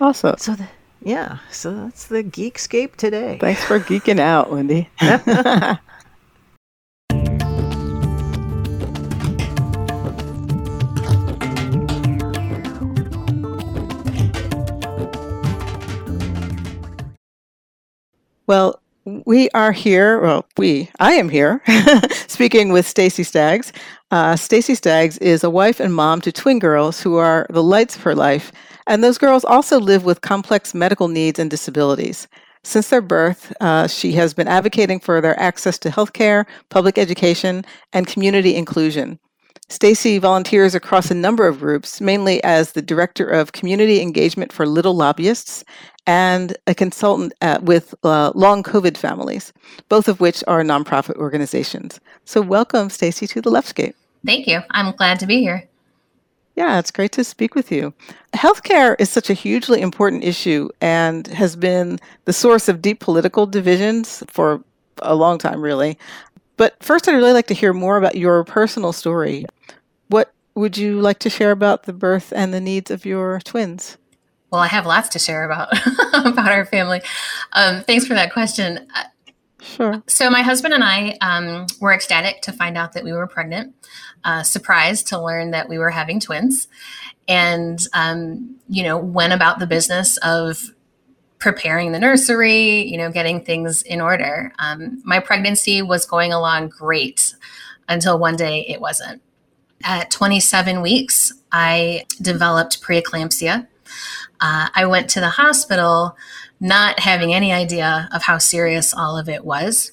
Awesome. 0.00 0.36
so 0.38 0.54
the, 0.54 0.68
yeah, 1.02 1.38
so 1.50 1.74
that's 1.74 2.06
the 2.06 2.22
Geekscape 2.22 2.94
today. 2.94 3.38
Thanks 3.40 3.64
for 3.64 3.80
geeking 3.80 4.20
out, 4.20 4.48
Wendy. 4.50 4.88
well, 18.46 18.80
we 19.04 19.50
are 19.50 19.72
here. 19.72 20.20
Well, 20.20 20.46
we, 20.56 20.90
I 21.00 21.14
am 21.14 21.28
here, 21.28 21.60
speaking 22.28 22.70
with 22.70 22.86
Stacy 22.86 23.24
Staggs. 23.24 23.72
Uh, 24.12 24.36
Stacy 24.36 24.76
Staggs 24.76 25.18
is 25.18 25.42
a 25.42 25.50
wife 25.50 25.80
and 25.80 25.92
mom 25.92 26.20
to 26.20 26.30
twin 26.30 26.60
girls 26.60 27.00
who 27.00 27.16
are 27.16 27.46
the 27.50 27.64
lights 27.64 27.96
of 27.96 28.02
her 28.02 28.14
life, 28.14 28.52
and 28.88 29.04
those 29.04 29.18
girls 29.18 29.44
also 29.44 29.78
live 29.78 30.04
with 30.04 30.22
complex 30.22 30.74
medical 30.74 31.06
needs 31.08 31.38
and 31.38 31.50
disabilities. 31.50 32.26
Since 32.64 32.88
their 32.88 33.00
birth, 33.00 33.52
uh, 33.60 33.86
she 33.86 34.12
has 34.12 34.34
been 34.34 34.48
advocating 34.48 34.98
for 34.98 35.20
their 35.20 35.38
access 35.38 35.78
to 35.78 35.90
healthcare, 35.90 36.44
public 36.70 36.98
education, 36.98 37.64
and 37.92 38.06
community 38.06 38.56
inclusion. 38.56 39.18
Stacy 39.70 40.18
volunteers 40.18 40.74
across 40.74 41.10
a 41.10 41.14
number 41.14 41.46
of 41.46 41.58
groups, 41.58 42.00
mainly 42.00 42.42
as 42.42 42.72
the 42.72 42.82
director 42.82 43.28
of 43.28 43.52
community 43.52 44.00
engagement 44.00 44.50
for 44.50 44.66
Little 44.66 44.94
Lobbyists 44.94 45.62
and 46.06 46.56
a 46.66 46.74
consultant 46.74 47.34
at, 47.42 47.64
with 47.64 47.94
uh, 48.02 48.32
long 48.34 48.62
COVID 48.62 48.96
families, 48.96 49.52
both 49.90 50.08
of 50.08 50.20
which 50.20 50.42
are 50.46 50.62
nonprofit 50.62 51.16
organizations. 51.16 52.00
So, 52.24 52.40
welcome, 52.40 52.88
Stacy, 52.88 53.26
to 53.26 53.42
the 53.42 53.50
Leftscape. 53.50 53.92
Thank 54.24 54.46
you. 54.46 54.62
I'm 54.70 54.96
glad 54.96 55.20
to 55.20 55.26
be 55.26 55.40
here. 55.40 55.67
Yeah, 56.58 56.80
it's 56.80 56.90
great 56.90 57.12
to 57.12 57.22
speak 57.22 57.54
with 57.54 57.70
you. 57.70 57.94
Healthcare 58.34 58.96
is 58.98 59.08
such 59.08 59.30
a 59.30 59.32
hugely 59.32 59.80
important 59.80 60.24
issue 60.24 60.68
and 60.80 61.24
has 61.28 61.54
been 61.54 62.00
the 62.24 62.32
source 62.32 62.68
of 62.68 62.82
deep 62.82 62.98
political 62.98 63.46
divisions 63.46 64.24
for 64.26 64.64
a 65.00 65.14
long 65.14 65.38
time, 65.38 65.62
really. 65.62 65.96
But 66.56 66.74
first, 66.82 67.06
I'd 67.06 67.14
really 67.14 67.32
like 67.32 67.46
to 67.46 67.54
hear 67.54 67.72
more 67.72 67.96
about 67.96 68.16
your 68.16 68.42
personal 68.42 68.92
story. 68.92 69.46
What 70.08 70.32
would 70.56 70.76
you 70.76 71.00
like 71.00 71.20
to 71.20 71.30
share 71.30 71.52
about 71.52 71.84
the 71.84 71.92
birth 71.92 72.32
and 72.34 72.52
the 72.52 72.60
needs 72.60 72.90
of 72.90 73.06
your 73.06 73.38
twins? 73.44 73.96
Well, 74.50 74.60
I 74.60 74.66
have 74.66 74.84
lots 74.84 75.10
to 75.10 75.20
share 75.20 75.44
about 75.44 75.68
about 76.12 76.50
our 76.50 76.66
family. 76.66 77.02
Um, 77.52 77.84
thanks 77.84 78.04
for 78.04 78.14
that 78.14 78.32
question. 78.32 78.88
Sure. 79.60 80.02
So 80.06 80.30
my 80.30 80.42
husband 80.42 80.72
and 80.72 80.84
I 80.84 81.16
um, 81.20 81.66
were 81.80 81.92
ecstatic 81.92 82.42
to 82.42 82.52
find 82.52 82.78
out 82.78 82.92
that 82.92 83.04
we 83.04 83.12
were 83.12 83.26
pregnant. 83.26 83.74
Uh, 84.24 84.42
surprised 84.42 85.08
to 85.08 85.22
learn 85.22 85.50
that 85.50 85.68
we 85.68 85.78
were 85.78 85.90
having 85.90 86.20
twins, 86.20 86.68
and 87.26 87.80
um, 87.92 88.56
you 88.68 88.82
know 88.82 88.98
went 88.98 89.32
about 89.32 89.58
the 89.58 89.66
business 89.66 90.16
of 90.18 90.70
preparing 91.38 91.92
the 91.92 91.98
nursery. 91.98 92.86
You 92.88 92.98
know, 92.98 93.10
getting 93.10 93.44
things 93.44 93.82
in 93.82 94.00
order. 94.00 94.52
Um, 94.58 95.02
my 95.04 95.18
pregnancy 95.18 95.82
was 95.82 96.06
going 96.06 96.32
along 96.32 96.68
great 96.68 97.34
until 97.88 98.18
one 98.18 98.36
day 98.36 98.64
it 98.68 98.80
wasn't. 98.80 99.22
At 99.84 100.10
27 100.10 100.82
weeks, 100.82 101.32
I 101.52 102.04
developed 102.20 102.82
preeclampsia. 102.82 103.66
Uh, 104.40 104.68
I 104.74 104.86
went 104.86 105.08
to 105.10 105.20
the 105.20 105.30
hospital 105.30 106.16
not 106.60 107.00
having 107.00 107.32
any 107.32 107.52
idea 107.52 108.08
of 108.12 108.22
how 108.22 108.38
serious 108.38 108.92
all 108.92 109.16
of 109.16 109.28
it 109.28 109.44
was. 109.44 109.92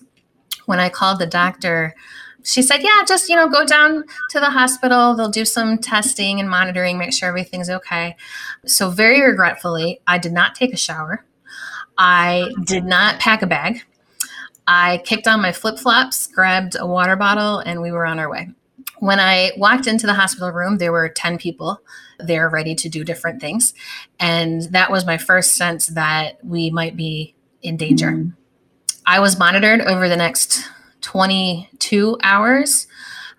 When 0.66 0.80
I 0.80 0.90
called 0.90 1.20
the 1.20 1.28
doctor, 1.28 1.96
she 2.44 2.62
said, 2.62 2.82
Yeah, 2.84 3.04
just, 3.08 3.28
you 3.30 3.36
know, 3.36 3.50
go 3.50 3.66
down 3.66 4.06
to 4.30 4.40
the 4.40 4.52
hospital. 4.52 5.16
They'll 5.16 5.30
do 5.30 5.46
some 5.46 5.78
testing 5.78 6.40
and 6.40 6.50
monitoring, 6.50 6.98
make 6.98 7.14
sure 7.14 7.28
everything's 7.30 7.70
okay. 7.70 8.16
So, 8.66 8.90
very 8.90 9.22
regretfully, 9.22 10.00
I 10.08 10.18
did 10.18 10.32
not 10.32 10.56
take 10.56 10.74
a 10.74 10.78
shower. 10.78 11.26
I 11.98 12.50
did 12.66 12.86
not 12.86 13.20
pack 13.20 13.42
a 13.42 13.48
bag. 13.48 13.82
I 14.68 15.02
kicked 15.06 15.28
on 15.28 15.42
my 15.42 15.52
flip 15.52 15.78
flops, 15.80 16.28
grabbed 16.28 16.76
a 16.80 16.86
water 16.86 17.16
bottle, 17.16 17.60
and 17.60 17.82
we 17.82 17.92
were 17.92 18.06
on 18.06 18.20
our 18.20 18.30
way. 18.30 18.50
When 19.06 19.20
I 19.20 19.52
walked 19.56 19.86
into 19.86 20.08
the 20.08 20.16
hospital 20.16 20.52
room, 20.52 20.80
there 20.80 20.92
were 20.92 21.10
10 21.10 21.38
people 21.38 21.80
there 22.18 22.50
ready 22.50 22.74
to 22.74 22.90
do 22.90 23.04
different 23.04 23.40
things. 23.40 23.76
And 24.20 24.64
that 24.72 24.90
was 24.90 25.06
my 25.06 25.20
first 25.20 25.54
sense 25.54 25.86
that 25.88 26.44
we 26.44 26.72
might 26.72 26.96
be 26.96 27.36
in 27.62 27.78
danger. 27.78 28.26
I 29.06 29.20
was 29.20 29.38
monitored 29.38 29.82
over 29.82 30.10
the 30.10 30.16
next 30.16 30.68
22 31.02 32.18
hours. 32.24 32.88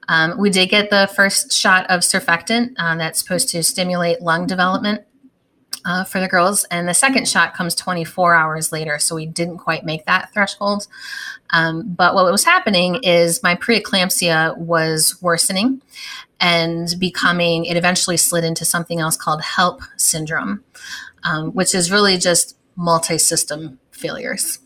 Um, 0.09 0.39
we 0.39 0.51
did 0.51 0.69
get 0.69 0.91
the 0.91 1.11
first 1.17 1.53
shot 1.53 1.91
of 1.91 2.03
surfactant 2.03 2.75
uh, 2.79 2.95
that's 2.95 3.19
supposed 3.19 3.49
to 3.49 3.65
stimulate 3.65 4.23
lung 4.23 4.47
development 4.47 5.03
uh, 5.87 6.05
for 6.05 6.21
the 6.21 6.29
girls. 6.29 6.65
And 6.65 6.89
the 6.89 6.95
second 6.95 7.29
shot 7.29 7.55
comes 7.55 7.75
24 7.75 8.35
hours 8.35 8.73
later. 8.73 8.99
So 8.99 9.15
we 9.15 9.25
didn't 9.25 9.59
quite 9.59 9.85
make 9.85 10.05
that 10.05 10.33
threshold. 10.35 10.89
Um, 11.51 11.95
but 11.95 12.15
what 12.15 12.31
was 12.31 12.45
happening 12.45 12.97
is 13.03 13.43
my 13.43 13.55
preeclampsia 13.55 14.59
was 14.59 15.17
worsening 15.23 15.81
and 16.41 16.93
becoming, 16.99 17.65
it 17.65 17.77
eventually 17.77 18.17
slid 18.17 18.45
into 18.45 18.65
something 18.65 19.01
else 19.01 19.17
called 19.17 19.41
HELLP 19.41 19.81
syndrome, 19.97 20.65
um, 21.23 21.53
which 21.53 21.75
is 21.75 21.91
really 21.91 22.19
just 22.19 22.57
multi 22.75 23.17
system 23.17 23.79
failures. 23.93 24.59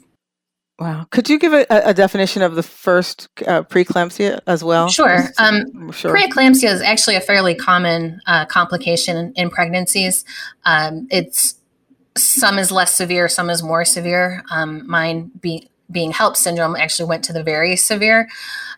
Wow. 0.81 1.07
Could 1.11 1.29
you 1.29 1.39
give 1.39 1.53
a, 1.53 1.67
a 1.69 1.93
definition 1.93 2.41
of 2.41 2.55
the 2.55 2.63
first 2.63 3.29
uh, 3.47 3.63
preeclampsia 3.65 4.41
as 4.47 4.65
well? 4.65 4.89
Sure. 4.89 5.25
Um, 5.37 5.93
Sure. 5.93 6.17
Preeclampsia 6.17 6.73
is 6.73 6.81
actually 6.81 7.17
a 7.17 7.21
fairly 7.21 7.55
common 7.55 8.21
uh, 8.27 8.47
complication 8.47 9.17
in, 9.17 9.33
in 9.35 9.51
pregnancies. 9.51 10.25
Um, 10.65 11.07
it's 11.11 11.57
some 12.17 12.59
is 12.59 12.73
less 12.73 12.95
severe, 12.95 13.29
some 13.29 13.51
is 13.51 13.63
more 13.63 13.85
severe. 13.85 14.43
Um, 14.51 14.89
mine 14.89 15.31
be, 15.41 15.69
being 15.91 16.13
HELLP 16.13 16.37
syndrome 16.37 16.77
actually 16.77 17.09
went 17.09 17.25
to 17.25 17.35
the 17.35 17.43
very 17.43 17.77
severe 17.77 18.29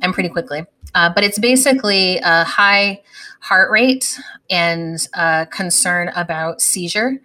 and 0.01 0.13
pretty 0.13 0.29
quickly. 0.29 0.65
Uh, 0.97 1.11
but 1.15 1.23
it's 1.23 1.39
basically 1.39 2.19
a 2.19 2.43
high 2.43 3.01
heart 3.41 3.71
rate 3.71 4.19
and 4.51 5.07
uh, 5.15 5.45
concern 5.47 6.11
about 6.17 6.61
seizure, 6.61 7.21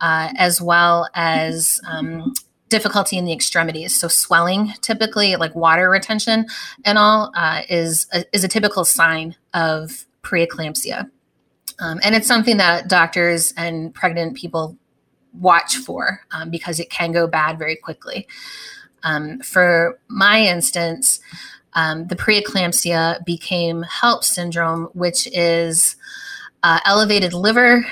uh, 0.00 0.30
as 0.36 0.60
well 0.60 1.08
as 1.14 1.80
um, 1.88 2.34
difficulty 2.68 3.16
in 3.16 3.24
the 3.24 3.32
extremities. 3.32 3.98
So 3.98 4.08
swelling, 4.08 4.72
typically 4.80 5.36
like 5.36 5.54
water 5.54 5.90
retention 5.90 6.46
and 6.84 6.98
all, 6.98 7.32
uh, 7.34 7.62
is 7.68 8.06
a, 8.12 8.24
is 8.32 8.44
a 8.44 8.48
typical 8.48 8.84
sign 8.84 9.36
of 9.54 10.06
preeclampsia, 10.22 11.10
um, 11.80 12.00
and 12.02 12.14
it's 12.14 12.26
something 12.26 12.56
that 12.56 12.88
doctors 12.88 13.52
and 13.56 13.94
pregnant 13.94 14.36
people 14.36 14.76
watch 15.32 15.76
for 15.76 16.20
um, 16.32 16.50
because 16.50 16.80
it 16.80 16.90
can 16.90 17.12
go 17.12 17.26
bad 17.26 17.58
very 17.58 17.76
quickly. 17.76 18.26
Um, 19.04 19.38
for 19.40 19.98
my 20.08 20.40
instance, 20.40 21.20
um, 21.74 22.08
the 22.08 22.16
preeclampsia 22.16 23.24
became 23.24 23.84
HELLP 23.84 24.24
syndrome, 24.24 24.84
which 24.94 25.28
is 25.28 25.96
uh, 26.62 26.80
elevated 26.84 27.32
liver 27.32 27.86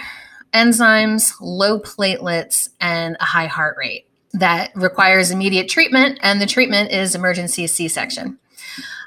enzymes, 0.52 1.34
low 1.40 1.78
platelets, 1.78 2.70
and 2.80 3.16
a 3.20 3.24
high 3.24 3.46
heart 3.46 3.76
rate 3.78 4.06
that 4.32 4.70
requires 4.74 5.30
immediate 5.30 5.68
treatment, 5.68 6.18
and 6.22 6.40
the 6.40 6.46
treatment 6.46 6.90
is 6.90 7.14
emergency 7.14 7.66
C 7.66 7.88
section. 7.88 8.38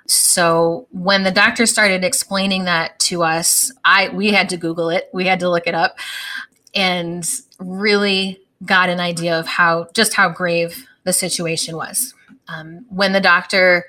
So 0.07 0.87
when 0.91 1.23
the 1.23 1.31
doctor 1.31 1.65
started 1.67 2.03
explaining 2.03 2.63
that 2.63 2.97
to 3.01 3.23
us, 3.23 3.71
I 3.85 4.09
we 4.09 4.31
had 4.31 4.49
to 4.49 4.57
Google 4.57 4.89
it, 4.89 5.09
we 5.13 5.25
had 5.25 5.39
to 5.41 5.49
look 5.49 5.67
it 5.67 5.75
up, 5.75 5.99
and 6.73 7.27
really 7.59 8.41
got 8.65 8.89
an 8.89 8.99
idea 8.99 9.39
of 9.39 9.45
how 9.45 9.87
just 9.93 10.15
how 10.15 10.29
grave 10.29 10.87
the 11.03 11.13
situation 11.13 11.75
was. 11.75 12.13
Um, 12.47 12.85
when 12.89 13.13
the 13.13 13.21
doctor 13.21 13.85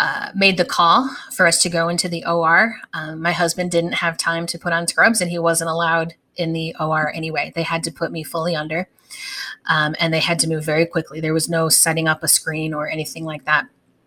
uh, 0.00 0.30
made 0.34 0.56
the 0.56 0.64
call 0.64 1.08
for 1.32 1.46
us 1.46 1.62
to 1.62 1.68
go 1.68 1.88
into 1.88 2.08
the 2.08 2.24
OR, 2.26 2.74
um, 2.92 3.22
my 3.22 3.32
husband 3.32 3.70
didn't 3.70 3.92
have 3.92 4.16
time 4.16 4.46
to 4.48 4.58
put 4.58 4.72
on 4.72 4.88
scrubs, 4.88 5.20
and 5.20 5.30
he 5.30 5.38
wasn't 5.38 5.70
allowed 5.70 6.14
in 6.34 6.52
the 6.52 6.74
OR 6.80 7.12
anyway. 7.14 7.52
They 7.54 7.62
had 7.62 7.84
to 7.84 7.92
put 7.92 8.10
me 8.10 8.24
fully 8.24 8.56
under, 8.56 8.88
um, 9.66 9.94
and 9.98 10.12
they 10.12 10.20
had 10.20 10.38
to 10.40 10.48
move 10.48 10.64
very 10.64 10.86
quickly. 10.86 11.20
There 11.20 11.34
was 11.34 11.48
no 11.48 11.68
setting 11.68 12.08
up 12.08 12.22
a 12.22 12.28
screen 12.28 12.74
or 12.74 12.88
anything 12.88 13.24
like 13.24 13.44
that. 13.44 13.66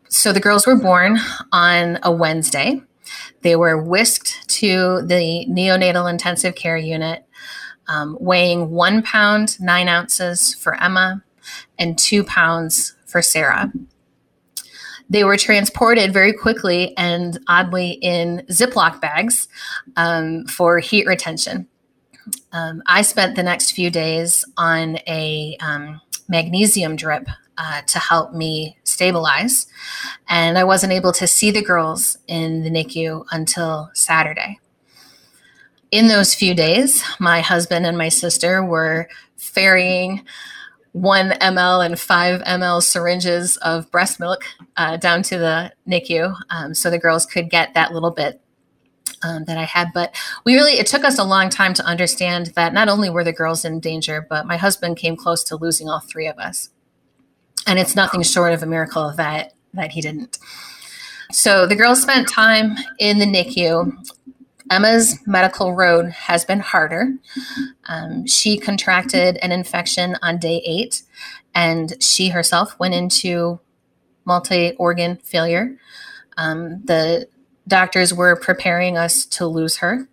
So 0.10 0.32
the 0.32 0.40
girls 0.40 0.68
were 0.68 0.76
born 0.76 1.18
on 1.52 2.00
a 2.04 2.12
Wednesday. 2.12 2.82
They 3.42 3.56
were 3.56 3.82
whisked 3.82 4.50
to 4.50 5.02
the 5.02 5.46
neonatal 5.50 6.10
intensive 6.10 6.56
care 6.56 6.78
unit, 6.78 7.26
um, 7.88 8.18
weighing 8.20 8.72
one 8.72 9.02
pound, 9.04 9.60
nine 9.60 9.88
ounces 9.88 10.54
for 10.56 10.82
Emma 10.82 11.24
and 11.78 11.98
two 11.98 12.24
pounds 12.24 12.96
for 13.06 13.22
Sarah. 13.22 13.72
They 15.10 15.24
were 15.24 15.38
transported 15.38 16.12
very 16.12 16.34
quickly 16.34 16.98
and 16.98 17.40
oddly 17.48 17.92
in 18.02 18.44
Ziploc 18.50 19.02
bags 19.02 19.48
um, 19.96 20.46
for 20.46 20.80
heat 20.80 21.06
retention. 21.06 21.68
Um, 22.52 22.82
I 22.86 23.02
spent 23.02 23.36
the 23.36 23.44
next 23.44 23.72
few 23.72 23.90
days 23.90 24.46
on 24.58 24.98
a 25.08 25.58
um, 25.60 26.02
magnesium 26.28 26.96
drip 26.96 27.28
uh, 27.58 27.82
to 27.84 28.00
help 28.00 28.34
me 28.34 28.78
stabilize. 28.84 29.68
And 30.28 30.58
I 30.58 30.64
wasn't 30.64 30.94
able 30.94 31.12
to 31.14 31.28
see 31.28 31.52
the 31.52 31.62
girls 31.62 32.18
in 32.28 32.64
the 32.64 32.70
NICU 32.70 33.26
until 33.32 33.92
Saturday. 33.94 34.60
In 35.92 36.08
those 36.08 36.34
few 36.34 36.54
days, 36.54 37.04
my 37.20 37.42
husband 37.42 37.86
and 37.86 37.98
my 37.98 38.10
sister 38.10 38.64
were 38.64 39.08
ferrying 39.38 40.26
one 40.92 41.32
ml 41.42 41.86
and 41.86 42.00
five 42.00 42.42
ml 42.44 42.82
syringes 42.82 43.58
of 43.58 43.92
breast 43.92 44.18
milk 44.18 44.46
uh, 44.78 44.96
down 44.96 45.22
to 45.22 45.38
the 45.38 45.70
NICU 45.86 46.34
um, 46.52 46.74
so 46.74 46.90
the 46.90 46.98
girls 46.98 47.26
could 47.26 47.50
get 47.50 47.74
that 47.74 47.94
little 47.94 48.12
bit 48.12 48.40
um, 49.26 49.46
that 49.46 49.58
I 49.58 49.64
had. 49.64 49.92
But 49.94 50.16
we 50.46 50.56
really, 50.56 50.74
it 50.74 50.88
took 50.88 51.04
us 51.04 51.18
a 51.18 51.24
long 51.24 51.50
time 51.50 51.74
to 51.76 51.86
understand 51.86 52.48
that 52.56 52.74
not 52.74 52.88
only 52.88 53.10
were 53.10 53.24
the 53.24 53.34
girls 53.34 53.66
in 53.66 53.80
danger, 53.80 54.26
but 54.30 54.46
my 54.46 54.58
husband 54.58 54.98
came 54.98 55.16
close 55.16 55.44
to 55.46 55.56
losing 55.56 55.90
all 55.90 56.00
three 56.00 56.28
of 56.28 56.38
us. 56.38 56.70
And 57.68 57.80
it's 57.80 57.96
nothing 57.96 58.22
short 58.22 58.54
of 58.54 58.62
a 58.62 58.68
miracle 58.68 59.12
that 59.18 59.54
that 59.74 59.92
he 59.92 60.02
didn't. 60.02 60.38
So 61.32 61.66
the 61.66 61.76
girls 61.76 62.02
spent 62.02 62.30
time 62.30 62.76
in 63.00 63.20
the 63.20 63.26
NICU. 63.26 63.92
Emma's 64.72 65.20
medical 65.28 65.74
road 65.74 66.10
has 66.12 66.46
been 66.46 66.60
harder. 66.60 67.14
Um, 67.88 68.26
she 68.26 68.58
contracted 68.58 69.38
an 69.38 69.52
infection 69.52 70.16
on 70.22 70.38
day 70.38 70.62
eight, 70.66 71.04
and 71.54 72.02
she 72.02 72.30
herself 72.30 72.80
went 72.80 72.94
into 72.94 73.60
multi 74.24 74.74
organ 74.78 75.18
failure. 75.18 75.76
Um, 76.38 76.84
the 76.86 77.28
doctors 77.68 78.14
were 78.14 78.36
preparing 78.36 78.98
us 78.98 79.26
to 79.26 79.48
lose 79.48 79.78
her. 79.78 80.08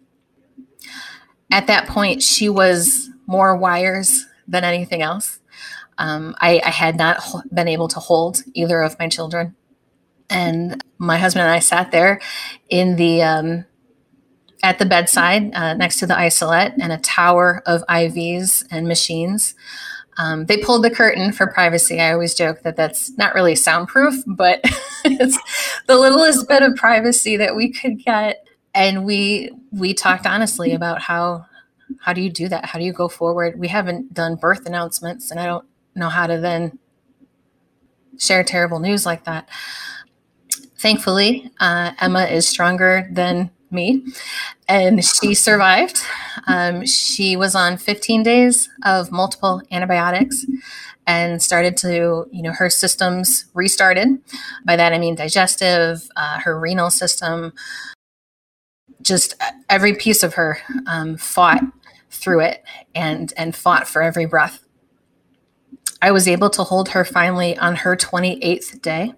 At 1.50 1.66
that 1.66 1.86
point, 1.86 2.22
she 2.22 2.48
was 2.48 3.10
more 3.26 3.56
wires 3.56 4.26
than 4.48 4.64
anything 4.64 5.02
else. 5.02 5.38
Um, 5.98 6.34
I, 6.40 6.60
I, 6.64 6.70
had 6.70 6.96
not 6.96 7.22
been 7.52 7.68
able 7.68 7.86
to 7.88 8.00
hold 8.00 8.42
either 8.54 8.80
of 8.80 8.98
my 8.98 9.08
children. 9.08 9.54
And 10.30 10.82
my 10.98 11.18
husband 11.18 11.42
and 11.42 11.52
I 11.52 11.58
sat 11.58 11.92
there 11.92 12.20
in 12.70 12.96
the 12.96 13.22
um, 13.22 13.66
at 14.62 14.78
the 14.78 14.86
bedside 14.86 15.54
uh, 15.54 15.74
next 15.74 15.98
to 15.98 16.06
the 16.06 16.16
isolette 16.16 16.74
and 16.80 16.92
a 16.92 16.98
tower 16.98 17.62
of 17.66 17.84
IVs 17.88 18.64
and 18.70 18.88
machines. 18.88 19.54
Um, 20.18 20.46
they 20.46 20.58
pulled 20.58 20.84
the 20.84 20.90
curtain 20.90 21.32
for 21.32 21.46
privacy. 21.46 22.00
I 22.00 22.12
always 22.12 22.34
joke 22.34 22.62
that 22.62 22.76
that's 22.76 23.16
not 23.16 23.34
really 23.34 23.54
soundproof, 23.54 24.14
but 24.26 24.60
it's 25.04 25.38
the 25.86 25.98
littlest 25.98 26.48
bit 26.48 26.62
of 26.62 26.76
privacy 26.76 27.36
that 27.38 27.56
we 27.56 27.72
could 27.72 27.98
get. 27.98 28.46
And 28.74 29.04
we 29.04 29.50
we 29.70 29.94
talked 29.94 30.26
honestly 30.26 30.72
about 30.72 31.02
how 31.02 31.46
how 32.00 32.12
do 32.12 32.20
you 32.20 32.30
do 32.30 32.48
that? 32.48 32.66
How 32.66 32.78
do 32.78 32.84
you 32.84 32.92
go 32.92 33.08
forward? 33.08 33.58
We 33.58 33.68
haven't 33.68 34.14
done 34.14 34.36
birth 34.36 34.66
announcements, 34.66 35.30
and 35.30 35.38
I 35.38 35.46
don't 35.46 35.64
know 35.94 36.08
how 36.08 36.26
to 36.26 36.38
then 36.38 36.78
share 38.18 38.44
terrible 38.44 38.78
news 38.78 39.04
like 39.04 39.24
that. 39.24 39.48
Thankfully, 40.78 41.50
uh, 41.60 41.92
Emma 42.00 42.24
is 42.24 42.46
stronger 42.46 43.08
than 43.12 43.50
me, 43.72 44.04
and 44.68 45.04
she 45.04 45.34
survived. 45.34 45.98
Um, 46.46 46.86
she 46.86 47.36
was 47.36 47.54
on 47.54 47.76
15 47.76 48.22
days 48.22 48.68
of 48.84 49.10
multiple 49.10 49.62
antibiotics 49.70 50.46
and 51.06 51.42
started 51.42 51.76
to, 51.78 52.26
you 52.30 52.42
know, 52.42 52.52
her 52.52 52.70
systems 52.70 53.46
restarted. 53.54 54.18
By 54.64 54.76
that 54.76 54.92
I 54.92 54.98
mean 54.98 55.14
digestive, 55.14 56.08
uh, 56.16 56.40
her 56.40 56.58
renal 56.58 56.90
system, 56.90 57.52
just 59.02 59.34
every 59.68 59.94
piece 59.94 60.22
of 60.22 60.34
her 60.34 60.58
um, 60.86 61.16
fought 61.16 61.62
through 62.10 62.40
it 62.40 62.62
and 62.94 63.32
and 63.36 63.56
fought 63.56 63.88
for 63.88 64.02
every 64.02 64.26
breath. 64.26 64.60
I 66.00 66.10
was 66.10 66.28
able 66.28 66.50
to 66.50 66.64
hold 66.64 66.90
her 66.90 67.04
finally 67.04 67.56
on 67.56 67.76
her 67.76 67.96
28th 67.96 68.82
day. 68.82 69.14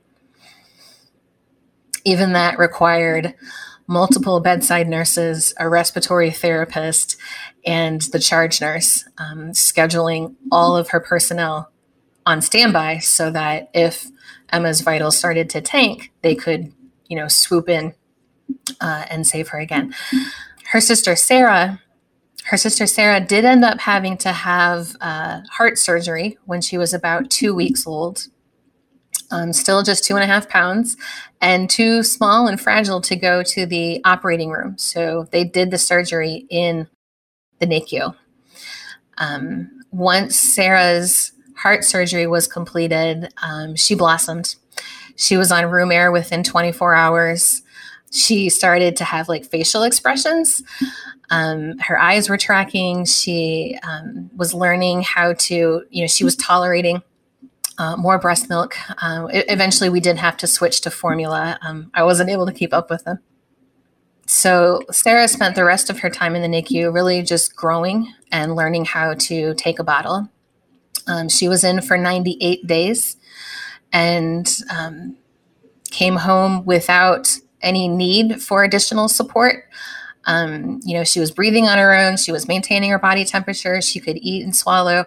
Even 2.05 2.33
that 2.35 2.59
required 2.59 3.35
multiple 3.87 4.41
bedside 4.41 4.89
nurses, 4.89 5.55
a 5.59 5.69
respiratory 5.69 6.31
therapist, 6.31 7.17
and 7.67 8.01
the 8.13 8.19
charge 8.19 8.61
nurse, 8.61 9.05
um, 9.19 9.51
scheduling 9.51 10.35
all 10.51 10.77
of 10.77 10.89
her 10.91 11.01
personnel 11.01 11.71
on 12.27 12.41
standby 12.41 12.99
so 12.99 13.31
that 13.31 13.71
if 13.75 14.07
Emma's 14.51 14.81
vitals 14.81 15.17
started 15.17 15.51
to 15.51 15.61
tank, 15.61 16.13
they 16.23 16.35
could, 16.35 16.73
you 17.09 17.17
know, 17.17 17.29
swoop 17.29 17.69
in 17.69 17.95
uh, 18.81 19.05
and 19.11 19.27
save 19.27 19.49
her 19.49 19.59
again. 19.59 19.95
Her 20.69 20.81
sister 20.81 21.17
Sarah, 21.17 21.81
her 22.47 22.57
sister 22.57 22.87
Sarah 22.87 23.21
did 23.21 23.45
end 23.45 23.65
up 23.65 23.81
having 23.81 24.17
to 24.19 24.33
have 24.33 24.97
uh, 25.01 25.41
heart 25.51 25.79
surgery 25.79 26.39
when 26.45 26.61
she 26.61 26.79
was 26.79 26.95
about 26.95 27.31
two 27.31 27.55
weeks 27.55 27.87
old 27.87 28.29
um, 29.31 29.53
still 29.53 29.83
just 29.83 30.05
two 30.05 30.15
and 30.15 30.23
a 30.23 30.27
half 30.27 30.49
pounds 30.49 30.97
and 31.45 31.69
too 31.69 32.03
small 32.03 32.47
and 32.47 32.59
fragile 32.59 33.03
to 33.03 33.15
go 33.15 33.43
to 33.43 33.67
the 33.67 34.01
operating 34.07 34.51
room. 34.51 34.79
So 34.79 35.29
they 35.31 35.45
did 35.45 35.71
the 35.71 35.77
surgery 35.77 36.47
in 36.49 36.89
the 37.59 37.67
NICU. 37.67 38.15
Um, 39.19 39.71
once 39.93 40.41
Sarah's 40.41 41.33
heart 41.55 41.85
surgery 41.85 42.27
was 42.27 42.47
completed, 42.47 43.29
um, 43.43 43.77
she 43.77 43.95
blossomed. 43.95 44.57
She 45.17 45.37
was 45.37 45.53
on 45.53 45.71
room 45.71 45.93
air 45.93 46.11
within 46.11 46.43
24 46.45 46.95
hours. 46.95 47.63
She 48.11 48.49
started 48.49 48.97
to 48.97 49.05
have 49.05 49.29
like 49.29 49.45
facial 49.45 49.83
expressions. 49.83 50.63
Um, 51.29 51.77
her 51.79 52.01
eyes 52.01 52.31
were 52.31 52.39
tracking. 52.39 53.05
She 53.05 53.79
um, 53.83 54.31
was 54.35 54.55
learning 54.55 55.03
how 55.03 55.35
to, 55.35 55.83
you 55.91 56.03
know, 56.03 56.07
she 56.07 56.25
was 56.25 56.37
tolerating 56.37 57.03
uh, 57.79 57.97
more 57.97 58.19
breast 58.19 58.49
milk. 58.49 58.77
Uh, 59.03 59.27
eventually, 59.31 59.89
we 59.89 60.01
did 60.01 60.17
have 60.17 60.37
to 60.39 60.47
switch 60.47 60.81
to 60.83 60.91
formula. 60.91 61.59
Um, 61.63 61.91
I 61.95 62.03
wasn't 62.05 62.31
able 62.31 62.47
to 62.47 62.53
keep 62.53 62.73
up 62.73 62.91
with 62.91 63.05
them. 63.05 63.19
So, 64.27 64.81
Sarah 64.91 65.29
spent 65.29 65.55
the 65.55 65.65
rest 65.65 65.91
of 65.91 65.99
her 66.01 66.11
time 66.11 66.35
in 66.35 66.43
the 66.43 66.49
NICU 66.49 66.93
really 66.93 67.23
just 67.23 67.55
growing 67.55 68.13
and 68.33 68.57
learning 68.57 68.87
how 68.87 69.15
to 69.15 69.55
take 69.55 69.79
a 69.79 69.85
bottle. 69.85 70.29
Um, 71.07 71.29
she 71.29 71.49
was 71.49 71.65
in 71.65 71.83
for 71.83 71.99
98 71.99 72.67
days 72.67 73.17
and 73.93 74.61
um, 74.71 75.17
came 75.91 76.17
home 76.17 76.65
without 76.65 77.37
any 77.61 77.89
need 77.89 78.43
for 78.43 78.65
additional 78.65 79.09
support. 79.09 79.65
Um, 80.27 80.81
you 80.85 80.95
know, 80.95 81.05
she 81.05 81.21
was 81.21 81.31
breathing 81.31 81.67
on 81.69 81.77
her 81.77 81.95
own, 81.95 82.17
she 82.17 82.33
was 82.33 82.49
maintaining 82.49 82.91
her 82.91 82.99
body 82.99 83.25
temperature, 83.25 83.83
she 83.83 84.01
could 84.01 84.17
eat 84.17 84.43
and 84.43 84.57
swallow. 84.57 85.05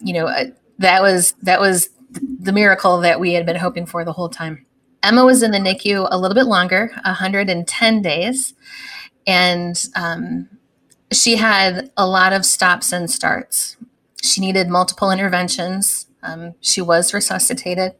You 0.00 0.14
know, 0.14 0.50
that 0.82 1.02
was 1.02 1.34
that 1.42 1.60
was 1.60 1.88
the 2.10 2.52
miracle 2.52 3.00
that 3.00 3.18
we 3.18 3.32
had 3.32 3.46
been 3.46 3.56
hoping 3.56 3.86
for 3.86 4.04
the 4.04 4.12
whole 4.12 4.28
time. 4.28 4.66
Emma 5.02 5.24
was 5.24 5.42
in 5.42 5.50
the 5.50 5.58
NICU 5.58 6.06
a 6.10 6.18
little 6.18 6.34
bit 6.34 6.46
longer, 6.46 6.92
110 7.04 8.02
days, 8.02 8.54
and 9.26 9.88
um, 9.96 10.48
she 11.10 11.36
had 11.36 11.90
a 11.96 12.06
lot 12.06 12.32
of 12.32 12.44
stops 12.44 12.92
and 12.92 13.10
starts. 13.10 13.76
She 14.22 14.40
needed 14.40 14.68
multiple 14.68 15.10
interventions. 15.10 16.06
Um, 16.22 16.54
she 16.60 16.80
was 16.80 17.12
resuscitated. 17.12 17.94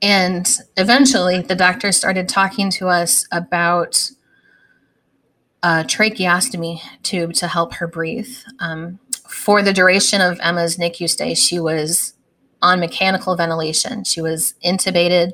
And 0.00 0.48
eventually, 0.76 1.42
the 1.42 1.54
doctor 1.54 1.92
started 1.92 2.28
talking 2.28 2.70
to 2.70 2.88
us 2.88 3.26
about 3.32 4.10
a 5.62 5.84
tracheostomy 5.84 6.80
tube 7.02 7.34
to 7.34 7.46
help 7.46 7.74
her 7.74 7.86
breathe. 7.86 8.36
Um, 8.58 8.98
for 9.32 9.62
the 9.62 9.72
duration 9.72 10.20
of 10.20 10.38
Emma's 10.40 10.76
NICU 10.76 11.08
stay, 11.08 11.34
she 11.34 11.58
was 11.58 12.14
on 12.60 12.78
mechanical 12.78 13.34
ventilation. 13.34 14.04
She 14.04 14.20
was 14.20 14.54
intubated. 14.64 15.32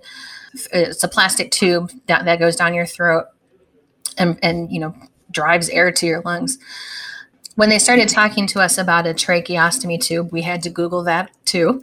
It's 0.72 1.04
a 1.04 1.08
plastic 1.08 1.50
tube 1.50 1.90
that, 2.06 2.24
that 2.24 2.38
goes 2.38 2.56
down 2.56 2.74
your 2.74 2.86
throat 2.86 3.26
and, 4.16 4.38
and, 4.42 4.72
you 4.72 4.80
know, 4.80 4.94
drives 5.30 5.68
air 5.68 5.92
to 5.92 6.06
your 6.06 6.22
lungs. 6.22 6.58
When 7.56 7.68
they 7.68 7.78
started 7.78 8.08
talking 8.08 8.46
to 8.48 8.60
us 8.60 8.78
about 8.78 9.06
a 9.06 9.12
tracheostomy 9.12 10.00
tube, 10.00 10.32
we 10.32 10.42
had 10.42 10.62
to 10.62 10.70
Google 10.70 11.02
that 11.04 11.30
too. 11.44 11.82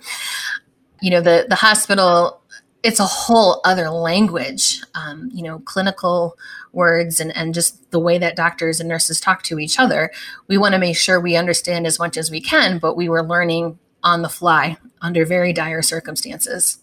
You 1.01 1.11
know, 1.11 1.21
the, 1.21 1.45
the 1.49 1.55
hospital, 1.55 2.41
it's 2.81 2.99
a 2.99 3.05
whole 3.05 3.61
other 3.65 3.89
language, 3.89 4.81
um, 4.95 5.29
you 5.33 5.43
know, 5.43 5.59
clinical 5.59 6.37
words 6.75 7.19
and, 7.19 7.35
and 7.35 7.53
just 7.53 7.89
the 7.91 7.99
way 7.99 8.17
that 8.17 8.35
doctors 8.35 8.79
and 8.79 8.89
nurses 8.89 9.19
talk 9.19 9.41
to 9.43 9.59
each 9.59 9.79
other. 9.79 10.11
We 10.47 10.57
want 10.57 10.73
to 10.73 10.79
make 10.79 10.97
sure 10.97 11.19
we 11.19 11.35
understand 11.35 11.87
as 11.87 11.99
much 11.99 12.17
as 12.17 12.29
we 12.29 12.41
can, 12.41 12.77
but 12.77 12.95
we 12.95 13.09
were 13.09 13.23
learning 13.23 13.79
on 14.03 14.21
the 14.21 14.29
fly 14.29 14.77
under 15.01 15.25
very 15.25 15.53
dire 15.53 15.81
circumstances. 15.81 16.79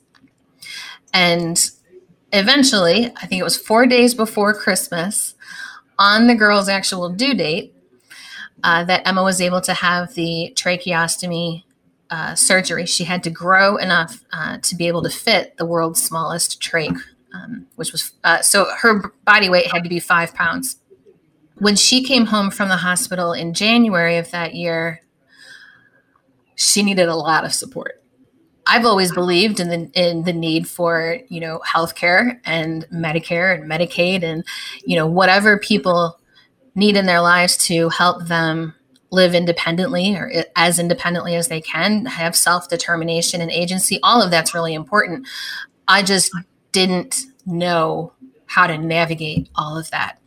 And 1.13 1.71
eventually, 2.33 3.13
I 3.17 3.27
think 3.27 3.41
it 3.41 3.45
was 3.45 3.57
four 3.57 3.87
days 3.87 4.15
before 4.15 4.55
Christmas, 4.55 5.35
on 5.99 6.27
the 6.27 6.35
girl's 6.35 6.69
actual 6.69 7.11
due 7.11 7.35
date, 7.35 7.75
uh, 8.65 8.85
that 8.85 9.07
Emma 9.07 9.23
was 9.23 9.41
able 9.41 9.61
to 9.61 9.75
have 9.75 10.15
the 10.15 10.53
tracheostomy 10.57 11.65
uh, 12.11 12.35
surgery. 12.35 12.87
She 12.87 13.05
had 13.05 13.23
to 13.25 13.31
grow 13.31 13.77
enough 13.77 14.25
uh, 14.33 14.59
to 14.59 14.77
be 14.77 14.89
able 14.89 15.03
to 15.03 15.11
fit 15.11 15.57
the 15.57 15.67
world's 15.67 16.03
smallest 16.03 16.61
trach, 16.61 17.01
um, 17.33 17.67
which 17.77 17.93
was 17.93 18.13
uh, 18.25 18.41
so 18.43 18.67
her 18.79 19.13
body 19.25 19.49
weight 19.49 19.71
had 19.73 19.83
to 19.83 19.89
be 19.89 20.01
five 20.01 20.35
pounds. 20.35 20.77
When 21.59 21.77
she 21.77 22.03
came 22.03 22.27
home 22.27 22.51
from 22.51 22.69
the 22.69 22.77
hospital 22.77 23.33
in 23.33 23.55
January 23.55 24.17
of 24.17 24.31
that 24.31 24.55
year, 24.55 25.03
she 26.55 26.83
needed 26.83 27.09
a 27.09 27.17
lot 27.17 27.45
of 27.45 27.53
support. 27.53 28.03
I've 28.67 28.87
always 28.87 29.13
believed 29.13 29.59
in 29.61 29.69
the 29.69 29.91
in 29.95 30.23
the 30.23 30.33
need 30.33 30.69
for 30.69 31.19
you 31.29 31.41
know 31.41 31.61
healthcare 31.67 32.39
and 32.45 32.87
Medicare 32.93 33.55
and 33.55 33.71
Medicaid 33.71 34.23
and 34.23 34.45
you 34.85 34.97
know 34.97 35.07
whatever 35.07 35.59
people 35.59 36.19
need 36.75 36.97
in 36.97 37.07
their 37.07 37.21
lives 37.21 37.57
to 37.57 37.89
help 37.91 38.27
them 38.29 38.75
live 39.11 39.35
independently 39.35 40.17
or 40.17 40.33
as 40.57 40.79
independently 40.79 41.35
as 41.37 41.49
they 41.49 41.61
can, 41.61 42.07
have 42.07 42.35
self 42.35 42.69
determination 42.69 43.41
and 43.41 43.51
agency. 43.51 44.01
All 44.03 44.23
of 44.23 44.31
that's 44.31 44.55
really 44.55 44.75
important. 44.75 45.29
I 45.87 46.03
just 46.03 46.33
didn't 46.73 47.27
know 47.47 48.13
how 48.47 48.67
to 48.67 48.77
navigate 48.77 49.49
all 49.55 49.79
of 49.79 49.91
that. 49.91 50.19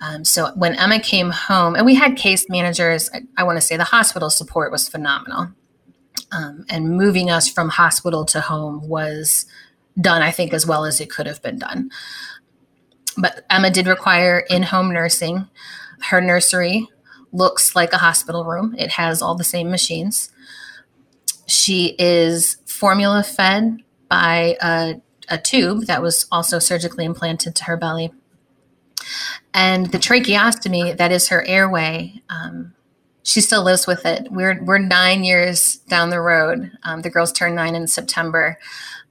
Um, 0.00 0.24
so 0.24 0.52
when 0.56 0.74
Emma 0.74 0.98
came 0.98 1.30
home, 1.30 1.76
and 1.76 1.86
we 1.86 1.94
had 1.94 2.16
case 2.16 2.46
managers, 2.48 3.08
I, 3.14 3.22
I 3.38 3.44
want 3.44 3.56
to 3.56 3.60
say 3.60 3.76
the 3.76 3.84
hospital 3.84 4.30
support 4.30 4.72
was 4.72 4.88
phenomenal. 4.88 5.48
Um, 6.32 6.64
and 6.68 6.96
moving 6.96 7.30
us 7.30 7.48
from 7.48 7.68
hospital 7.68 8.24
to 8.26 8.40
home 8.40 8.88
was 8.88 9.46
done, 10.00 10.22
I 10.22 10.30
think, 10.30 10.54
as 10.54 10.66
well 10.66 10.84
as 10.84 11.00
it 11.00 11.10
could 11.10 11.26
have 11.26 11.42
been 11.42 11.58
done. 11.58 11.90
But 13.16 13.44
Emma 13.50 13.70
did 13.70 13.86
require 13.86 14.44
in 14.50 14.62
home 14.62 14.92
nursing. 14.92 15.48
Her 16.00 16.20
nursery 16.20 16.88
looks 17.32 17.76
like 17.76 17.92
a 17.92 17.98
hospital 17.98 18.44
room, 18.44 18.74
it 18.78 18.90
has 18.90 19.22
all 19.22 19.34
the 19.34 19.44
same 19.44 19.70
machines. 19.70 20.30
She 21.46 21.94
is 21.98 22.56
formula 22.66 23.22
fed 23.22 23.78
by 24.08 24.56
a, 24.62 25.00
a 25.28 25.38
tube 25.38 25.86
that 25.86 26.02
was 26.02 26.26
also 26.30 26.58
surgically 26.58 27.04
implanted 27.04 27.54
to 27.56 27.64
her 27.64 27.76
belly. 27.76 28.12
And 29.54 29.92
the 29.92 29.98
tracheostomy, 29.98 30.96
that 30.96 31.12
is 31.12 31.28
her 31.28 31.44
airway, 31.46 32.22
um, 32.28 32.74
she 33.22 33.40
still 33.40 33.62
lives 33.62 33.86
with 33.86 34.04
it. 34.04 34.28
We're 34.30 34.62
we're 34.62 34.78
nine 34.78 35.24
years 35.24 35.76
down 35.88 36.10
the 36.10 36.20
road. 36.20 36.72
Um, 36.82 37.02
the 37.02 37.10
girls 37.10 37.32
turn 37.32 37.54
nine 37.54 37.74
in 37.74 37.86
September, 37.86 38.58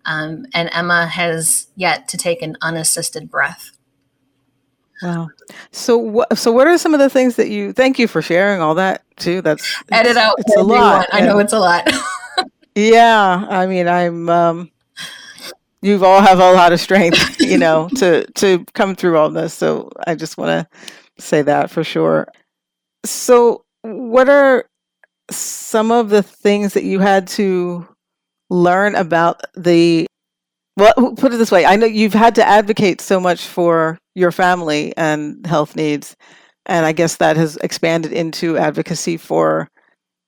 um, 0.06 0.46
and 0.54 0.70
Emma 0.74 1.08
has 1.08 1.68
yet 1.76 2.08
to 2.10 2.18
take 2.18 2.42
an 2.42 2.58
unassisted 2.62 3.32
breath. 3.32 3.72
Wow. 5.02 5.30
So 5.72 5.98
what? 5.98 6.38
So 6.38 6.52
what 6.52 6.68
are 6.68 6.78
some 6.78 6.94
of 6.94 7.00
the 7.00 7.10
things 7.10 7.38
that 7.38 7.50
you? 7.50 7.74
Thank 7.74 8.00
you 8.00 8.08
for 8.08 8.22
sharing 8.22 8.62
all 8.62 8.76
that 8.76 9.04
too. 9.18 9.42
That's 9.42 9.82
edit 9.92 10.18
out. 10.18 10.36
It's 10.40 10.56
a 10.56 10.64
lot. 10.64 11.08
I 11.12 11.22
know 11.22 11.40
it's 11.40 11.54
a 11.54 11.60
lot. 11.60 11.90
yeah. 12.76 13.46
I 13.50 13.66
mean, 13.66 13.88
I'm. 13.88 14.30
Um, 14.30 14.71
you've 15.82 16.04
all 16.04 16.22
have 16.22 16.40
a 16.40 16.54
lot 16.54 16.74
of 16.74 16.80
strength, 16.80 17.40
you 17.40 17.58
know, 17.58 17.90
to 17.98 18.26
to 18.34 18.66
come 18.74 18.96
through 18.96 19.18
all 19.18 19.30
this. 19.30 19.54
So 19.54 19.90
I 20.08 20.16
just 20.16 20.38
want 20.38 20.50
to 20.68 21.24
say 21.24 21.42
that 21.42 21.70
for 21.70 21.84
sure. 21.84 22.28
So 23.06 23.64
what 23.84 24.30
are 24.30 24.66
some 25.30 25.92
of 25.92 26.10
the 26.10 26.24
things 26.24 26.74
that 26.74 26.84
you 26.84 27.00
had 27.00 27.28
to 27.28 27.88
learn 28.50 28.96
about 28.96 29.42
the 29.56 30.06
well 30.78 30.94
put 31.18 31.34
it 31.34 31.38
this 31.38 31.52
way 31.52 31.66
i 31.66 31.78
know 31.78 31.86
you've 31.86 32.14
had 32.14 32.36
to 32.36 32.46
advocate 32.46 33.00
so 33.00 33.18
much 33.20 33.46
for 33.46 33.98
your 34.14 34.32
family 34.32 34.94
and 34.98 35.46
health 35.46 35.76
needs 35.76 36.18
and 36.66 36.86
i 36.86 36.92
guess 36.92 37.16
that 37.16 37.38
has 37.38 37.56
expanded 37.58 38.12
into 38.12 38.58
advocacy 38.58 39.16
for 39.16 39.70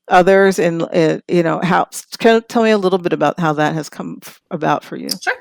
others 0.09 0.59
and 0.59 0.87
you 1.27 1.43
know 1.43 1.59
how 1.63 1.87
can 2.19 2.41
tell 2.49 2.63
me 2.63 2.71
a 2.71 2.77
little 2.77 2.99
bit 2.99 3.13
about 3.13 3.39
how 3.39 3.53
that 3.53 3.73
has 3.73 3.89
come 3.89 4.19
about 4.51 4.83
for 4.83 4.97
you. 4.97 5.09
Sure. 5.21 5.33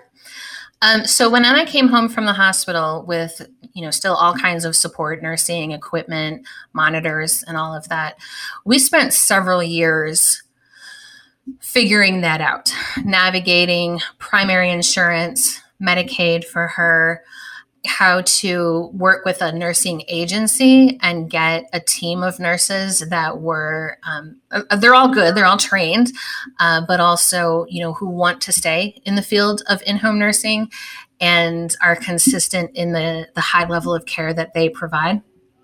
Um, 0.83 1.07
so 1.07 1.31
when 1.31 1.45
Emma 1.45 1.65
came 1.65 1.89
home 1.89 2.09
from 2.09 2.27
the 2.27 2.33
hospital 2.33 3.05
with, 3.07 3.47
you 3.73 3.83
know, 3.83 3.93
still 3.93 4.15
all 4.15 4.35
kinds 4.35 4.65
of 4.65 4.75
support, 4.75 5.23
nursing, 5.23 5.71
equipment, 5.71 6.45
monitors, 6.73 7.45
and 7.45 7.57
all 7.57 7.73
of 7.73 7.89
that, 7.89 8.19
we 8.65 8.81
spent 8.81 9.13
several 9.13 9.63
years 9.63 10.43
figuring 11.61 12.21
that 12.23 12.41
out, 12.41 12.75
navigating 13.05 14.01
primary 14.19 14.71
insurance, 14.71 15.61
Medicaid 15.81 16.45
for 16.45 16.67
her, 16.69 17.23
how 17.85 18.20
to 18.22 18.91
work 18.93 19.24
with 19.24 19.43
a 19.43 19.51
nursing 19.51 20.05
agency 20.07 20.99
and 21.03 21.28
get 21.28 21.68
a 21.72 21.80
team 21.80 22.22
of 22.22 22.39
nurses 22.39 23.01
that 23.01 23.41
were 23.41 23.99
um, 24.05 24.41
uh, 24.53 24.76
they're 24.76 24.95
all 24.95 25.12
good 25.12 25.35
they're 25.35 25.47
all 25.47 25.57
trained 25.57 26.12
uh, 26.61 26.80
but 26.87 27.01
also 27.01 27.66
you 27.68 27.83
know 27.83 27.93
who 27.93 28.09
want 28.09 28.41
to 28.41 28.53
stay 28.53 29.01
in 29.05 29.16
the 29.16 29.22
field 29.22 29.62
of 29.68 29.83
in-home 29.83 30.18
nursing 30.18 30.70
and 31.22 31.76
are 31.80 31.97
consistent 31.97 32.72
in 32.74 32.93
the 32.93 33.28
the 33.35 33.41
high 33.41 33.66
level 33.66 33.95
of 33.95 34.05
care 34.05 34.35
that 34.35 34.55
they 34.55 34.68
provide. 34.68 35.22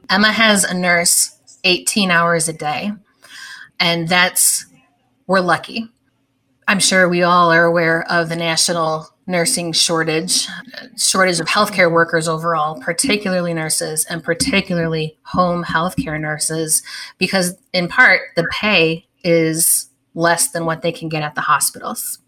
Emma 0.08 0.32
has 0.32 0.64
a 0.64 0.72
nurse 0.72 1.36
18 1.64 2.10
hours 2.10 2.48
a 2.48 2.52
day 2.52 2.92
and 3.80 4.08
that's 4.08 4.64
we're 5.26 5.40
lucky. 5.40 5.90
I'm 6.66 6.78
sure 6.78 7.08
we 7.08 7.22
all 7.22 7.50
are 7.52 7.64
aware 7.64 8.04
of 8.10 8.28
the 8.28 8.36
national 8.36 9.08
nursing 9.28 9.72
shortage, 9.72 10.48
shortage 10.96 11.38
of 11.38 11.46
healthcare 11.46 11.92
workers 11.92 12.26
overall, 12.26 12.80
particularly 12.80 13.54
nurses 13.54 14.04
and 14.06 14.24
particularly 14.24 15.16
home 15.22 15.62
healthcare 15.62 16.18
nurses, 16.18 16.82
because 17.18 17.56
in 17.72 17.86
part 17.88 18.22
the 18.34 18.48
pay 18.50 19.06
is 19.22 19.88
less 20.14 20.50
than 20.50 20.64
what 20.64 20.82
they 20.82 20.90
can 20.90 21.08
get 21.08 21.22
at 21.22 21.34
the 21.34 21.42
hospitals. 21.42 22.18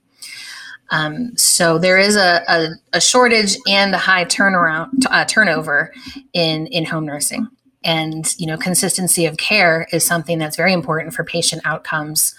Um, 0.90 1.36
so 1.36 1.78
there 1.78 1.98
is 1.98 2.16
a, 2.16 2.42
a, 2.48 2.68
a, 2.94 3.01
shortage 3.01 3.57
and 3.68 3.94
a 3.94 3.98
high 3.98 4.24
turnaround 4.24 4.88
uh, 5.09 5.24
turnover 5.24 5.92
in 6.32 6.66
in 6.66 6.84
home 6.84 7.07
nursing, 7.07 7.46
and 7.84 8.34
you 8.38 8.46
know 8.46 8.57
consistency 8.57 9.24
of 9.24 9.36
care 9.36 9.86
is 9.92 10.05
something 10.05 10.38
that's 10.38 10.57
very 10.57 10.72
important 10.72 11.14
for 11.14 11.22
patient 11.22 11.62
outcomes. 11.64 12.34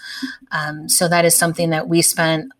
Um, 0.50 0.86
so 0.86 1.08
that 1.08 1.24
is 1.24 1.34
something 1.34 1.70
that 1.70 1.88
we 1.88 2.02
spent 2.02 2.52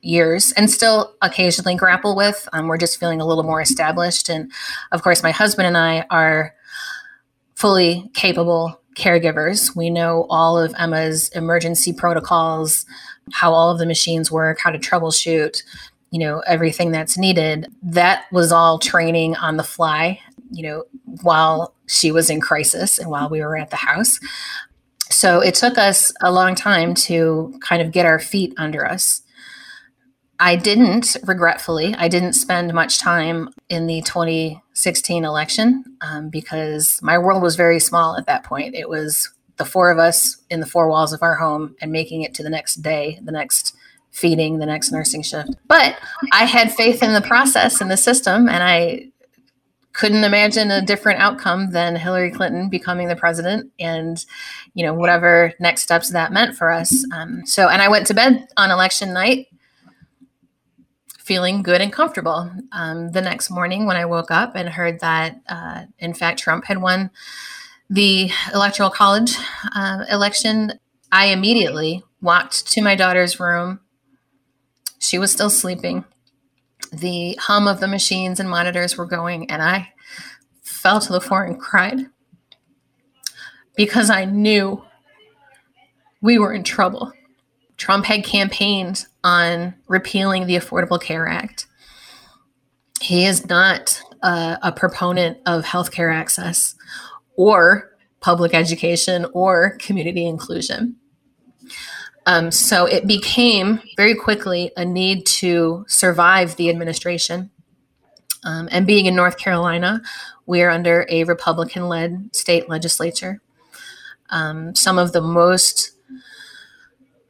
years 0.00 0.52
and 0.52 0.70
still 0.70 1.14
occasionally 1.22 1.74
grapple 1.74 2.14
with. 2.14 2.48
Um, 2.52 2.68
we're 2.68 2.78
just 2.78 3.00
feeling 3.00 3.20
a 3.20 3.26
little 3.26 3.44
more 3.44 3.60
established. 3.60 4.28
And 4.28 4.52
of 4.92 5.02
course, 5.02 5.22
my 5.22 5.30
husband 5.30 5.66
and 5.66 5.76
I 5.76 6.06
are 6.10 6.54
fully 7.54 8.10
capable 8.14 8.80
caregivers. 8.94 9.74
We 9.74 9.90
know 9.90 10.26
all 10.28 10.58
of 10.58 10.74
Emma's 10.78 11.28
emergency 11.30 11.92
protocols, 11.92 12.86
how 13.32 13.52
all 13.52 13.70
of 13.70 13.78
the 13.78 13.86
machines 13.86 14.30
work, 14.30 14.58
how 14.60 14.70
to 14.70 14.78
troubleshoot, 14.78 15.62
you 16.10 16.18
know, 16.18 16.40
everything 16.40 16.90
that's 16.90 17.18
needed. 17.18 17.66
That 17.82 18.24
was 18.32 18.52
all 18.52 18.78
training 18.78 19.36
on 19.36 19.56
the 19.56 19.64
fly, 19.64 20.20
you 20.50 20.62
know, 20.62 20.84
while 21.22 21.74
she 21.86 22.12
was 22.12 22.30
in 22.30 22.40
crisis 22.40 22.98
and 22.98 23.10
while 23.10 23.28
we 23.28 23.40
were 23.40 23.56
at 23.56 23.70
the 23.70 23.76
house. 23.76 24.20
So 25.10 25.40
it 25.40 25.54
took 25.54 25.78
us 25.78 26.12
a 26.20 26.30
long 26.30 26.54
time 26.54 26.94
to 26.94 27.58
kind 27.60 27.82
of 27.82 27.92
get 27.92 28.06
our 28.06 28.18
feet 28.18 28.54
under 28.56 28.86
us. 28.86 29.22
I 30.40 30.56
didn't, 30.56 31.16
regretfully, 31.24 31.94
I 31.96 32.08
didn't 32.08 32.34
spend 32.34 32.72
much 32.72 32.98
time 32.98 33.50
in 33.68 33.86
the 33.86 34.02
2016 34.02 35.24
election 35.24 35.84
um, 36.00 36.28
because 36.28 37.00
my 37.02 37.18
world 37.18 37.42
was 37.42 37.56
very 37.56 37.80
small 37.80 38.16
at 38.16 38.26
that 38.26 38.44
point. 38.44 38.76
It 38.76 38.88
was 38.88 39.30
the 39.56 39.64
four 39.64 39.90
of 39.90 39.98
us 39.98 40.36
in 40.48 40.60
the 40.60 40.66
four 40.66 40.88
walls 40.88 41.12
of 41.12 41.22
our 41.22 41.34
home 41.34 41.74
and 41.80 41.90
making 41.90 42.22
it 42.22 42.34
to 42.34 42.44
the 42.44 42.50
next 42.50 42.76
day, 42.76 43.18
the 43.22 43.32
next 43.32 43.74
feeding, 44.10 44.58
the 44.58 44.66
next 44.66 44.92
nursing 44.92 45.22
shift. 45.22 45.50
But 45.66 45.98
I 46.32 46.44
had 46.44 46.72
faith 46.72 47.02
in 47.02 47.14
the 47.14 47.20
process 47.20 47.80
and 47.80 47.90
the 47.90 47.96
system, 47.96 48.48
and 48.48 48.62
I 48.62 49.08
couldn't 49.92 50.22
imagine 50.22 50.70
a 50.70 50.84
different 50.84 51.18
outcome 51.18 51.70
than 51.70 51.96
Hillary 51.96 52.30
Clinton 52.30 52.68
becoming 52.68 53.08
the 53.08 53.16
president 53.16 53.72
and, 53.80 54.24
you 54.74 54.86
know, 54.86 54.94
whatever 54.94 55.52
next 55.58 55.82
steps 55.82 56.10
that 56.10 56.32
meant 56.32 56.56
for 56.56 56.70
us. 56.70 57.04
Um, 57.12 57.44
so, 57.44 57.68
and 57.68 57.82
I 57.82 57.88
went 57.88 58.06
to 58.06 58.14
bed 58.14 58.46
on 58.56 58.70
election 58.70 59.12
night 59.12 59.48
feeling 61.28 61.62
good 61.62 61.82
and 61.82 61.92
comfortable. 61.92 62.50
Um, 62.72 63.12
the 63.12 63.20
next 63.20 63.50
morning, 63.50 63.84
when 63.84 63.98
I 63.98 64.06
woke 64.06 64.30
up 64.30 64.56
and 64.56 64.66
heard 64.66 65.00
that, 65.00 65.38
uh, 65.46 65.82
in 65.98 66.14
fact, 66.14 66.38
Trump 66.38 66.64
had 66.64 66.80
won 66.80 67.10
the 67.90 68.30
electoral 68.54 68.88
college 68.88 69.36
uh, 69.74 70.06
election, 70.10 70.72
I 71.12 71.26
immediately 71.26 72.02
walked 72.22 72.66
to 72.68 72.80
my 72.80 72.94
daughter's 72.94 73.38
room. 73.38 73.80
She 75.00 75.18
was 75.18 75.30
still 75.30 75.50
sleeping. 75.50 76.06
The 76.90 77.38
hum 77.38 77.68
of 77.68 77.80
the 77.80 77.88
machines 77.88 78.40
and 78.40 78.48
monitors 78.48 78.96
were 78.96 79.04
going, 79.04 79.50
and 79.50 79.60
I 79.60 79.92
fell 80.62 80.98
to 80.98 81.12
the 81.12 81.20
floor 81.20 81.44
and 81.44 81.60
cried 81.60 82.06
because 83.76 84.08
I 84.08 84.24
knew 84.24 84.82
we 86.22 86.38
were 86.38 86.54
in 86.54 86.64
trouble. 86.64 87.12
Trump 87.76 88.06
had 88.06 88.24
campaigned 88.24 89.04
on 89.28 89.74
repealing 89.88 90.46
the 90.46 90.56
Affordable 90.56 91.00
Care 91.00 91.28
Act. 91.28 91.66
He 93.02 93.26
is 93.26 93.46
not 93.46 94.00
a, 94.22 94.72
proponent 94.74 95.36
of 95.44 95.64
healthcare 95.64 96.12
access 96.12 96.74
or 97.36 97.90
public 98.20 98.54
education 98.54 99.26
or 99.34 99.76
community 99.78 100.26
inclusion. 100.26 100.96
Um, 102.24 102.50
so 102.50 102.86
it 102.86 103.06
became 103.06 103.80
very 103.96 104.14
quickly 104.14 104.72
a 104.76 104.84
need 104.84 105.26
to 105.42 105.84
survive 105.88 106.56
the 106.56 106.70
administration. 106.70 107.50
Um, 108.44 108.68
and 108.72 108.86
being 108.86 109.06
in 109.06 109.14
North 109.14 109.36
Carolina, 109.36 110.00
we 110.46 110.62
are 110.62 110.70
under 110.70 111.06
a 111.10 111.24
Republican 111.24 111.88
led 111.88 112.34
state 112.34 112.68
legislature. 112.68 113.42
Um, 114.30 114.74
some 114.74 114.98
of 114.98 115.12
the 115.12 115.20
most 115.20 115.97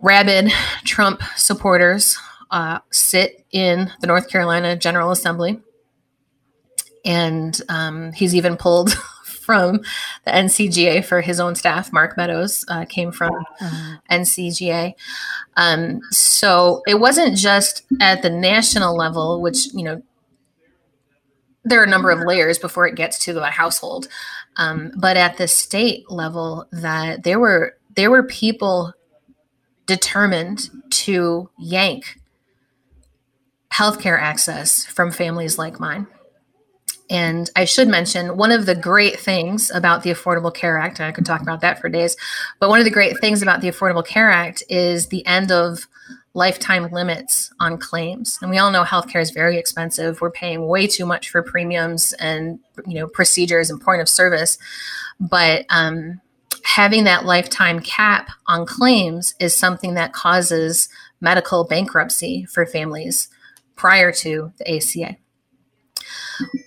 rabid 0.01 0.53
Trump 0.85 1.23
supporters 1.37 2.19
uh, 2.51 2.79
sit 2.91 3.45
in 3.51 3.93
the 4.01 4.07
North 4.07 4.29
Carolina 4.29 4.77
General 4.77 5.11
Assembly. 5.11 5.61
And 7.05 7.61
um, 7.69 8.13
he's 8.13 8.35
even 8.35 8.57
pulled 8.57 8.93
from 9.25 9.81
the 10.25 10.31
NCGA 10.31 11.05
for 11.05 11.21
his 11.21 11.41
own 11.41 11.55
staff. 11.55 11.93
Mark 11.93 12.17
Meadows 12.17 12.65
uh, 12.69 12.85
came 12.85 13.13
from 13.13 13.33
uh, 13.61 13.97
NCGA. 14.11 14.95
Um, 15.57 16.01
so 16.11 16.83
it 16.87 17.01
wasn't 17.01 17.37
just 17.37 17.83
at 18.01 18.23
the 18.23 18.31
national 18.31 18.97
level, 18.97 19.41
which, 19.41 19.73
you 19.73 19.85
know, 19.85 20.03
there 21.65 21.81
are 21.81 21.85
a 21.85 21.89
number 21.89 22.11
of 22.11 22.21
layers 22.21 22.59
before 22.59 22.87
it 22.87 22.95
gets 22.95 23.19
to 23.25 23.33
the 23.33 23.47
household. 23.47 24.09
Um, 24.57 24.93
but 24.97 25.17
at 25.17 25.37
the 25.37 25.49
state 25.49 26.11
level, 26.11 26.67
that 26.73 27.23
there 27.23 27.39
were 27.39 27.75
there 27.95 28.11
were 28.11 28.23
people 28.23 28.93
determined 29.89 30.71
to 30.91 31.51
yank 31.59 32.21
healthcare 33.73 34.21
access 34.21 34.85
from 34.85 35.11
families 35.11 35.59
like 35.59 35.81
mine. 35.81 36.07
And 37.11 37.51
I 37.57 37.65
should 37.65 37.89
mention 37.89 38.37
one 38.37 38.53
of 38.53 38.67
the 38.67 38.75
great 38.75 39.19
things 39.19 39.71
about 39.71 40.03
the 40.03 40.11
Affordable 40.11 40.55
Care 40.55 40.77
Act, 40.77 41.01
and 41.01 41.07
I 41.07 41.13
could 41.13 41.25
talk 41.25 41.41
about 41.41 41.63
that 41.63 41.81
for 41.81 41.89
days, 41.89 42.17
but 42.61 42.69
one 42.69 42.81
of 42.81 42.85
the 42.85 42.91
great 42.91 43.19
things 43.19 43.41
about 43.41 43.63
the 43.63 43.69
Affordable 43.69 44.07
Care 44.07 44.31
Act 44.31 44.63
is 44.69 45.07
the 45.07 45.25
end 45.27 45.51
of 45.51 45.89
lifetime 46.35 46.91
limits 46.93 47.51
on 47.59 47.79
claims. 47.79 48.39
And 48.43 48.51
we 48.51 48.59
all 48.59 48.71
know 48.71 48.85
healthcare 48.85 49.23
is 49.23 49.31
very 49.31 49.57
expensive. 49.57 50.21
We're 50.21 50.31
paying 50.31 50.67
way 50.67 50.87
too 50.87 51.07
much 51.07 51.31
for 51.31 51.43
premiums 51.43 52.13
and 52.15 52.61
you 52.87 52.95
know 52.95 53.09
procedures 53.09 53.71
and 53.71 53.81
point 53.81 54.03
of 54.03 54.09
service. 54.09 54.59
But 55.19 55.65
um, 55.71 56.21
having 56.69 57.05
that 57.05 57.25
lifetime 57.25 57.81
cap 57.81 58.29
on 58.47 58.67
claims 58.67 59.35
is 59.41 59.57
something 59.57 59.95
that 59.95 60.13
causes 60.13 60.91
medical 61.19 61.65
bankruptcy 61.65 62.45
for 62.45 62.67
families 62.67 63.29
prior 63.75 64.13
to 64.13 64.53
the 64.59 64.77
ACA. 64.77 65.17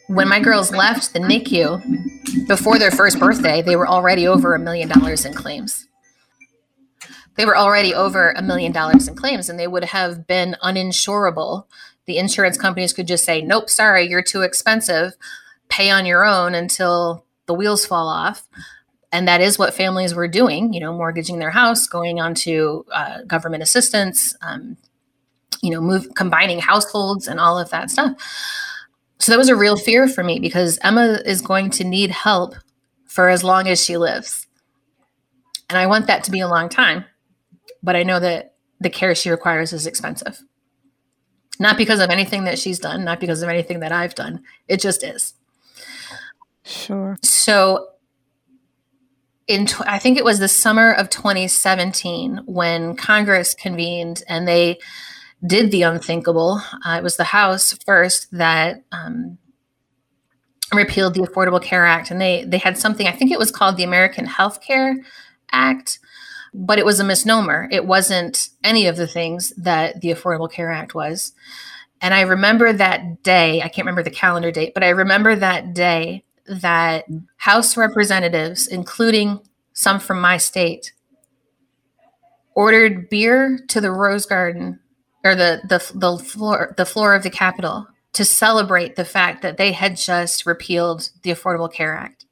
When 0.07 0.27
my 0.27 0.39
girls 0.39 0.71
left 0.71 1.13
the 1.13 1.19
NICU 1.19 2.47
before 2.47 2.79
their 2.79 2.89
first 2.89 3.19
birthday, 3.19 3.61
they 3.61 3.75
were 3.75 3.87
already 3.87 4.27
over 4.27 4.55
a 4.55 4.59
million 4.59 4.89
dollars 4.89 5.23
in 5.23 5.35
claims. 5.35 5.87
They 7.35 7.45
were 7.45 7.55
already 7.55 7.93
over 7.93 8.31
a 8.31 8.41
million 8.41 8.71
dollars 8.71 9.07
in 9.07 9.15
claims 9.15 9.49
and 9.49 9.59
they 9.59 9.67
would 9.67 9.85
have 9.85 10.25
been 10.25 10.57
uninsurable. 10.63 11.65
The 12.07 12.17
insurance 12.17 12.57
companies 12.57 12.91
could 12.91 13.07
just 13.07 13.23
say, 13.23 13.43
Nope, 13.43 13.69
sorry, 13.69 14.07
you're 14.07 14.23
too 14.23 14.41
expensive. 14.41 15.13
Pay 15.69 15.91
on 15.91 16.07
your 16.07 16.25
own 16.25 16.55
until 16.55 17.23
the 17.45 17.53
wheels 17.53 17.85
fall 17.85 18.09
off 18.09 18.47
and 19.11 19.27
that 19.27 19.41
is 19.41 19.59
what 19.59 19.73
families 19.73 20.15
were 20.15 20.27
doing 20.27 20.73
you 20.73 20.79
know 20.79 20.93
mortgaging 20.93 21.39
their 21.39 21.51
house 21.51 21.87
going 21.87 22.19
on 22.19 22.33
to 22.33 22.85
uh, 22.91 23.21
government 23.23 23.63
assistance 23.63 24.35
um, 24.41 24.77
you 25.61 25.69
know 25.69 25.81
move 25.81 26.07
combining 26.15 26.59
households 26.59 27.27
and 27.27 27.39
all 27.39 27.57
of 27.57 27.69
that 27.69 27.89
stuff. 27.89 28.13
So 29.19 29.31
that 29.31 29.37
was 29.37 29.49
a 29.49 29.55
real 29.55 29.77
fear 29.77 30.07
for 30.07 30.23
me 30.23 30.39
because 30.39 30.79
emma 30.83 31.19
is 31.25 31.41
going 31.41 31.69
to 31.71 31.83
need 31.83 32.09
help 32.09 32.55
for 33.05 33.29
as 33.29 33.43
long 33.43 33.67
as 33.67 33.83
she 33.83 33.97
lives. 33.97 34.47
And 35.69 35.77
i 35.77 35.87
want 35.87 36.07
that 36.07 36.23
to 36.25 36.31
be 36.31 36.41
a 36.41 36.49
long 36.49 36.67
time 36.67 37.05
but 37.83 37.95
i 37.95 38.03
know 38.03 38.19
that 38.19 38.55
the 38.79 38.89
care 38.89 39.13
she 39.15 39.29
requires 39.29 39.73
is 39.73 39.85
expensive. 39.85 40.41
Not 41.59 41.77
because 41.77 41.99
of 41.99 42.09
anything 42.09 42.45
that 42.45 42.57
she's 42.57 42.79
done 42.79 43.05
not 43.05 43.19
because 43.19 43.41
of 43.41 43.49
anything 43.49 43.79
that 43.79 43.91
i've 43.91 44.15
done. 44.15 44.43
It 44.67 44.81
just 44.81 45.03
is. 45.03 45.33
Sure. 46.63 47.17
so 47.23 47.90
in 49.47 49.65
tw- 49.65 49.87
I 49.87 49.99
think 49.99 50.17
it 50.17 50.25
was 50.25 50.39
the 50.39 50.47
summer 50.47 50.91
of 50.91 51.09
2017 51.09 52.41
when 52.45 52.95
Congress 52.95 53.53
convened 53.53 54.23
and 54.27 54.47
they 54.47 54.79
did 55.45 55.71
the 55.71 55.83
unthinkable. 55.83 56.61
Uh, 56.85 56.97
it 56.97 57.03
was 57.03 57.17
the 57.17 57.23
House 57.23 57.73
first 57.85 58.27
that 58.31 58.83
um, 58.91 59.37
repealed 60.73 61.13
the 61.13 61.21
Affordable 61.21 61.61
Care 61.61 61.85
Act, 61.85 62.11
and 62.11 62.21
they 62.21 62.43
they 62.45 62.59
had 62.59 62.77
something. 62.77 63.07
I 63.07 63.11
think 63.11 63.31
it 63.31 63.39
was 63.39 63.51
called 63.51 63.77
the 63.77 63.83
American 63.83 64.25
Health 64.25 64.61
Care 64.61 64.97
Act, 65.51 65.99
but 66.53 66.79
it 66.79 66.85
was 66.85 66.99
a 66.99 67.03
misnomer. 67.03 67.67
It 67.71 67.85
wasn't 67.85 68.49
any 68.63 68.87
of 68.87 68.97
the 68.97 69.07
things 69.07 69.51
that 69.57 70.01
the 70.01 70.09
Affordable 70.09 70.51
Care 70.51 70.71
Act 70.71 70.93
was. 70.93 71.33
And 72.01 72.13
I 72.13 72.21
remember 72.21 72.73
that 72.73 73.21
day. 73.21 73.61
I 73.61 73.69
can't 73.69 73.85
remember 73.85 74.03
the 74.03 74.09
calendar 74.09 74.51
date, 74.51 74.73
but 74.73 74.83
I 74.83 74.89
remember 74.89 75.35
that 75.35 75.73
day 75.73 76.23
that 76.51 77.05
House 77.37 77.77
representatives, 77.77 78.67
including 78.67 79.39
some 79.73 79.99
from 79.99 80.19
my 80.19 80.37
state, 80.37 80.93
ordered 82.53 83.09
beer 83.09 83.59
to 83.69 83.81
the 83.81 83.91
Rose 83.91 84.25
Garden 84.25 84.79
or 85.23 85.35
the 85.35 85.61
the 85.67 85.91
the 85.95 86.17
floor 86.17 86.73
the 86.77 86.85
floor 86.85 87.15
of 87.15 87.23
the 87.23 87.29
Capitol 87.29 87.87
to 88.13 88.25
celebrate 88.25 88.95
the 88.95 89.05
fact 89.05 89.41
that 89.41 89.57
they 89.57 89.71
had 89.71 89.95
just 89.95 90.45
repealed 90.45 91.09
the 91.23 91.31
Affordable 91.31 91.71
Care 91.71 91.95
Act. 91.95 92.25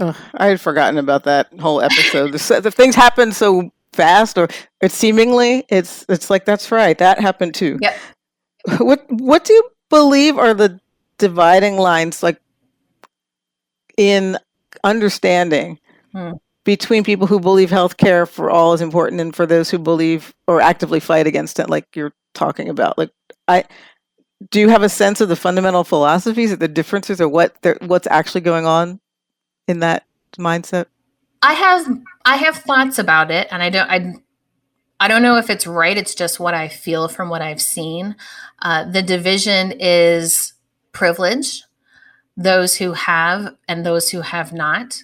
Ugh, 0.00 0.16
I 0.34 0.46
had 0.46 0.60
forgotten 0.60 0.98
about 0.98 1.24
that 1.24 1.48
whole 1.60 1.80
episode. 1.80 2.32
the, 2.32 2.60
the 2.60 2.70
things 2.70 2.94
happen 2.94 3.30
so 3.30 3.70
fast, 3.92 4.38
or 4.38 4.48
it's 4.80 4.94
seemingly 4.94 5.64
it's 5.68 6.04
it's 6.08 6.30
like 6.30 6.44
that's 6.44 6.72
right. 6.72 6.96
That 6.98 7.20
happened 7.20 7.54
too. 7.54 7.78
Yep. 7.80 7.96
What 8.78 9.04
what 9.08 9.44
do 9.44 9.52
you 9.52 9.70
believe 9.90 10.38
are 10.38 10.54
the 10.54 10.80
dividing 11.18 11.76
lines, 11.76 12.22
like 12.22 12.40
in 13.96 14.38
understanding 14.84 15.78
Hmm. 16.12 16.32
between 16.64 17.02
people 17.04 17.26
who 17.26 17.40
believe 17.40 17.70
healthcare 17.70 18.28
for 18.28 18.50
all 18.50 18.74
is 18.74 18.80
important 18.80 19.20
and 19.20 19.34
for 19.34 19.46
those 19.46 19.70
who 19.70 19.78
believe 19.78 20.34
or 20.46 20.60
actively 20.60 21.00
fight 21.00 21.26
against 21.26 21.58
it, 21.58 21.70
like 21.70 21.96
you're 21.96 22.12
talking 22.34 22.68
about? 22.68 22.98
Like 22.98 23.10
I. 23.48 23.64
Do 24.50 24.58
you 24.58 24.68
have 24.70 24.82
a 24.82 24.88
sense 24.88 25.20
of 25.20 25.28
the 25.28 25.36
fundamental 25.36 25.84
philosophies 25.84 26.50
or 26.52 26.56
the 26.56 26.66
differences 26.66 27.20
or 27.20 27.28
what 27.28 27.56
what's 27.82 28.08
actually 28.08 28.40
going 28.40 28.66
on 28.66 28.98
in 29.68 29.78
that 29.78 30.04
mindset? 30.36 30.86
I 31.42 31.54
have 31.54 31.86
I 32.24 32.36
have 32.36 32.56
thoughts 32.56 32.98
about 32.98 33.30
it, 33.30 33.46
and 33.50 33.62
I 33.62 33.70
don't 33.70 33.88
I 33.88 34.14
I 34.98 35.08
don't 35.08 35.22
know 35.22 35.36
if 35.36 35.48
it's 35.48 35.66
right. 35.66 35.96
It's 35.96 36.14
just 36.14 36.40
what 36.40 36.54
I 36.54 36.68
feel 36.68 37.08
from 37.08 37.28
what 37.28 37.40
I've 37.42 37.62
seen. 37.62 38.16
Uh, 38.60 38.84
the 38.90 39.02
division 39.02 39.74
is 39.78 40.52
privilege, 40.92 41.62
those 42.36 42.76
who 42.76 42.92
have 42.92 43.54
and 43.68 43.84
those 43.84 44.10
who 44.10 44.20
have 44.20 44.52
not. 44.52 45.02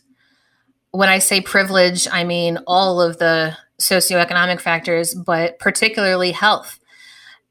when 0.90 1.08
I 1.10 1.18
say 1.18 1.40
privilege, 1.40 2.08
I 2.10 2.24
mean 2.24 2.58
all 2.66 3.00
of 3.00 3.18
the 3.18 3.56
socioeconomic 3.78 4.60
factors, 4.60 5.14
but 5.14 5.58
particularly 5.58 6.32
health. 6.32 6.80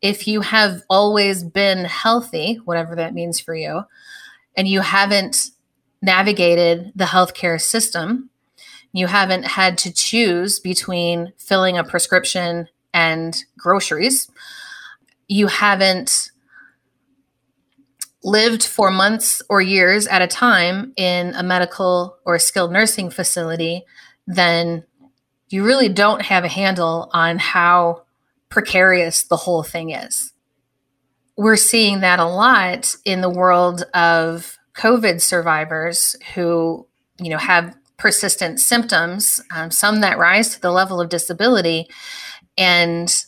If 0.02 0.28
you 0.28 0.42
have 0.42 0.82
always 0.90 1.44
been 1.44 1.86
healthy, 1.86 2.56
whatever 2.66 2.96
that 2.96 3.14
means 3.14 3.40
for 3.40 3.56
you, 3.56 3.84
and 4.56 4.68
you 4.68 4.82
haven't 4.82 5.52
navigated 6.02 6.92
the 6.96 7.06
healthcare 7.06 7.62
system, 7.62 8.30
you 8.92 9.08
haven't 9.08 9.44
had 9.44 9.78
to 9.80 9.94
choose 9.94 10.60
between 10.60 11.34
filling 11.38 11.78
a 11.78 11.84
prescription 11.84 12.68
and 12.94 13.44
groceries, 13.58 14.30
you 15.28 15.48
haven't 15.48 16.32
lived 18.24 18.64
for 18.64 18.92
months 18.92 19.42
or 19.50 19.62
years 19.62 20.08
at 20.08 20.22
a 20.22 20.28
time 20.28 20.94
in 20.98 21.34
a 21.36 21.44
medical 21.44 22.18
or 22.26 22.40
skilled 22.40 22.72
nursing 22.72 23.10
facility, 23.10 23.84
then 24.26 24.84
you 25.50 25.64
really 25.64 25.90
don't 25.90 26.24
have 26.24 26.44
a 26.44 26.50
handle 26.50 27.10
on 27.14 27.38
how 27.38 28.04
precarious 28.50 29.24
the 29.24 29.38
whole 29.38 29.64
thing 29.64 29.92
is. 29.92 30.34
We're 31.38 31.56
seeing 31.56 32.02
that 32.02 32.20
a 32.20 32.26
lot 32.26 32.96
in 33.06 33.22
the 33.22 33.30
world 33.30 33.84
of 33.94 34.58
COVID 34.76 35.22
survivors 35.22 36.16
who, 36.34 36.88
you 37.20 37.30
know, 37.30 37.38
have 37.38 37.76
persistent 37.98 38.60
symptoms, 38.60 39.42
um, 39.56 39.72
some 39.72 40.02
that 40.02 40.18
rise 40.18 40.50
to 40.50 40.62
the 40.62 40.72
level 40.72 41.00
of 41.00 41.10
disability, 41.10 41.88
and 42.58 43.26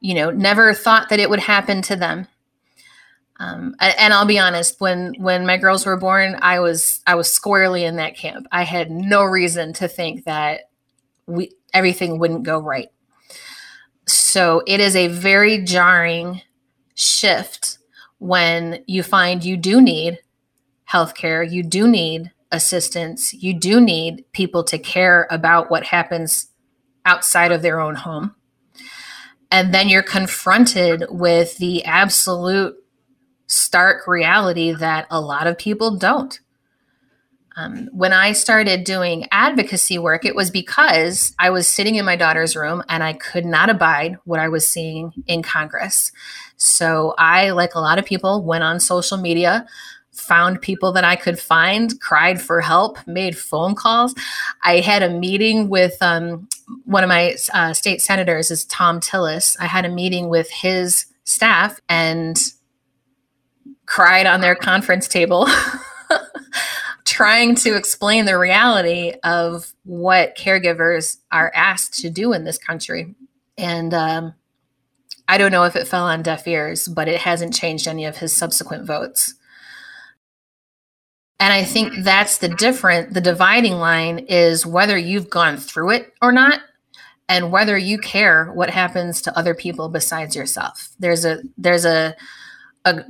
you 0.00 0.14
know, 0.14 0.30
never 0.30 0.72
thought 0.74 1.08
that 1.08 1.18
it 1.18 1.28
would 1.28 1.40
happen 1.40 1.82
to 1.82 1.96
them. 1.96 2.28
Um, 3.40 3.76
and 3.78 4.12
I'll 4.12 4.26
be 4.26 4.38
honest, 4.38 4.80
when 4.80 5.14
when 5.18 5.46
my 5.46 5.58
girls 5.58 5.86
were 5.86 5.96
born, 5.96 6.36
I 6.42 6.58
was 6.58 7.00
I 7.06 7.14
was 7.14 7.32
squarely 7.32 7.84
in 7.84 7.96
that 7.96 8.16
camp. 8.16 8.46
I 8.50 8.64
had 8.64 8.90
no 8.90 9.22
reason 9.22 9.72
to 9.74 9.86
think 9.86 10.24
that 10.24 10.62
we 11.26 11.52
everything 11.72 12.18
wouldn't 12.18 12.42
go 12.42 12.58
right. 12.58 12.88
So 14.06 14.62
it 14.66 14.80
is 14.80 14.96
a 14.96 15.08
very 15.08 15.62
jarring 15.62 16.42
shift 16.94 17.78
when 18.18 18.82
you 18.86 19.02
find 19.02 19.44
you 19.44 19.56
do 19.56 19.80
need 19.80 20.18
healthcare, 20.90 21.48
you 21.48 21.62
do 21.62 21.86
need 21.86 22.32
assistance, 22.50 23.34
you 23.34 23.54
do 23.54 23.80
need 23.80 24.24
people 24.32 24.64
to 24.64 24.78
care 24.78 25.28
about 25.30 25.70
what 25.70 25.84
happens 25.84 26.48
outside 27.04 27.52
of 27.52 27.62
their 27.62 27.78
own 27.78 27.94
home. 27.94 28.34
And 29.50 29.72
then 29.72 29.88
you're 29.88 30.02
confronted 30.02 31.04
with 31.08 31.58
the 31.58 31.84
absolute 31.84 32.76
stark 33.48 34.06
reality 34.06 34.72
that 34.72 35.06
a 35.10 35.20
lot 35.20 35.48
of 35.48 35.58
people 35.58 35.96
don't. 35.96 36.38
Um, 37.56 37.88
when 37.92 38.12
I 38.12 38.32
started 38.32 38.84
doing 38.84 39.26
advocacy 39.32 39.98
work, 39.98 40.24
it 40.24 40.36
was 40.36 40.48
because 40.48 41.34
I 41.40 41.50
was 41.50 41.66
sitting 41.66 41.96
in 41.96 42.04
my 42.04 42.14
daughter's 42.14 42.54
room 42.54 42.84
and 42.88 43.02
I 43.02 43.14
could 43.14 43.44
not 43.44 43.68
abide 43.68 44.16
what 44.24 44.38
I 44.38 44.48
was 44.48 44.68
seeing 44.68 45.12
in 45.26 45.42
Congress. 45.42 46.12
So 46.56 47.14
I, 47.18 47.50
like 47.50 47.74
a 47.74 47.80
lot 47.80 47.98
of 47.98 48.04
people, 48.04 48.44
went 48.44 48.62
on 48.62 48.78
social 48.78 49.16
media, 49.16 49.66
found 50.12 50.60
people 50.60 50.92
that 50.92 51.02
I 51.02 51.16
could 51.16 51.40
find, 51.40 51.98
cried 52.00 52.40
for 52.40 52.60
help, 52.60 53.04
made 53.08 53.36
phone 53.36 53.74
calls. 53.74 54.14
I 54.62 54.78
had 54.78 55.02
a 55.02 55.10
meeting 55.10 55.68
with 55.68 56.00
um, 56.00 56.48
one 56.84 57.02
of 57.02 57.08
my 57.08 57.34
uh, 57.52 57.72
state 57.72 58.02
senators, 58.02 58.52
is 58.52 58.66
Thom 58.66 59.00
Tillis. 59.00 59.56
I 59.58 59.66
had 59.66 59.84
a 59.84 59.88
meeting 59.88 60.28
with 60.28 60.48
his 60.50 61.06
staff 61.24 61.80
and 61.88 62.38
cried 63.88 64.26
on 64.26 64.40
their 64.40 64.54
conference 64.54 65.08
table. 65.08 65.48
trying 67.04 67.54
to 67.54 67.74
explain 67.74 68.26
the 68.26 68.38
reality 68.38 69.14
of 69.24 69.74
what 69.84 70.36
caregivers 70.36 71.16
are 71.32 71.50
asked 71.54 71.98
to 71.98 72.10
do 72.10 72.34
in 72.34 72.44
this 72.44 72.58
country. 72.58 73.14
And 73.56 73.94
um, 73.94 74.34
I 75.26 75.38
don't 75.38 75.50
know 75.50 75.64
if 75.64 75.74
it 75.74 75.88
fell 75.88 76.04
on 76.04 76.22
deaf 76.22 76.46
ears, 76.46 76.86
but 76.86 77.08
it 77.08 77.20
hasn't 77.20 77.54
changed 77.54 77.88
any 77.88 78.04
of 78.04 78.18
his 78.18 78.36
subsequent 78.36 78.86
votes. 78.86 79.34
And 81.40 81.52
I 81.52 81.64
think 81.64 82.04
that's 82.04 82.38
the 82.38 82.50
different, 82.50 83.14
the 83.14 83.20
dividing 83.20 83.74
line 83.74 84.20
is 84.28 84.66
whether 84.66 84.98
you've 84.98 85.30
gone 85.30 85.56
through 85.56 85.90
it 85.90 86.12
or 86.20 86.30
not, 86.30 86.60
and 87.28 87.50
whether 87.50 87.76
you 87.76 87.98
care 87.98 88.52
what 88.52 88.70
happens 88.70 89.22
to 89.22 89.36
other 89.36 89.54
people 89.54 89.88
besides 89.88 90.36
yourself. 90.36 90.90
There's 90.98 91.24
a 91.24 91.42
there's 91.56 91.84
a 91.84 92.14
a 92.84 93.04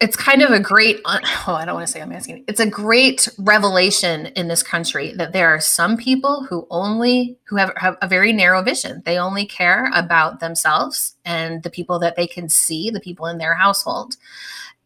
it's 0.00 0.16
kind 0.16 0.42
of 0.42 0.50
a 0.50 0.60
great 0.60 1.00
oh 1.04 1.54
i 1.54 1.64
don't 1.64 1.74
want 1.74 1.86
to 1.86 1.92
say 1.92 2.00
i'm 2.00 2.12
asking 2.12 2.44
it's 2.46 2.60
a 2.60 2.66
great 2.66 3.28
revelation 3.38 4.26
in 4.36 4.48
this 4.48 4.62
country 4.62 5.12
that 5.14 5.32
there 5.32 5.48
are 5.48 5.60
some 5.60 5.96
people 5.96 6.44
who 6.44 6.66
only 6.70 7.36
who 7.44 7.56
have, 7.56 7.72
have 7.76 7.96
a 8.00 8.08
very 8.08 8.32
narrow 8.32 8.62
vision 8.62 9.02
they 9.04 9.18
only 9.18 9.44
care 9.44 9.90
about 9.94 10.40
themselves 10.40 11.16
and 11.24 11.62
the 11.62 11.70
people 11.70 11.98
that 11.98 12.16
they 12.16 12.26
can 12.26 12.48
see 12.48 12.90
the 12.90 13.00
people 13.00 13.26
in 13.26 13.38
their 13.38 13.54
household 13.54 14.16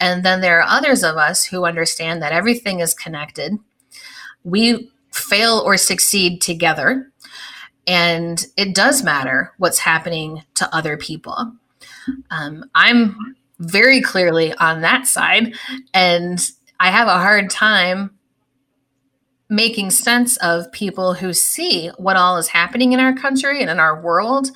and 0.03 0.25
then 0.25 0.41
there 0.41 0.59
are 0.59 0.69
others 0.69 1.05
of 1.05 1.17
us 1.17 1.45
who 1.45 1.65
understand 1.65 2.23
that 2.23 2.33
everything 2.33 2.81
is 2.81 2.93
connected. 2.93 3.57
We 4.43 4.91
fail 5.13 5.63
or 5.65 5.77
succeed 5.77 6.43
together. 6.43 7.13
And 7.87 8.45
it 8.57 8.75
does 8.75 9.05
matter 9.05 9.53
what's 9.59 9.79
happening 9.79 10.43
to 10.55 10.75
other 10.75 10.97
people. 10.97 11.53
Um, 12.33 12.65
I'm 12.75 13.37
very 13.63 14.01
clearly 14.01 14.53
on 14.55 14.81
that 14.81 15.07
side. 15.07 15.55
And 15.95 16.51
I 16.81 16.91
have 16.91 17.09
a 17.09 17.13
hard 17.13 17.51
time 17.51 18.19
making 19.49 19.91
sense 19.91 20.37
of 20.39 20.73
people 20.73 21.15
who 21.15 21.33
see 21.33 21.89
what 21.99 22.17
all 22.17 22.39
is 22.39 22.49
happening 22.49 22.93
in 22.93 23.01
our 23.01 23.15
country 23.15 23.61
and 23.61 23.71
in 23.71 23.79
our 23.79 24.01
world 24.01 24.51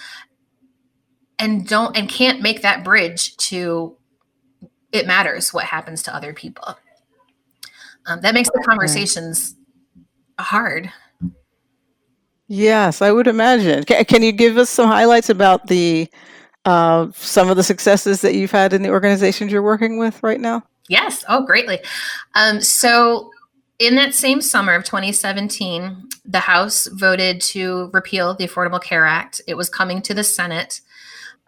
and 1.38 1.68
don't 1.68 1.96
and 1.96 2.08
can't 2.08 2.40
make 2.40 2.62
that 2.62 2.82
bridge 2.82 3.36
to 3.36 3.96
it 4.92 5.06
matters 5.06 5.52
what 5.52 5.64
happens 5.64 6.02
to 6.04 6.14
other 6.14 6.32
people. 6.32 6.78
Um, 8.06 8.20
that 8.22 8.34
makes 8.34 8.48
the 8.48 8.64
conversations 8.66 9.54
hard. 10.38 10.90
Yes, 12.48 13.02
I 13.02 13.10
would 13.10 13.26
imagine. 13.26 13.84
Can, 13.84 14.04
can 14.04 14.22
you 14.22 14.32
give 14.32 14.56
us 14.56 14.70
some 14.70 14.86
highlights 14.86 15.28
about 15.28 15.66
the 15.66 16.08
uh, 16.66 17.10
some 17.14 17.48
of 17.48 17.56
the 17.56 17.62
successes 17.62 18.20
that 18.20 18.34
you've 18.34 18.50
had 18.50 18.72
in 18.72 18.82
the 18.82 18.90
organizations 18.90 19.52
you're 19.52 19.62
working 19.62 19.98
with 19.98 20.22
right 20.22 20.40
now? 20.40 20.62
Yes. 20.88 21.24
Oh, 21.28 21.46
greatly. 21.46 21.78
Um, 22.34 22.60
so, 22.60 23.30
in 23.78 23.94
that 23.96 24.14
same 24.14 24.40
summer 24.40 24.74
of 24.74 24.84
2017, 24.84 26.08
the 26.24 26.40
House 26.40 26.86
voted 26.92 27.40
to 27.42 27.90
repeal 27.92 28.34
the 28.34 28.46
Affordable 28.46 28.82
Care 28.82 29.04
Act. 29.04 29.40
It 29.46 29.56
was 29.56 29.68
coming 29.68 30.02
to 30.02 30.14
the 30.14 30.24
Senate. 30.24 30.80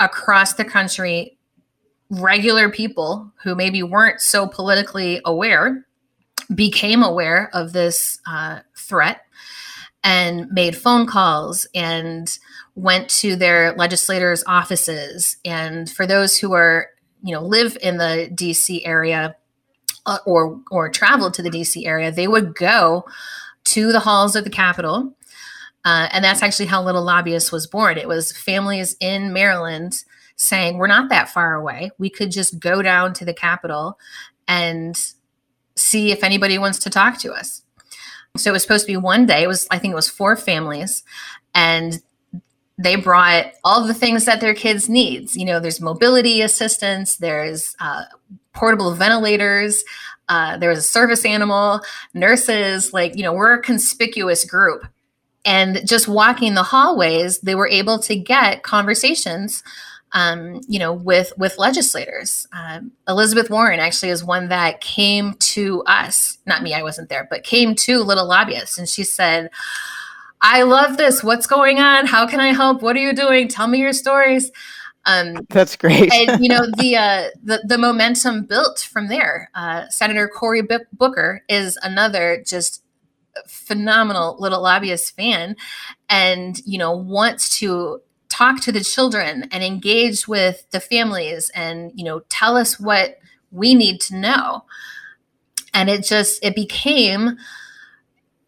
Across 0.00 0.54
the 0.54 0.64
country, 0.64 1.36
regular 2.10 2.70
people 2.70 3.32
who 3.42 3.56
maybe 3.56 3.82
weren't 3.82 4.20
so 4.20 4.46
politically 4.46 5.20
aware 5.24 5.84
became 6.54 7.02
aware 7.02 7.50
of 7.52 7.72
this 7.72 8.20
uh, 8.26 8.60
threat 8.76 9.22
and 10.04 10.50
made 10.52 10.76
phone 10.76 11.06
calls 11.06 11.66
and 11.74 12.38
went 12.78 13.10
to 13.10 13.34
their 13.34 13.74
legislators' 13.74 14.44
offices. 14.46 15.36
And 15.44 15.90
for 15.90 16.06
those 16.06 16.38
who 16.38 16.52
are, 16.52 16.88
you 17.22 17.34
know, 17.34 17.42
live 17.42 17.76
in 17.82 17.98
the 17.98 18.30
DC 18.32 18.82
area 18.84 19.36
uh, 20.06 20.18
or 20.24 20.60
or 20.70 20.88
travel 20.88 21.30
to 21.32 21.42
the 21.42 21.50
DC 21.50 21.84
area, 21.84 22.12
they 22.12 22.28
would 22.28 22.54
go 22.54 23.04
to 23.64 23.92
the 23.92 24.00
halls 24.00 24.36
of 24.36 24.44
the 24.44 24.50
Capitol. 24.50 25.14
Uh, 25.84 26.08
and 26.12 26.24
that's 26.24 26.42
actually 26.42 26.66
how 26.66 26.82
Little 26.82 27.04
Lobbyist 27.04 27.50
was 27.50 27.66
born. 27.66 27.98
It 27.98 28.08
was 28.08 28.32
families 28.32 28.96
in 29.00 29.32
Maryland 29.32 30.04
saying, 30.36 30.78
We're 30.78 30.86
not 30.86 31.08
that 31.10 31.28
far 31.28 31.54
away. 31.54 31.90
We 31.98 32.10
could 32.10 32.30
just 32.30 32.60
go 32.60 32.80
down 32.80 33.12
to 33.14 33.24
the 33.24 33.34
Capitol 33.34 33.98
and 34.46 34.96
see 35.74 36.12
if 36.12 36.22
anybody 36.22 36.58
wants 36.58 36.78
to 36.80 36.90
talk 36.90 37.18
to 37.20 37.32
us. 37.32 37.62
So 38.36 38.50
it 38.50 38.52
was 38.52 38.62
supposed 38.62 38.86
to 38.86 38.92
be 38.92 38.96
one 38.96 39.26
day. 39.26 39.42
It 39.42 39.48
was, 39.48 39.66
I 39.70 39.78
think 39.78 39.92
it 39.92 39.96
was 39.96 40.08
four 40.08 40.36
families. 40.36 41.02
And 41.54 42.00
they 42.78 42.96
brought 42.96 43.46
all 43.64 43.86
the 43.86 43.94
things 43.94 44.24
that 44.24 44.40
their 44.40 44.54
kids 44.54 44.88
needs. 44.88 45.36
You 45.36 45.44
know, 45.44 45.60
there's 45.60 45.80
mobility 45.80 46.40
assistance, 46.40 47.16
there's 47.16 47.76
uh, 47.80 48.04
portable 48.52 48.94
ventilators, 48.94 49.82
uh, 50.28 50.56
there 50.58 50.70
was 50.70 50.78
a 50.78 50.82
service 50.82 51.24
animal, 51.24 51.80
nurses. 52.14 52.92
Like, 52.92 53.16
you 53.16 53.22
know, 53.22 53.32
we're 53.32 53.54
a 53.54 53.62
conspicuous 53.62 54.44
group. 54.44 54.86
And 55.44 55.86
just 55.86 56.08
walking 56.08 56.54
the 56.54 56.62
hallways, 56.62 57.40
they 57.40 57.54
were 57.54 57.68
able 57.68 57.98
to 58.00 58.16
get 58.16 58.62
conversations 58.62 59.62
um, 60.12 60.60
you 60.68 60.78
know, 60.78 60.92
with 60.92 61.32
with 61.36 61.58
legislators. 61.58 62.46
Um, 62.52 62.92
Elizabeth 63.08 63.50
Warren 63.50 63.80
actually 63.80 64.10
is 64.10 64.24
one 64.24 64.48
that 64.48 64.80
came 64.80 65.34
to 65.34 65.82
us, 65.86 66.38
not 66.46 66.62
me, 66.62 66.74
I 66.74 66.82
wasn't 66.82 67.08
there, 67.08 67.26
but 67.30 67.44
came 67.44 67.74
to 67.76 68.02
Little 68.02 68.26
Lobbyists, 68.26 68.78
and 68.78 68.88
she 68.88 69.04
said, 69.04 69.50
"I 70.40 70.62
love 70.62 70.96
this. 70.96 71.22
What's 71.22 71.46
going 71.46 71.78
on? 71.78 72.06
How 72.06 72.26
can 72.26 72.40
I 72.40 72.52
help? 72.52 72.82
What 72.82 72.96
are 72.96 73.00
you 73.00 73.14
doing? 73.14 73.48
Tell 73.48 73.66
me 73.66 73.78
your 73.78 73.92
stories." 73.92 74.50
Um, 75.04 75.46
That's 75.48 75.74
great. 75.76 76.12
and 76.12 76.42
you 76.42 76.48
know 76.50 76.66
the, 76.78 76.96
uh, 76.96 77.28
the 77.42 77.62
the 77.66 77.78
momentum 77.78 78.44
built 78.44 78.80
from 78.80 79.08
there. 79.08 79.50
Uh, 79.54 79.88
Senator 79.88 80.28
Cory 80.28 80.62
B- 80.62 80.78
Booker 80.92 81.42
is 81.48 81.78
another 81.82 82.42
just 82.46 82.82
phenomenal 83.46 84.36
little 84.38 84.62
lobbyist 84.62 85.14
fan 85.14 85.56
and 86.08 86.60
you 86.66 86.78
know 86.78 86.96
wants 86.96 87.58
to 87.58 88.00
talk 88.28 88.60
to 88.60 88.72
the 88.72 88.80
children 88.80 89.48
and 89.50 89.62
engage 89.62 90.28
with 90.28 90.68
the 90.70 90.80
families 90.80 91.50
and 91.54 91.92
you 91.94 92.04
know 92.04 92.20
tell 92.28 92.56
us 92.56 92.78
what 92.78 93.18
we 93.50 93.74
need 93.74 94.00
to 94.00 94.16
know 94.16 94.64
and 95.72 95.88
it 95.88 96.04
just 96.04 96.42
it 96.44 96.54
became 96.54 97.36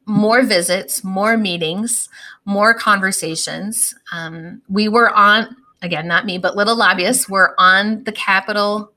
more 0.07 0.43
visits 0.43 1.05
more 1.05 1.37
meetings 1.37 2.09
more 2.45 2.75
conversations 2.75 3.95
um, 4.13 4.61
we 4.69 4.89
were 4.89 5.11
on 5.15 5.55
again 5.83 6.07
not 6.09 6.25
me 6.27 6.39
but 6.39 6.57
little 6.57 6.77
lobbyists 6.77 7.29
were 7.29 7.55
on 7.59 8.03
the 8.05 8.13
capitol 8.13 8.93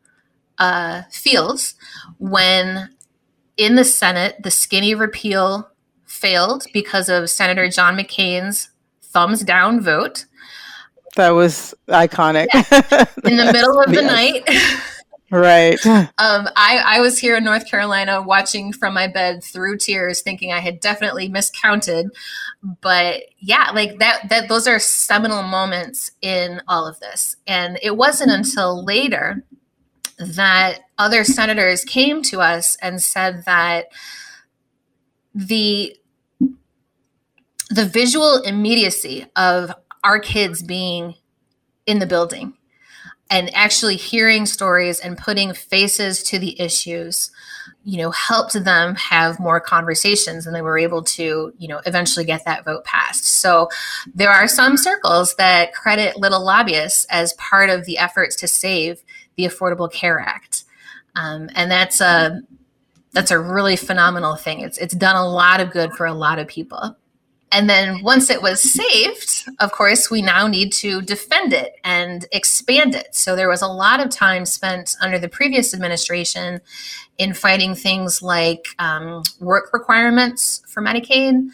uh, 0.59 1.01
fields 1.11 1.75
when 2.19 2.89
in 3.57 3.75
the 3.75 3.83
senate 3.85 4.35
the 4.43 4.49
skinny 4.51 4.95
repeal 4.95 5.69
failed 6.05 6.65
because 6.73 7.09
of 7.09 7.29
senator 7.29 7.69
john 7.69 7.95
mccain's 7.97 8.69
thumbs 9.01 9.43
down 9.43 9.79
vote 9.81 10.25
That 11.15 11.31
was 11.31 11.75
iconic. 11.89 12.47
in 13.23 13.37
the 13.37 13.51
middle 13.53 13.79
of 13.79 13.91
the 13.93 14.01
Yes. 14.01 14.43
night 14.45 14.79
right. 15.39 15.79
Um, 16.19 16.47
I, 16.55 16.81
I 16.85 16.99
was 17.01 17.17
here 17.19 17.35
in 17.35 17.43
North 17.43 17.69
Carolina 17.69 18.21
watching 18.21 18.71
from 18.71 18.93
my 18.93 19.07
bed 19.07 19.43
through 19.43 19.77
tears, 19.77 20.21
thinking 20.21 20.51
I 20.51 20.59
had 20.59 20.79
definitely 20.79 21.27
miscounted. 21.27 22.11
But 22.81 23.23
yeah, 23.39 23.71
like 23.73 23.99
that, 23.99 24.29
that 24.29 24.47
those 24.47 24.67
are 24.67 24.79
seminal 24.79 25.43
moments 25.43 26.11
in 26.21 26.61
all 26.67 26.87
of 26.87 26.99
this. 26.99 27.35
And 27.47 27.79
it 27.81 27.97
wasn't 27.97 28.31
until 28.31 28.83
later 28.85 29.43
that 30.17 30.81
other 30.97 31.23
senators 31.23 31.83
came 31.83 32.21
to 32.23 32.39
us 32.41 32.77
and 32.81 33.01
said 33.01 33.43
that 33.45 33.87
the 35.33 35.97
the 37.69 37.85
visual 37.85 38.41
immediacy 38.43 39.25
of 39.35 39.73
our 40.03 40.19
kids 40.19 40.61
being 40.61 41.15
in 41.87 41.97
the 41.99 42.05
building 42.05 42.53
and 43.33 43.49
actually 43.55 43.95
hearing 43.95 44.45
stories 44.45 44.99
and 44.99 45.17
putting 45.17 45.55
faces 45.55 46.21
to 46.21 46.37
the 46.37 46.59
issues 46.61 47.31
you 47.83 47.97
know 47.97 48.11
helped 48.11 48.53
them 48.63 48.93
have 48.93 49.39
more 49.39 49.59
conversations 49.59 50.45
and 50.45 50.55
they 50.55 50.61
were 50.61 50.77
able 50.77 51.01
to 51.01 51.51
you 51.57 51.67
know 51.67 51.81
eventually 51.87 52.25
get 52.25 52.45
that 52.45 52.63
vote 52.63 52.85
passed. 52.85 53.25
So 53.25 53.69
there 54.13 54.29
are 54.29 54.47
some 54.47 54.77
circles 54.77 55.35
that 55.35 55.73
credit 55.73 56.15
little 56.17 56.45
lobbyists 56.45 57.05
as 57.09 57.33
part 57.33 57.71
of 57.71 57.85
the 57.85 57.97
efforts 57.97 58.35
to 58.37 58.47
save 58.47 59.03
the 59.35 59.45
affordable 59.45 59.91
care 59.91 60.19
act. 60.19 60.63
Um, 61.15 61.49
and 61.55 61.71
that's 61.71 62.01
a 62.01 62.39
that's 63.13 63.31
a 63.31 63.39
really 63.39 63.75
phenomenal 63.75 64.35
thing. 64.35 64.59
It's 64.59 64.77
it's 64.77 64.93
done 64.93 65.15
a 65.15 65.27
lot 65.27 65.59
of 65.59 65.71
good 65.71 65.93
for 65.93 66.05
a 66.05 66.13
lot 66.13 66.37
of 66.37 66.47
people 66.47 66.95
and 67.53 67.69
then 67.69 68.01
once 68.01 68.31
it 68.31 68.41
was 68.41 68.59
saved, 68.59 69.47
of 69.59 69.71
course, 69.71 70.09
we 70.09 70.23
now 70.23 70.47
need 70.47 70.73
to 70.73 71.01
defend 71.03 71.53
it 71.53 71.75
and 71.83 72.25
expand 72.31 72.95
it. 72.95 73.13
So 73.13 73.35
there 73.35 73.47
was 73.47 73.61
a 73.61 73.67
lot 73.67 73.99
of 73.99 74.09
time 74.09 74.45
spent 74.45 74.95
under 74.99 75.19
the 75.19 75.29
previous 75.29 75.73
administration 75.73 76.61
in 77.19 77.35
fighting 77.35 77.75
things 77.75 78.23
like 78.23 78.69
um, 78.79 79.21
work 79.39 79.71
requirements 79.71 80.63
for 80.67 80.81
Medicaid. 80.81 81.49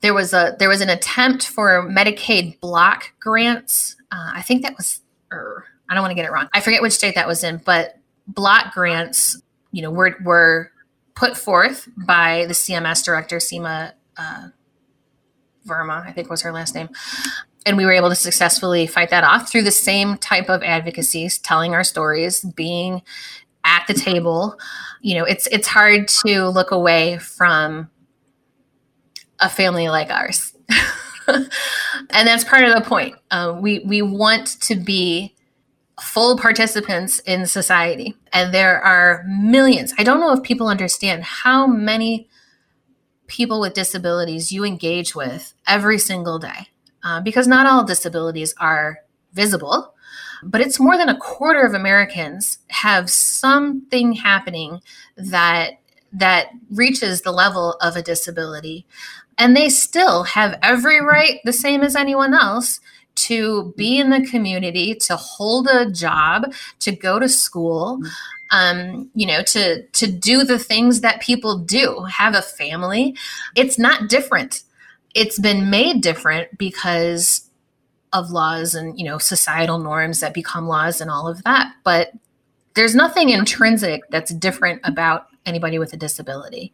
There 0.00 0.14
was 0.14 0.32
a 0.32 0.56
there 0.58 0.68
was 0.68 0.80
an 0.80 0.88
attempt 0.88 1.46
for 1.46 1.86
Medicaid 1.88 2.58
block 2.60 3.12
grants. 3.20 3.96
Uh, 4.10 4.32
I 4.34 4.42
think 4.42 4.62
that 4.62 4.76
was, 4.78 5.02
or 5.30 5.66
I 5.90 5.94
don't 5.94 6.02
want 6.02 6.12
to 6.12 6.14
get 6.16 6.24
it 6.24 6.32
wrong. 6.32 6.48
I 6.54 6.60
forget 6.60 6.80
which 6.80 6.94
state 6.94 7.16
that 7.16 7.26
was 7.26 7.44
in, 7.44 7.60
but 7.64 7.98
block 8.26 8.72
grants, 8.72 9.40
you 9.72 9.82
know, 9.82 9.90
were 9.90 10.16
were 10.24 10.70
put 11.14 11.36
forth 11.36 11.88
by 12.06 12.46
the 12.46 12.54
CMS 12.54 13.04
director, 13.04 13.36
Seema. 13.36 13.92
Uh, 14.16 14.48
Verma, 15.66 16.06
I 16.06 16.12
think 16.12 16.30
was 16.30 16.42
her 16.42 16.52
last 16.52 16.74
name. 16.74 16.88
And 17.64 17.76
we 17.76 17.84
were 17.84 17.92
able 17.92 18.08
to 18.08 18.14
successfully 18.14 18.86
fight 18.86 19.10
that 19.10 19.24
off 19.24 19.50
through 19.50 19.62
the 19.62 19.72
same 19.72 20.16
type 20.18 20.48
of 20.48 20.62
advocacy, 20.62 21.28
telling 21.42 21.74
our 21.74 21.84
stories, 21.84 22.40
being 22.40 23.02
at 23.64 23.84
the 23.88 23.94
table. 23.94 24.58
You 25.02 25.16
know, 25.16 25.24
it's 25.24 25.46
it's 25.48 25.66
hard 25.66 26.08
to 26.08 26.48
look 26.48 26.70
away 26.70 27.18
from 27.18 27.90
a 29.40 29.48
family 29.48 29.88
like 29.88 30.10
ours. 30.10 30.54
and 31.28 31.48
that's 32.10 32.44
part 32.44 32.64
of 32.64 32.74
the 32.74 32.88
point. 32.88 33.16
Uh, 33.30 33.58
we 33.60 33.80
we 33.80 34.00
want 34.02 34.60
to 34.62 34.76
be 34.76 35.34
full 36.00 36.38
participants 36.38 37.18
in 37.20 37.46
society, 37.46 38.14
and 38.32 38.54
there 38.54 38.80
are 38.82 39.24
millions. 39.28 39.92
I 39.98 40.04
don't 40.04 40.20
know 40.20 40.32
if 40.32 40.42
people 40.42 40.68
understand 40.68 41.24
how 41.24 41.66
many 41.66 42.28
people 43.26 43.60
with 43.60 43.74
disabilities 43.74 44.52
you 44.52 44.64
engage 44.64 45.14
with 45.14 45.54
every 45.66 45.98
single 45.98 46.38
day. 46.38 46.68
Uh, 47.02 47.20
because 47.20 47.46
not 47.46 47.66
all 47.66 47.84
disabilities 47.84 48.54
are 48.58 48.98
visible 49.32 49.92
but 50.42 50.60
it's 50.60 50.80
more 50.80 50.98
than 50.98 51.08
a 51.08 51.18
quarter 51.18 51.64
of 51.64 51.74
americans 51.74 52.58
have 52.68 53.08
something 53.10 54.12
happening 54.12 54.80
that 55.16 55.78
that 56.12 56.48
reaches 56.70 57.22
the 57.22 57.32
level 57.32 57.72
of 57.80 57.96
a 57.96 58.02
disability. 58.02 58.86
And 59.38 59.54
they 59.54 59.68
still 59.68 60.24
have 60.24 60.58
every 60.62 61.00
right 61.00 61.40
the 61.44 61.52
same 61.52 61.82
as 61.82 61.94
anyone 61.94 62.32
else 62.32 62.80
to 63.16 63.74
be 63.76 63.98
in 63.98 64.10
the 64.10 64.26
community 64.26 64.94
to 64.94 65.16
hold 65.16 65.68
a 65.68 65.90
job 65.90 66.52
to 66.80 66.92
go 66.94 67.18
to 67.18 67.28
school 67.28 68.00
um, 68.50 69.10
you 69.14 69.26
know, 69.26 69.42
to 69.42 69.82
to 69.82 70.06
do 70.06 70.44
the 70.44 70.58
things 70.58 71.00
that 71.00 71.20
people 71.20 71.58
do, 71.58 72.06
have 72.10 72.34
a 72.34 72.42
family. 72.42 73.16
It's 73.54 73.78
not 73.78 74.08
different. 74.08 74.62
It's 75.14 75.38
been 75.38 75.70
made 75.70 76.00
different 76.02 76.56
because 76.58 77.50
of 78.12 78.30
laws 78.30 78.74
and 78.74 78.98
you 78.98 79.04
know 79.04 79.18
societal 79.18 79.78
norms 79.78 80.20
that 80.20 80.32
become 80.34 80.68
laws 80.68 81.00
and 81.00 81.10
all 81.10 81.26
of 81.28 81.42
that. 81.44 81.72
But 81.84 82.12
there's 82.74 82.94
nothing 82.94 83.30
intrinsic 83.30 84.02
that's 84.10 84.32
different 84.34 84.80
about 84.84 85.26
anybody 85.46 85.78
with 85.78 85.92
a 85.92 85.96
disability. 85.96 86.72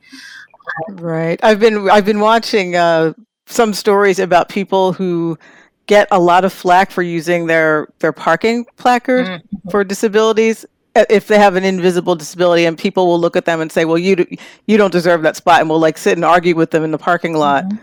Right. 0.91 1.41
I've 1.43 1.61
been 1.61 1.89
I've 1.91 2.05
been 2.05 2.20
watching 2.20 2.77
uh, 2.77 3.14
some 3.47 3.73
stories 3.73 4.18
about 4.18 4.49
people 4.49 4.93
who 4.93 5.39
get 5.87 6.07
a 6.11 6.20
lot 6.20 6.45
of 6.45 6.53
flack 6.53 6.91
for 6.91 7.03
using 7.03 7.47
their 7.47 7.89
their 7.99 8.12
parking 8.12 8.64
placard 8.77 9.27
Mhm. 9.27 9.70
for 9.70 9.85
disabilities 9.85 10.64
if 10.95 11.26
they 11.28 11.38
have 11.38 11.57
an 11.57 11.64
invisible 11.64 12.14
disability 12.14 12.64
and 12.64 12.76
people 12.76 13.07
will 13.07 13.18
look 13.20 13.36
at 13.36 13.45
them 13.47 13.61
and 13.61 13.72
say 13.72 13.84
well 13.84 13.99
you 13.99 14.16
d- 14.16 14.38
you 14.66 14.76
don't 14.76 14.90
deserve 14.93 15.22
that 15.22 15.36
spot 15.36 15.61
and 15.61 15.70
we'll 15.70 15.78
like 15.80 15.97
sit 15.99 16.18
and 16.18 16.24
argue 16.24 16.55
with 16.55 16.70
them 16.70 16.84
in 16.84 16.90
the 16.90 16.99
parking 16.99 17.34
lot 17.34 17.64
Mhm. 17.64 17.78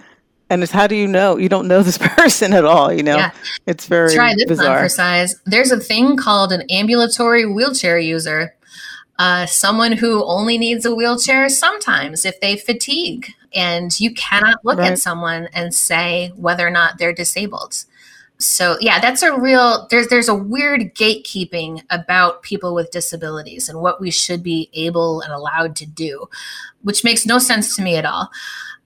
and 0.52 0.62
it's 0.64 0.72
how 0.72 0.86
do 0.88 0.96
you 0.96 1.08
know 1.08 1.38
you 1.38 1.50
don't 1.50 1.68
know 1.68 1.82
this 1.82 1.98
person 2.20 2.54
at 2.54 2.66
all 2.66 2.92
you 2.94 3.02
know 3.04 3.18
Yeah. 3.18 3.32
it's 3.66 3.88
very 3.88 4.14
Try 4.14 4.36
this 4.36 4.46
bizarre 4.46 4.84
for 4.84 4.90
size. 4.90 5.36
There's 5.46 5.72
a 5.72 5.80
thing 5.80 6.18
called 6.18 6.52
an 6.52 6.62
ambulatory 6.70 7.46
wheelchair 7.46 7.98
user. 8.00 8.54
Uh, 9.18 9.46
someone 9.46 9.92
who 9.94 10.24
only 10.24 10.58
needs 10.58 10.86
a 10.86 10.96
wheelchair 10.96 11.50
sometimes 11.50 12.24
if 12.26 12.40
they 12.40 12.56
fatigue. 12.56 13.34
And 13.54 14.00
you 14.00 14.14
cannot 14.14 14.64
look 14.64 14.78
Right. 14.78 14.92
at 14.92 15.00
someone 15.00 15.50
and 15.54 15.74
say 15.74 16.32
whether 16.38 16.66
or 16.66 16.70
not 16.70 17.00
they're 17.00 17.12
disabled. 17.12 17.84
So 18.40 18.78
yeah, 18.80 19.00
that's 19.02 19.22
a 19.22 19.38
real 19.38 19.88
there's 19.90 20.08
there's 20.08 20.30
a 20.30 20.36
weird 20.36 20.96
gatekeeping 20.96 21.84
about 21.90 22.42
people 22.42 22.74
with 22.74 22.92
disabilities 22.92 23.68
and 23.68 23.82
what 23.82 24.00
we 24.00 24.12
should 24.12 24.42
be 24.42 24.70
able 24.74 25.22
and 25.22 25.34
allowed 25.34 25.76
to 25.78 25.86
do, 25.86 26.30
which 26.82 27.04
makes 27.04 27.26
no 27.26 27.38
sense 27.38 27.76
to 27.76 27.82
me 27.82 27.98
at 27.98 28.06
all 28.06 28.30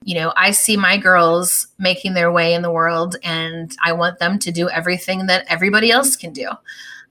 you 0.06 0.16
know, 0.16 0.34
I 0.36 0.52
see 0.52 0.78
my 0.78 0.98
girls 0.98 1.68
making 1.80 2.14
their 2.14 2.32
way 2.32 2.54
in 2.54 2.62
the 2.62 2.72
world 2.72 3.16
and 3.24 3.76
I 3.84 3.94
want 3.94 4.20
them 4.20 4.38
to 4.40 4.52
do 4.52 4.70
everything 4.70 5.28
that 5.28 5.46
everybody 5.48 5.92
else 5.92 6.16
can 6.16 6.34
do. 6.34 6.50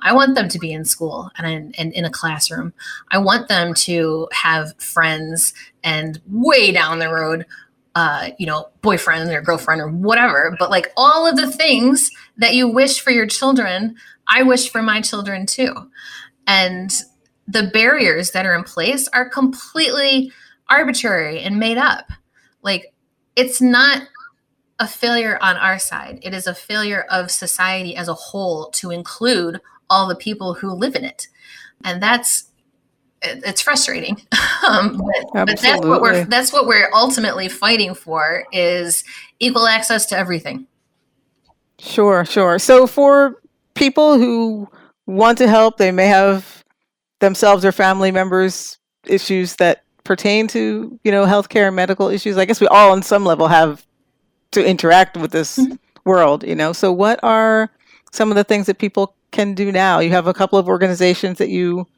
I 0.01 0.12
want 0.12 0.34
them 0.34 0.49
to 0.49 0.59
be 0.59 0.72
in 0.72 0.84
school 0.84 1.30
and 1.38 1.47
in, 1.47 1.72
and 1.78 1.93
in 1.93 2.05
a 2.05 2.11
classroom. 2.11 2.72
I 3.11 3.18
want 3.18 3.49
them 3.49 3.72
to 3.74 4.28
have 4.32 4.76
friends 4.78 5.55
and 5.84 6.20
way 6.28 6.72
down 6.72 6.99
the 6.99 7.09
road, 7.09 7.47
uh, 7.95 8.30
you 8.38 8.47
know, 8.47 8.68
boyfriend 8.80 9.30
or 9.30 9.43
girlfriend 9.43 9.80
or 9.80 9.88
whatever. 9.88 10.57
But 10.59 10.70
like 10.70 10.93
all 10.97 11.26
of 11.26 11.36
the 11.36 11.51
things 11.51 12.11
that 12.38 12.55
you 12.55 12.68
wish 12.68 13.01
for 13.01 13.11
your 13.11 13.26
children, 13.26 13.97
I 14.28 14.43
wish 14.43 14.70
for 14.70 14.82
my 14.82 15.01
children 15.01 15.47
too. 15.47 15.74
And 16.47 16.90
the 17.47 17.70
barriers 17.72 18.30
that 18.30 18.47
are 18.47 18.55
in 18.55 18.64
place 18.64 19.09
are 19.09 19.28
completely 19.28 20.32
arbitrary 20.68 21.40
and 21.40 21.59
made 21.59 21.76
up 21.76 22.11
like 22.62 22.95
it's 23.36 23.61
not 23.61 24.03
a 24.78 24.86
failure 24.86 25.38
on 25.43 25.57
our 25.57 25.78
side 25.78 26.18
it 26.22 26.32
is 26.32 26.47
a 26.47 26.55
failure 26.55 27.05
of 27.11 27.30
society 27.30 27.95
as 27.95 28.09
a 28.09 28.14
whole 28.14 28.70
to 28.70 28.90
include 28.90 29.61
all 29.90 30.09
the 30.09 30.14
people 30.14 30.55
who 30.55 30.72
live 30.72 30.95
in 30.95 31.05
it 31.05 31.28
and 31.84 32.03
that's 32.03 32.51
it's 33.23 33.61
frustrating 33.61 34.16
um, 34.68 35.01
but, 35.33 35.47
but 35.47 35.61
that's 35.61 35.87
what 35.87 36.01
we're 36.01 36.25
that's 36.25 36.53
what 36.53 36.66
we're 36.66 36.91
ultimately 36.93 37.49
fighting 37.49 37.95
for 37.95 38.45
is 38.53 39.05
equal 39.41 39.66
access 39.66 40.07
to 40.07 40.16
everything 40.16 40.66
Sure, 41.83 42.25
sure. 42.25 42.61
So 42.61 42.87
for 42.87 43.41
people 43.75 44.16
who 44.16 44.68
want 45.07 45.37
to 45.39 45.49
help, 45.49 45.79
they 45.79 45.91
may 45.91 46.07
have 46.07 46.62
themselves 47.18 47.64
or 47.64 47.73
family 47.73 48.12
members 48.12 48.79
issues 49.07 49.57
that 49.57 49.83
pertain 50.05 50.47
to 50.49 50.99
you 51.03 51.11
know 51.11 51.25
healthcare 51.25 51.66
and 51.66 51.77
medical 51.77 52.09
issues? 52.09 52.39
I 52.39 52.45
guess 52.45 52.61
we 52.61 52.68
all, 52.68 52.93
on 52.93 53.03
some 53.03 53.25
level, 53.25 53.49
have 53.49 53.85
to 54.53 54.64
interact 54.64 55.16
with 55.16 55.33
this 55.33 55.59
Mhm. 55.59 55.79
world. 56.05 56.45
You 56.45 56.55
know, 56.55 56.73
so 56.73 56.93
what 56.93 57.18
are 57.25 57.68
some 58.12 58.31
of 58.31 58.37
the 58.37 58.45
things 58.45 58.66
that 58.66 58.79
people 58.79 59.16
can 59.33 59.55
do 59.55 59.73
now? 59.73 59.99
You 59.99 60.11
have 60.11 60.29
a 60.29 60.35
couple 60.35 60.61
of 60.61 60.68
organizations 60.68 61.39
that 61.39 61.49
you 61.49 61.89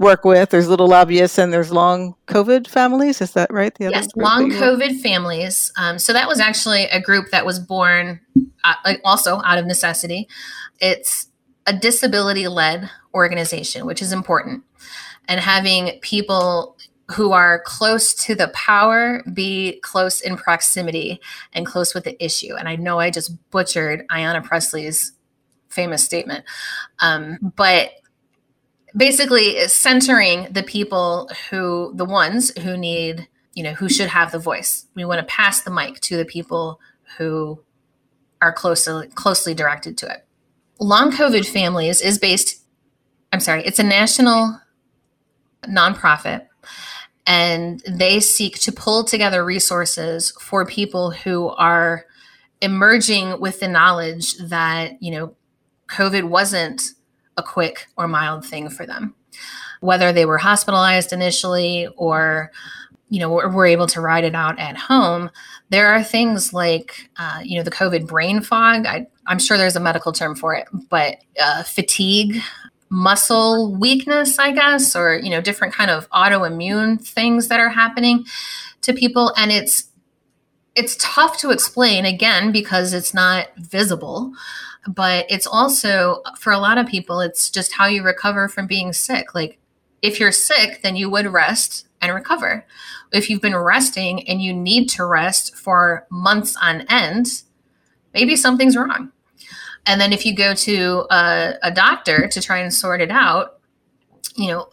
work 0.00 0.24
with. 0.24 0.48
There's 0.48 0.66
little 0.66 0.88
lobbyists 0.88 1.38
and 1.38 1.52
there's 1.52 1.70
long 1.70 2.16
COVID 2.26 2.66
families. 2.66 3.20
Is 3.20 3.32
that 3.32 3.52
right? 3.52 3.72
The 3.74 3.86
other 3.86 3.96
Yes, 3.96 4.08
long 4.16 4.50
COVID 4.50 5.00
families. 5.00 5.70
Um, 5.76 5.98
so 5.98 6.14
that 6.14 6.26
was 6.26 6.40
actually 6.40 6.84
a 6.84 7.00
group 7.00 7.30
that 7.30 7.44
was 7.44 7.60
born 7.60 8.20
uh, 8.64 8.94
also 9.04 9.42
out 9.44 9.58
of 9.58 9.66
necessity. 9.66 10.26
It's 10.80 11.28
a 11.66 11.74
disability 11.74 12.48
led 12.48 12.90
organization, 13.14 13.84
which 13.84 14.00
is 14.00 14.12
important. 14.12 14.64
And 15.28 15.38
having 15.38 16.00
people 16.00 16.76
who 17.14 17.32
are 17.32 17.60
close 17.66 18.14
to 18.14 18.34
the 18.34 18.48
power 18.48 19.22
be 19.32 19.80
close 19.80 20.22
in 20.22 20.36
proximity 20.36 21.20
and 21.52 21.66
close 21.66 21.92
with 21.92 22.04
the 22.04 22.24
issue. 22.24 22.54
And 22.56 22.68
I 22.68 22.76
know 22.76 22.98
I 22.98 23.10
just 23.10 23.36
butchered 23.50 24.06
Ayanna 24.08 24.42
Pressley's 24.42 25.12
famous 25.68 26.02
statement. 26.04 26.44
Um, 27.00 27.52
but 27.56 27.90
basically 28.96 29.66
centering 29.68 30.48
the 30.50 30.62
people 30.62 31.30
who 31.50 31.92
the 31.94 32.04
ones 32.04 32.56
who 32.58 32.76
need 32.76 33.28
you 33.54 33.62
know 33.62 33.72
who 33.72 33.88
should 33.88 34.08
have 34.08 34.32
the 34.32 34.38
voice. 34.38 34.86
We 34.94 35.04
want 35.04 35.20
to 35.20 35.34
pass 35.34 35.62
the 35.62 35.70
mic 35.70 36.00
to 36.00 36.16
the 36.16 36.24
people 36.24 36.80
who 37.18 37.62
are 38.40 38.52
closely 38.52 39.08
closely 39.08 39.54
directed 39.54 39.98
to 39.98 40.06
it. 40.10 40.26
Long 40.78 41.12
covid 41.12 41.46
families 41.46 42.00
is 42.00 42.18
based 42.18 42.64
i'm 43.32 43.40
sorry 43.40 43.62
it's 43.64 43.78
a 43.78 43.84
national 43.84 44.58
nonprofit 45.64 46.46
and 47.26 47.80
they 47.86 48.18
seek 48.18 48.58
to 48.60 48.72
pull 48.72 49.04
together 49.04 49.44
resources 49.44 50.32
for 50.40 50.64
people 50.64 51.10
who 51.10 51.48
are 51.50 52.06
emerging 52.62 53.38
with 53.40 53.60
the 53.60 53.68
knowledge 53.68 54.36
that 54.38 55.02
you 55.02 55.10
know 55.10 55.34
covid 55.86 56.24
wasn't 56.24 56.82
a 57.36 57.42
quick 57.42 57.86
or 57.96 58.08
mild 58.08 58.44
thing 58.44 58.68
for 58.68 58.86
them. 58.86 59.14
Whether 59.80 60.12
they 60.12 60.26
were 60.26 60.38
hospitalized 60.38 61.12
initially 61.12 61.88
or 61.96 62.50
you 63.08 63.18
know 63.18 63.28
were, 63.28 63.66
able 63.66 63.88
to 63.88 64.00
ride 64.00 64.22
it 64.22 64.36
out 64.36 64.56
at 64.60 64.76
home 64.76 65.30
there 65.70 65.92
are 65.92 66.02
things 66.02 66.52
like 66.52 67.10
uh, 67.16 67.40
you 67.42 67.56
know 67.56 67.64
the 67.64 67.70
covid 67.70 68.06
brain 68.06 68.40
fog. 68.40 68.86
I, 68.86 69.08
i'm 69.26 69.40
sure 69.40 69.58
there's 69.58 69.74
a 69.74 69.80
medical 69.80 70.12
term 70.12 70.36
for 70.36 70.54
it 70.54 70.68
but 70.88 71.16
uh, 71.42 71.64
fatigue 71.64 72.40
muscle 72.88 73.74
weakness 73.74 74.38
i 74.38 74.52
guess 74.52 74.94
or 74.94 75.18
you 75.18 75.28
know 75.28 75.40
different 75.40 75.74
kind 75.74 75.90
of 75.90 76.08
autoimmune 76.10 77.04
things 77.04 77.48
that 77.48 77.58
are 77.58 77.68
happening 77.68 78.24
to 78.82 78.92
people. 78.92 79.32
And 79.36 79.50
it's 79.50 79.88
it's 80.76 80.96
tough 81.00 81.38
to 81.38 81.50
explain 81.50 82.04
again 82.04 82.52
because 82.52 82.92
it's 82.92 83.12
not 83.12 83.48
visible 83.56 84.32
but 84.88 85.26
it's 85.28 85.46
also 85.46 86.22
for 86.38 86.52
a 86.52 86.58
lot 86.58 86.78
of 86.78 86.86
people 86.86 87.20
it's 87.20 87.50
just 87.50 87.72
how 87.72 87.86
you 87.86 88.02
recover 88.02 88.48
from 88.48 88.66
being 88.66 88.92
sick. 88.92 89.34
Like 89.34 89.58
if 90.02 90.18
you're 90.18 90.32
sick 90.32 90.82
then 90.82 90.96
you 90.96 91.10
would 91.10 91.26
rest 91.26 91.86
and 92.00 92.14
recover. 92.14 92.64
If 93.12 93.28
you've 93.28 93.42
been 93.42 93.56
resting 93.56 94.26
and 94.28 94.40
you 94.40 94.52
need 94.52 94.88
to 94.90 95.04
rest 95.04 95.56
for 95.56 96.06
months 96.10 96.56
on 96.60 96.82
end 96.88 97.42
maybe 98.14 98.36
something's 98.36 98.76
wrong. 98.76 99.12
And 99.86 100.00
then 100.00 100.12
if 100.12 100.26
you 100.26 100.34
go 100.34 100.54
to 100.54 101.06
a, 101.10 101.54
a 101.62 101.70
doctor 101.70 102.28
to 102.28 102.40
try 102.40 102.58
and 102.58 102.72
sort 102.72 103.00
it 103.00 103.10
out 103.10 103.60
you 104.36 104.48
know 104.48 104.68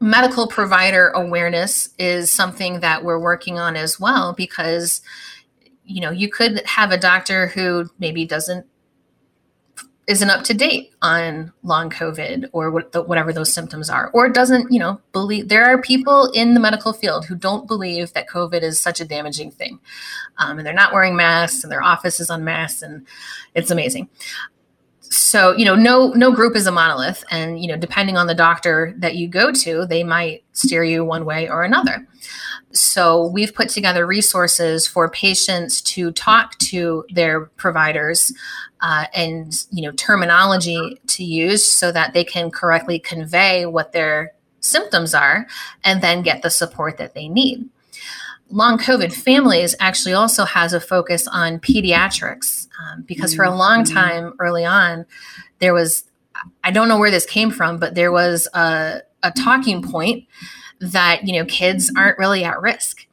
medical 0.00 0.46
provider 0.46 1.08
awareness 1.10 1.90
is 1.98 2.30
something 2.30 2.80
that 2.80 3.04
we're 3.04 3.18
working 3.18 3.58
on 3.58 3.76
as 3.76 3.98
well 3.98 4.34
because 4.34 5.00
you 5.84 6.00
know 6.00 6.10
you 6.10 6.28
could 6.28 6.62
have 6.66 6.90
a 6.92 6.98
doctor 6.98 7.48
who 7.48 7.88
maybe 7.98 8.26
doesn't 8.26 8.66
isn't 10.06 10.30
up 10.30 10.44
to 10.44 10.54
date 10.54 10.94
on 11.02 11.52
long 11.64 11.90
covid 11.90 12.48
or 12.52 12.70
what 12.70 12.92
the, 12.92 13.02
whatever 13.02 13.32
those 13.32 13.52
symptoms 13.52 13.90
are 13.90 14.08
or 14.14 14.28
doesn't 14.28 14.70
you 14.70 14.78
know 14.78 15.00
believe 15.12 15.48
there 15.48 15.64
are 15.64 15.80
people 15.82 16.30
in 16.32 16.54
the 16.54 16.60
medical 16.60 16.92
field 16.92 17.24
who 17.24 17.34
don't 17.34 17.66
believe 17.66 18.12
that 18.12 18.28
covid 18.28 18.62
is 18.62 18.78
such 18.78 19.00
a 19.00 19.04
damaging 19.04 19.50
thing. 19.50 19.80
Um, 20.38 20.58
and 20.58 20.66
they're 20.66 20.74
not 20.74 20.92
wearing 20.92 21.16
masks 21.16 21.62
and 21.62 21.72
their 21.72 21.82
office 21.82 22.20
is 22.20 22.30
unmasked 22.30 22.82
and 22.82 23.06
it's 23.54 23.70
amazing. 23.70 24.08
So 25.00 25.56
you 25.56 25.64
know 25.64 25.76
no 25.76 26.08
no 26.08 26.32
group 26.32 26.56
is 26.56 26.66
a 26.66 26.72
monolith 26.72 27.24
and 27.30 27.60
you 27.60 27.68
know 27.68 27.76
depending 27.76 28.16
on 28.16 28.26
the 28.26 28.34
doctor 28.34 28.94
that 28.98 29.16
you 29.16 29.28
go 29.28 29.52
to 29.52 29.86
they 29.86 30.02
might 30.02 30.44
steer 30.52 30.82
you 30.82 31.04
one 31.04 31.24
way 31.24 31.48
or 31.48 31.62
another 31.62 32.06
so 32.72 33.26
we've 33.28 33.54
put 33.54 33.68
together 33.68 34.06
resources 34.06 34.86
for 34.86 35.08
patients 35.08 35.80
to 35.80 36.12
talk 36.12 36.58
to 36.58 37.04
their 37.10 37.46
providers 37.56 38.32
uh, 38.80 39.06
and 39.14 39.66
you 39.70 39.82
know 39.82 39.92
terminology 39.92 41.00
to 41.06 41.24
use 41.24 41.64
so 41.64 41.90
that 41.92 42.12
they 42.12 42.24
can 42.24 42.50
correctly 42.50 42.98
convey 42.98 43.66
what 43.66 43.92
their 43.92 44.32
symptoms 44.60 45.14
are 45.14 45.46
and 45.84 46.02
then 46.02 46.22
get 46.22 46.42
the 46.42 46.50
support 46.50 46.98
that 46.98 47.14
they 47.14 47.28
need. 47.28 47.68
Long 48.50 48.78
covid 48.78 49.12
families 49.12 49.74
actually 49.80 50.12
also 50.12 50.44
has 50.44 50.72
a 50.72 50.80
focus 50.80 51.26
on 51.26 51.58
pediatrics 51.58 52.68
um, 52.80 53.02
because 53.02 53.34
for 53.34 53.44
a 53.44 53.54
long 53.54 53.84
time 53.84 54.34
early 54.38 54.64
on 54.64 55.04
there 55.58 55.74
was 55.74 56.04
i 56.62 56.70
don't 56.70 56.86
know 56.86 56.98
where 56.98 57.10
this 57.10 57.26
came 57.26 57.50
from 57.50 57.78
but 57.78 57.96
there 57.96 58.12
was 58.12 58.46
a, 58.54 59.00
a 59.24 59.32
talking 59.32 59.82
point 59.82 60.26
that 60.80 61.26
you 61.26 61.38
know 61.38 61.44
kids 61.46 61.92
aren't 61.96 62.18
really 62.18 62.44
at 62.44 62.60
risk. 62.60 63.06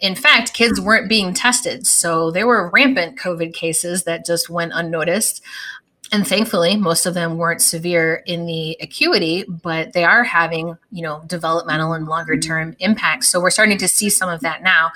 In 0.00 0.14
fact 0.14 0.54
kids 0.54 0.80
weren't 0.80 1.08
being 1.08 1.32
tested 1.34 1.86
so 1.86 2.30
there 2.30 2.46
were 2.46 2.70
rampant 2.70 3.18
covid 3.18 3.54
cases 3.54 4.04
that 4.04 4.26
just 4.26 4.50
went 4.50 4.72
unnoticed. 4.74 5.42
And 6.10 6.26
thankfully 6.28 6.76
most 6.76 7.06
of 7.06 7.14
them 7.14 7.38
weren't 7.38 7.62
severe 7.62 8.22
in 8.26 8.44
the 8.46 8.76
acuity 8.80 9.44
but 9.48 9.94
they 9.94 10.04
are 10.04 10.24
having 10.24 10.76
you 10.90 11.02
know 11.02 11.22
developmental 11.26 11.94
and 11.94 12.06
longer 12.06 12.38
term 12.38 12.76
impacts. 12.80 13.28
So 13.28 13.40
we're 13.40 13.50
starting 13.50 13.78
to 13.78 13.88
see 13.88 14.10
some 14.10 14.28
of 14.28 14.40
that 14.40 14.62
now. 14.62 14.90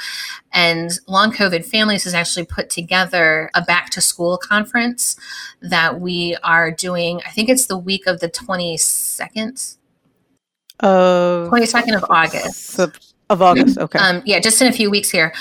And 0.53 0.91
long 1.07 1.33
covid 1.33 1.65
families 1.65 2.05
has 2.05 2.15
actually 2.15 2.47
put 2.47 2.69
together 2.71 3.51
a 3.55 3.63
back 3.63 3.91
to 3.91 4.01
school 4.01 4.39
conference 4.39 5.17
that 5.63 6.01
we 6.01 6.37
are 6.43 6.71
doing 6.71 7.21
i 7.27 7.31
think 7.31 7.49
it's 7.49 7.67
the 7.67 7.79
week 7.79 8.07
of 8.07 8.21
the 8.21 8.29
22nd 8.29 9.77
of 10.81 11.49
22nd 11.49 11.97
of 11.97 12.05
august 12.11 12.79
of 13.31 13.43
August. 13.43 13.79
Okay. 13.87 13.99
um, 13.99 14.23
yeah, 14.25 14.41
just 14.41 14.61
in 14.61 14.69
a 14.69 14.73
few 14.73 14.91
weeks 14.91 15.11
here, 15.11 15.33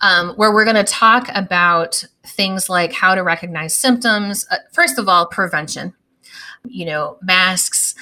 um, 0.00 0.30
where 0.30 0.52
we're 0.52 0.64
going 0.64 0.76
to 0.76 0.84
talk 0.84 1.28
about 1.34 2.04
things 2.26 2.68
like 2.68 2.92
how 2.92 3.14
to 3.14 3.22
recognize 3.22 3.74
symptoms. 3.74 4.46
Uh, 4.50 4.56
first 4.72 4.98
of 4.98 5.08
all, 5.08 5.26
prevention. 5.26 5.94
You 6.66 6.86
know, 6.86 7.18
masks, 7.22 7.94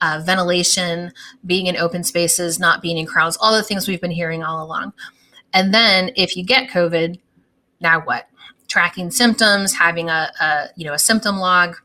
uh, 0.00 0.22
ventilation, 0.24 1.12
being 1.44 1.66
in 1.66 1.76
open 1.76 2.04
spaces, 2.04 2.58
not 2.58 2.82
being 2.82 2.98
in 2.98 3.06
crowds, 3.06 3.38
all 3.40 3.54
the 3.54 3.62
things 3.62 3.88
we've 3.88 4.00
been 4.00 4.10
hearing 4.10 4.42
all 4.42 4.64
along. 4.64 4.92
And 5.52 5.72
then 5.74 6.10
if 6.16 6.36
you 6.36 6.44
get 6.44 6.70
COVID, 6.70 7.18
now 7.80 8.00
what? 8.00 8.28
Tracking 8.68 9.10
symptoms, 9.10 9.74
having 9.74 10.08
a, 10.10 10.30
a 10.40 10.68
you 10.76 10.84
know 10.84 10.92
a 10.92 10.98
symptom 10.98 11.38
log, 11.38 11.76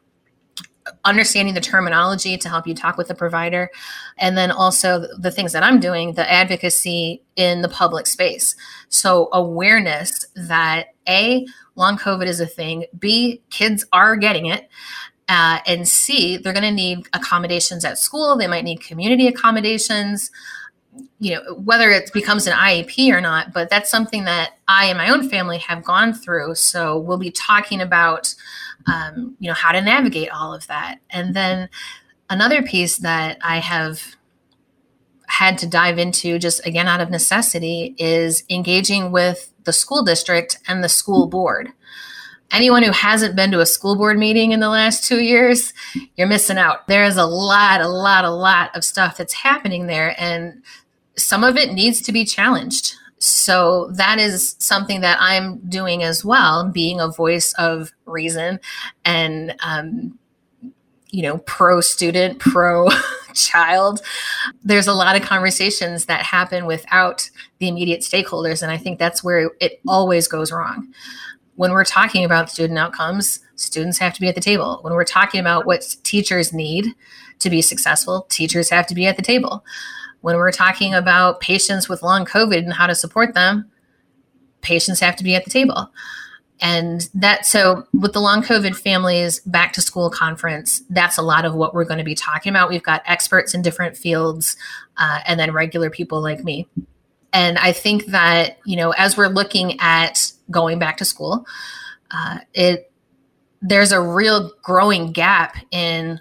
understanding 1.03 1.53
the 1.53 1.61
terminology 1.61 2.37
to 2.37 2.49
help 2.49 2.67
you 2.67 2.75
talk 2.75 2.97
with 2.97 3.07
the 3.07 3.15
provider. 3.15 3.69
And 4.17 4.37
then 4.37 4.51
also 4.51 5.05
the 5.17 5.31
things 5.31 5.51
that 5.53 5.63
i'm 5.63 5.79
doing 5.79 6.13
the 6.13 6.29
advocacy 6.31 7.21
in 7.35 7.61
the 7.61 7.69
public 7.69 8.07
space. 8.07 8.55
So 8.89 9.29
awareness 9.33 10.27
that 10.35 10.87
a 11.07 11.45
long 11.75 11.97
covid 11.97 12.27
is 12.27 12.39
a 12.39 12.45
thing. 12.45 12.85
B 12.97 13.41
kids 13.49 13.85
are 13.91 14.15
getting 14.15 14.45
it. 14.47 14.69
Uh, 15.27 15.57
and 15.65 15.87
c 15.87 16.37
they're 16.37 16.53
going 16.53 16.63
to 16.63 16.71
need 16.71 17.07
accommodations 17.13 17.83
at 17.83 17.97
school. 17.97 18.37
They 18.37 18.47
might 18.47 18.63
need 18.63 18.81
community 18.81 19.27
accommodations. 19.27 20.29
You 21.19 21.35
know 21.35 21.55
whether 21.55 21.89
it 21.89 22.13
becomes 22.13 22.47
an 22.47 22.53
iep 22.53 23.13
or 23.13 23.19
not 23.19 23.51
but 23.53 23.69
that's 23.69 23.89
something 23.89 24.23
that 24.25 24.51
i 24.69 24.85
and 24.85 24.97
my 24.97 25.09
own 25.09 25.29
family 25.29 25.57
have 25.57 25.83
gone 25.83 26.13
through. 26.13 26.55
So 26.55 26.99
we'll 26.99 27.17
be 27.17 27.31
talking 27.31 27.81
about 27.81 28.33
um, 28.87 29.35
you 29.39 29.47
know 29.47 29.53
how 29.53 29.71
to 29.71 29.81
navigate 29.81 30.29
all 30.29 30.53
of 30.53 30.67
that. 30.67 30.99
And 31.09 31.35
then 31.35 31.69
another 32.29 32.63
piece 32.63 32.97
that 32.97 33.37
i 33.43 33.59
have 33.59 34.15
had 35.27 35.57
to 35.57 35.67
dive 35.67 35.97
into 35.97 36.39
just 36.39 36.65
again 36.65 36.87
out 36.87 37.01
of 37.01 37.09
necessity 37.09 37.95
is 37.97 38.43
engaging 38.49 39.11
with 39.11 39.51
the 39.63 39.73
school 39.73 40.03
district 40.03 40.59
and 40.67 40.83
the 40.83 40.89
school 40.89 41.27
board. 41.27 41.69
Anyone 42.51 42.83
who 42.83 42.91
hasn't 42.91 43.35
been 43.35 43.51
to 43.51 43.59
a 43.59 43.65
school 43.65 43.95
board 43.95 44.19
meeting 44.19 44.51
in 44.51 44.59
the 44.59 44.69
last 44.69 45.03
two 45.03 45.21
years 45.21 45.73
you're 46.15 46.27
missing 46.27 46.57
out. 46.57 46.87
There 46.87 47.03
is 47.03 47.17
a 47.17 47.25
lot 47.25 47.81
a 47.81 47.87
lot 47.87 48.23
a 48.23 48.29
lot 48.29 48.75
of 48.75 48.83
stuff 48.83 49.17
that's 49.17 49.33
happening 49.33 49.87
there 49.87 50.15
and 50.19 50.63
some 51.17 51.43
of 51.43 51.57
it 51.57 51.73
needs 51.73 52.01
to 52.01 52.11
be 52.11 52.25
challenged 52.25 52.95
so 53.17 53.89
that 53.93 54.19
is 54.19 54.55
something 54.59 55.01
that 55.01 55.17
i'm 55.21 55.57
doing 55.69 56.03
as 56.03 56.23
well 56.25 56.69
being 56.69 56.99
a 56.99 57.07
voice 57.07 57.53
of 57.53 57.91
reason 58.05 58.59
and 59.05 59.55
um, 59.63 60.17
you 61.15 61.21
know, 61.21 61.37
pro 61.39 61.79
student, 61.79 62.39
pro 62.39 62.89
child. 63.33 64.01
There's 64.63 64.87
a 64.87 64.93
lot 64.93 65.15
of 65.15 65.21
conversations 65.21 66.05
that 66.05 66.21
happen 66.21 66.65
without 66.65 67.29
the 67.59 67.69
immediate 67.69 68.01
stakeholders. 68.01 68.61
And 68.61 68.69
I 68.69 68.77
think 68.77 68.99
that's 68.99 69.23
where 69.23 69.51
it 69.61 69.79
always 69.87 70.27
goes 70.27 70.51
wrong. 70.51 70.93
When 71.55 71.71
we're 71.71 71.85
talking 71.85 72.25
about 72.25 72.51
student 72.51 72.77
outcomes, 72.77 73.39
students 73.55 73.97
have 73.99 74.13
to 74.15 74.21
be 74.21 74.27
at 74.27 74.35
the 74.35 74.41
table. 74.41 74.79
When 74.81 74.93
we're 74.93 75.05
talking 75.05 75.39
about 75.39 75.65
what 75.65 75.95
teachers 76.03 76.51
need 76.51 76.87
to 77.39 77.49
be 77.49 77.61
successful, 77.61 78.27
teachers 78.29 78.69
have 78.69 78.85
to 78.87 78.95
be 78.95 79.07
at 79.07 79.15
the 79.15 79.21
table. 79.21 79.63
When 80.25 80.37
we're 80.37 80.51
talking 80.51 80.95
about 80.95 81.39
patients 81.39 81.87
with 81.87 82.01
long 82.01 82.25
COVID 82.25 82.57
and 82.57 82.73
how 82.73 82.87
to 82.87 82.95
support 82.95 83.35
them, 83.35 83.69
patients 84.61 84.99
have 84.99 85.15
to 85.17 85.23
be 85.23 85.35
at 85.35 85.43
the 85.43 85.51
table. 85.51 85.91
And 86.59 87.07
that 87.13 87.45
so 87.45 87.85
with 87.93 88.13
the 88.13 88.19
long 88.19 88.41
covid 88.41 88.75
families 88.75 89.39
back 89.41 89.71
to 89.73 89.81
school 89.81 90.09
conference 90.09 90.81
that's 90.89 91.19
a 91.19 91.21
lot 91.21 91.45
of 91.45 91.53
what 91.53 91.75
we're 91.75 91.85
going 91.85 91.99
to 91.99 92.03
be 92.03 92.15
talking 92.15 92.49
about. 92.49 92.69
We've 92.69 92.81
got 92.81 93.03
experts 93.05 93.53
in 93.53 93.61
different 93.61 93.97
fields 93.97 94.57
uh, 94.97 95.19
and 95.27 95.39
then 95.39 95.51
regular 95.51 95.91
people 95.91 96.23
like 96.23 96.43
me. 96.43 96.67
And 97.31 97.59
i 97.59 97.71
think 97.71 98.07
that 98.07 98.57
you 98.65 98.77
know 98.77 98.95
as 98.97 99.15
we're 99.15 99.27
looking 99.27 99.79
at 99.79 100.31
going 100.49 100.79
back 100.79 100.97
to 100.97 101.05
school 101.05 101.45
uh, 102.09 102.39
it 102.55 102.91
there's 103.61 103.91
a 103.91 104.01
real 104.01 104.51
growing 104.63 105.11
gap 105.11 105.55
in 105.69 106.19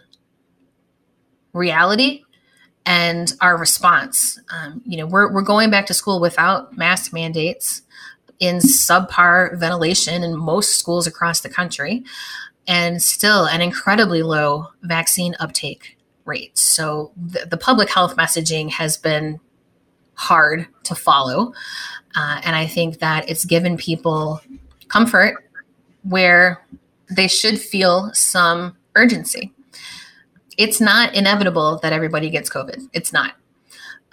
reality 1.55 2.24
and 2.87 3.35
our 3.41 3.57
response 3.57 4.39
um, 4.51 4.83
you 4.85 4.97
know 4.97 5.07
we're, 5.07 5.33
we're 5.33 5.43
going 5.43 5.71
back 5.71 5.87
to 5.87 5.95
school 5.95 6.21
without 6.21 6.77
mask 6.77 7.13
mandates 7.13 7.83
in 8.41 8.57
subpar 8.59 9.57
ventilation 9.59 10.23
in 10.23 10.37
most 10.37 10.77
schools 10.77 11.07
across 11.07 11.41
the 11.41 11.49
country 11.49 12.05
and 12.67 13.03
still 13.03 13.47
an 13.47 13.61
incredibly 13.61 14.23
low 14.23 14.69
vaccine 14.83 15.35
uptake 15.41 15.97
rate. 16.25 16.57
So 16.57 17.13
the, 17.17 17.47
the 17.47 17.57
public 17.57 17.91
health 17.91 18.17
messaging 18.17 18.71
has 18.71 18.97
been 18.97 19.41
hard 20.15 20.67
to 20.85 20.95
follow. 20.95 21.53
Uh, 22.15 22.41
and 22.45 22.55
I 22.57 22.67
think 22.67 23.01
that 23.01 23.29
it's 23.29 23.45
given 23.45 23.77
people 23.77 24.41
comfort 24.89 25.51
where 26.03 26.65
they 27.11 27.29
should 27.29 27.59
feel 27.59 28.11
some 28.13 28.77
urgency. 28.95 29.53
It's 30.57 30.81
not 30.81 31.15
inevitable 31.15 31.79
that 31.83 31.93
everybody 31.93 32.31
gets 32.31 32.51
COVID. 32.51 32.89
It's 32.93 33.13
not 33.13 33.35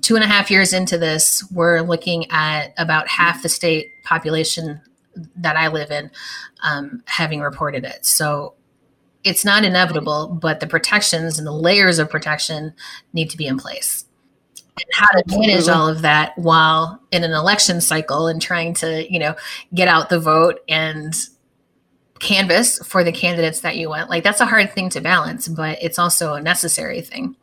two 0.02 0.16
and 0.16 0.24
a 0.24 0.28
half 0.28 0.52
years 0.52 0.74
into 0.74 0.98
this, 0.98 1.44
we're 1.52 1.82
looking 1.82 2.30
at 2.32 2.74
about 2.78 3.08
half 3.08 3.44
the 3.44 3.50
state 3.50 3.92
population 4.04 4.82
that 5.36 5.56
I 5.56 5.68
live 5.68 5.92
in 5.92 6.12
um, 6.64 7.04
having 7.06 7.42
reported 7.42 7.84
it. 7.84 8.06
So 8.06 8.56
it's 9.24 9.46
not 9.46 9.64
inevitable, 9.64 10.28
but 10.28 10.60
the 10.60 10.68
protections 10.68 11.38
and 11.38 11.46
the 11.46 11.52
layers 11.52 12.00
of 12.00 12.10
protection 12.10 12.74
need 13.14 13.30
to 13.30 13.38
be 13.38 13.46
in 13.46 13.58
place. 13.58 14.06
And 14.58 14.86
how 14.94 15.08
to 15.08 15.24
manage 15.28 15.68
all 15.68 15.88
of 15.88 16.02
that 16.02 16.36
while 16.38 17.00
in 17.12 17.24
an 17.24 17.34
election 17.34 17.82
cycle 17.82 18.28
and 18.28 18.42
trying 18.42 18.74
to, 18.76 19.12
you 19.12 19.20
know, 19.20 19.36
get 19.76 19.88
out 19.88 20.10
the 20.10 20.20
vote 20.20 20.62
and 20.68 21.14
canvas 22.22 22.78
for 22.86 23.04
the 23.04 23.12
candidates 23.12 23.62
that 23.62 23.76
you 23.76 23.90
want. 23.90 24.10
Like 24.10 24.24
that's 24.24 24.40
a 24.40 24.46
hard 24.46 24.72
thing 24.72 24.90
to 24.92 25.02
balance, 25.02 25.48
but 25.48 25.82
it's 25.82 26.00
also 26.00 26.34
a 26.36 26.42
necessary 26.42 27.02
thing. 27.02 27.36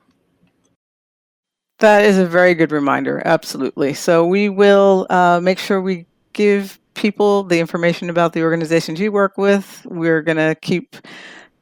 That 1.81 2.05
is 2.05 2.19
a 2.19 2.27
very 2.27 2.55
good 2.55 2.73
reminder. 2.73 3.23
Absolutely. 3.25 3.95
So 3.95 4.27
we 4.27 4.49
will 4.49 5.07
uh, 5.11 5.41
make 5.41 5.59
sure 5.59 5.81
we 5.81 6.07
give 6.33 6.79
people 6.95 7.45
the 7.45 7.61
information 7.61 8.11
about 8.11 8.33
the 8.33 8.43
organizations 8.43 8.99
you 8.99 9.13
work 9.13 9.39
with. 9.39 9.85
We're 9.85 10.23
going 10.23 10.39
to 10.39 10.57
keep 10.61 10.97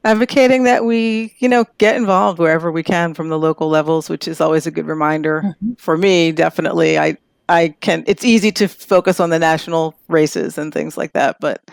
advocating 0.03 0.63
that 0.63 0.85
we, 0.85 1.35
you 1.39 1.49
know, 1.49 1.65
get 1.77 1.95
involved 1.95 2.39
wherever 2.39 2.71
we 2.71 2.81
can 2.81 3.13
from 3.13 3.29
the 3.29 3.37
local 3.37 3.69
levels, 3.69 4.09
which 4.09 4.27
is 4.27 4.41
always 4.41 4.65
a 4.65 4.71
good 4.71 4.87
reminder 4.87 5.41
mm-hmm. 5.43 5.73
for 5.77 5.97
me. 5.97 6.31
Definitely, 6.31 6.97
I 6.97 7.17
I 7.49 7.75
can. 7.81 8.03
It's 8.07 8.25
easy 8.25 8.51
to 8.53 8.67
focus 8.67 9.19
on 9.19 9.29
the 9.29 9.39
national 9.39 9.95
races 10.07 10.57
and 10.57 10.73
things 10.73 10.97
like 10.97 11.13
that, 11.13 11.37
but 11.39 11.69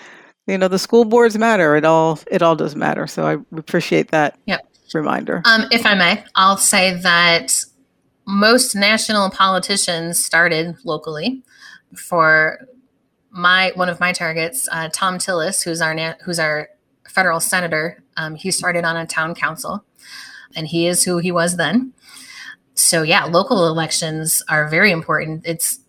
you 0.47 0.59
know, 0.59 0.69
the 0.69 0.79
school 0.79 1.05
boards 1.05 1.39
matter. 1.39 1.77
It 1.77 1.85
all 1.85 2.19
it 2.31 2.43
all 2.43 2.57
does 2.57 2.77
matter. 2.77 3.07
So 3.07 3.27
I 3.27 3.59
appreciate 3.59 4.11
that. 4.11 4.39
Yep. 4.47 4.69
Reminder. 4.95 5.43
Um, 5.45 5.65
if 5.73 5.85
I 5.85 5.97
may, 5.97 6.25
I'll 6.37 6.57
say 6.57 6.95
that 6.95 7.65
most 8.27 8.77
national 8.77 9.29
politicians 9.31 10.25
started 10.25 10.77
locally. 10.85 11.43
For 11.97 12.61
my 13.31 13.73
one 13.75 13.89
of 13.89 13.99
my 13.99 14.13
targets, 14.13 14.69
uh, 14.71 14.89
Thom 14.93 15.19
Tillis, 15.19 15.65
who's 15.65 15.81
our 15.81 15.95
na- 15.95 16.15
who's 16.25 16.39
our 16.39 16.69
federal 17.09 17.41
senator, 17.41 18.05
um, 18.17 18.37
he 18.37 18.53
started 18.53 18.85
on 18.85 18.97
a 18.97 19.07
town 19.07 19.35
council, 19.35 19.85
and 20.55 20.69
he 20.69 20.87
is 20.87 21.03
who 21.03 21.19
he 21.19 21.33
was 21.33 21.57
then. 21.57 21.93
So 22.75 23.03
yeah, 23.03 23.25
local 23.25 23.67
elections 23.67 24.43
are 24.49 24.69
very 24.69 24.93
important. 24.93 25.43
It's 25.45 25.81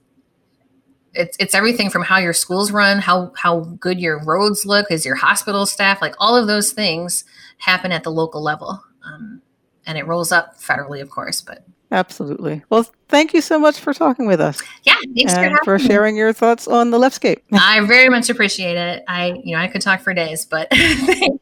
it's 1.16 1.38
it's 1.40 1.56
everything 1.56 1.90
from 1.90 2.04
how 2.04 2.18
your 2.18 2.34
schools 2.34 2.72
run, 2.72 3.00
how 3.00 3.32
how 3.36 3.62
good 3.80 4.00
your 4.00 4.24
roads 4.24 4.66
look, 4.66 4.92
is 4.92 5.06
your 5.06 5.16
hospital 5.16 5.66
staff, 5.66 6.02
like 6.02 6.16
all 6.20 6.36
of 6.36 6.48
those 6.48 6.72
things 6.72 7.24
happen 7.58 7.92
at 7.92 8.04
the 8.04 8.12
local 8.12 8.42
level, 8.42 8.84
um, 9.06 9.42
and 9.86 9.98
it 9.98 10.06
rolls 10.06 10.32
up 10.32 10.58
federally, 10.58 11.02
of 11.02 11.10
course, 11.10 11.42
but 11.42 11.66
Absolutely. 11.92 12.64
Well, 12.70 12.86
thank 13.08 13.34
you 13.34 13.42
so 13.42 13.60
much 13.60 13.80
for 13.80 13.94
talking 13.94 14.26
with 14.26 14.42
us. 14.42 14.62
Yeah, 14.84 14.96
thanks 15.16 15.34
and 15.34 15.58
for, 15.60 15.64
for 15.64 15.80
sharing 15.80 16.16
your 16.16 16.34
thoughts 16.34 16.68
on 16.68 16.92
the 16.92 16.98
Leftscape. 16.98 17.42
I 17.54 17.80
very 17.86 18.10
much 18.10 18.30
appreciate 18.30 18.76
it. 18.76 19.04
I, 19.08 19.40
you 19.44 19.56
know, 19.56 19.62
I 19.62 19.68
could 19.68 19.82
talk 19.82 20.02
for 20.02 20.14
days, 20.14 20.46
but 20.46 20.70
the 20.72 21.40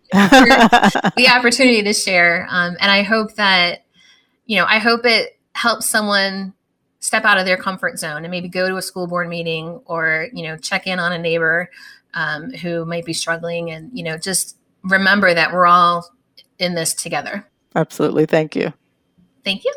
opportunity 1.34 1.82
to 1.84 1.94
share. 1.94 2.45
Um, 2.50 2.76
and 2.80 2.91
I 2.91 3.04
hope 3.04 3.36
that, 3.36 3.86
you 4.45 4.58
know, 4.58 4.66
I 4.66 4.80
hope 4.80 5.06
it 5.06 5.40
helps 5.54 5.90
someone 5.90 6.54
step 7.04 7.26
out 7.26 7.38
of 7.38 7.46
their 7.46 7.58
comfort 7.58 8.00
zone 8.00 8.24
and 8.24 8.32
maybe 8.32 8.48
go 8.48 8.70
to 8.70 8.78
a 8.78 8.82
school 8.82 9.08
board 9.08 9.28
meeting 9.28 9.82
or, 9.88 10.30
you 10.32 10.42
know, 10.42 10.56
check 10.56 10.88
in 10.88 11.00
on 11.00 11.12
a 11.12 11.18
neighbor 11.18 11.70
um, 12.14 12.50
who 12.52 12.86
might 12.86 13.04
be 13.04 13.12
struggling 13.12 13.72
and, 13.72 13.92
you 13.94 14.02
know, 14.02 14.18
just 14.18 14.56
remember 14.84 15.34
that 15.34 15.52
we're 15.52 15.66
all 15.66 16.10
in 16.60 16.76
this 16.76 16.94
together. 16.94 17.46
Absolutely. 17.76 18.26
Thank 18.26 18.56
you. 18.56 18.72
Thank 19.44 19.66
you. 19.66 19.74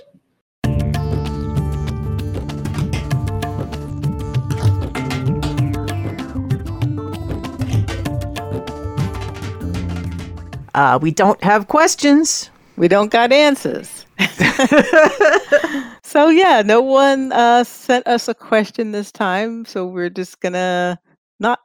Uh, 10.76 11.00
we 11.02 11.10
don't 11.10 11.42
have 11.42 11.66
questions. 11.66 12.50
We 12.76 12.86
don't 12.86 13.10
got 13.10 13.32
answers. 13.32 14.06
so 16.16 16.30
yeah, 16.30 16.62
no 16.64 16.80
one 16.80 17.30
uh, 17.32 17.62
sent 17.62 18.06
us 18.06 18.26
a 18.26 18.32
question 18.32 18.92
this 18.92 19.12
time, 19.12 19.66
so 19.66 19.86
we're 19.86 20.08
just 20.08 20.40
gonna 20.40 20.98
not 21.40 21.58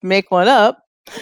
make 0.00 0.30
one 0.30 0.46
up. 0.46 0.78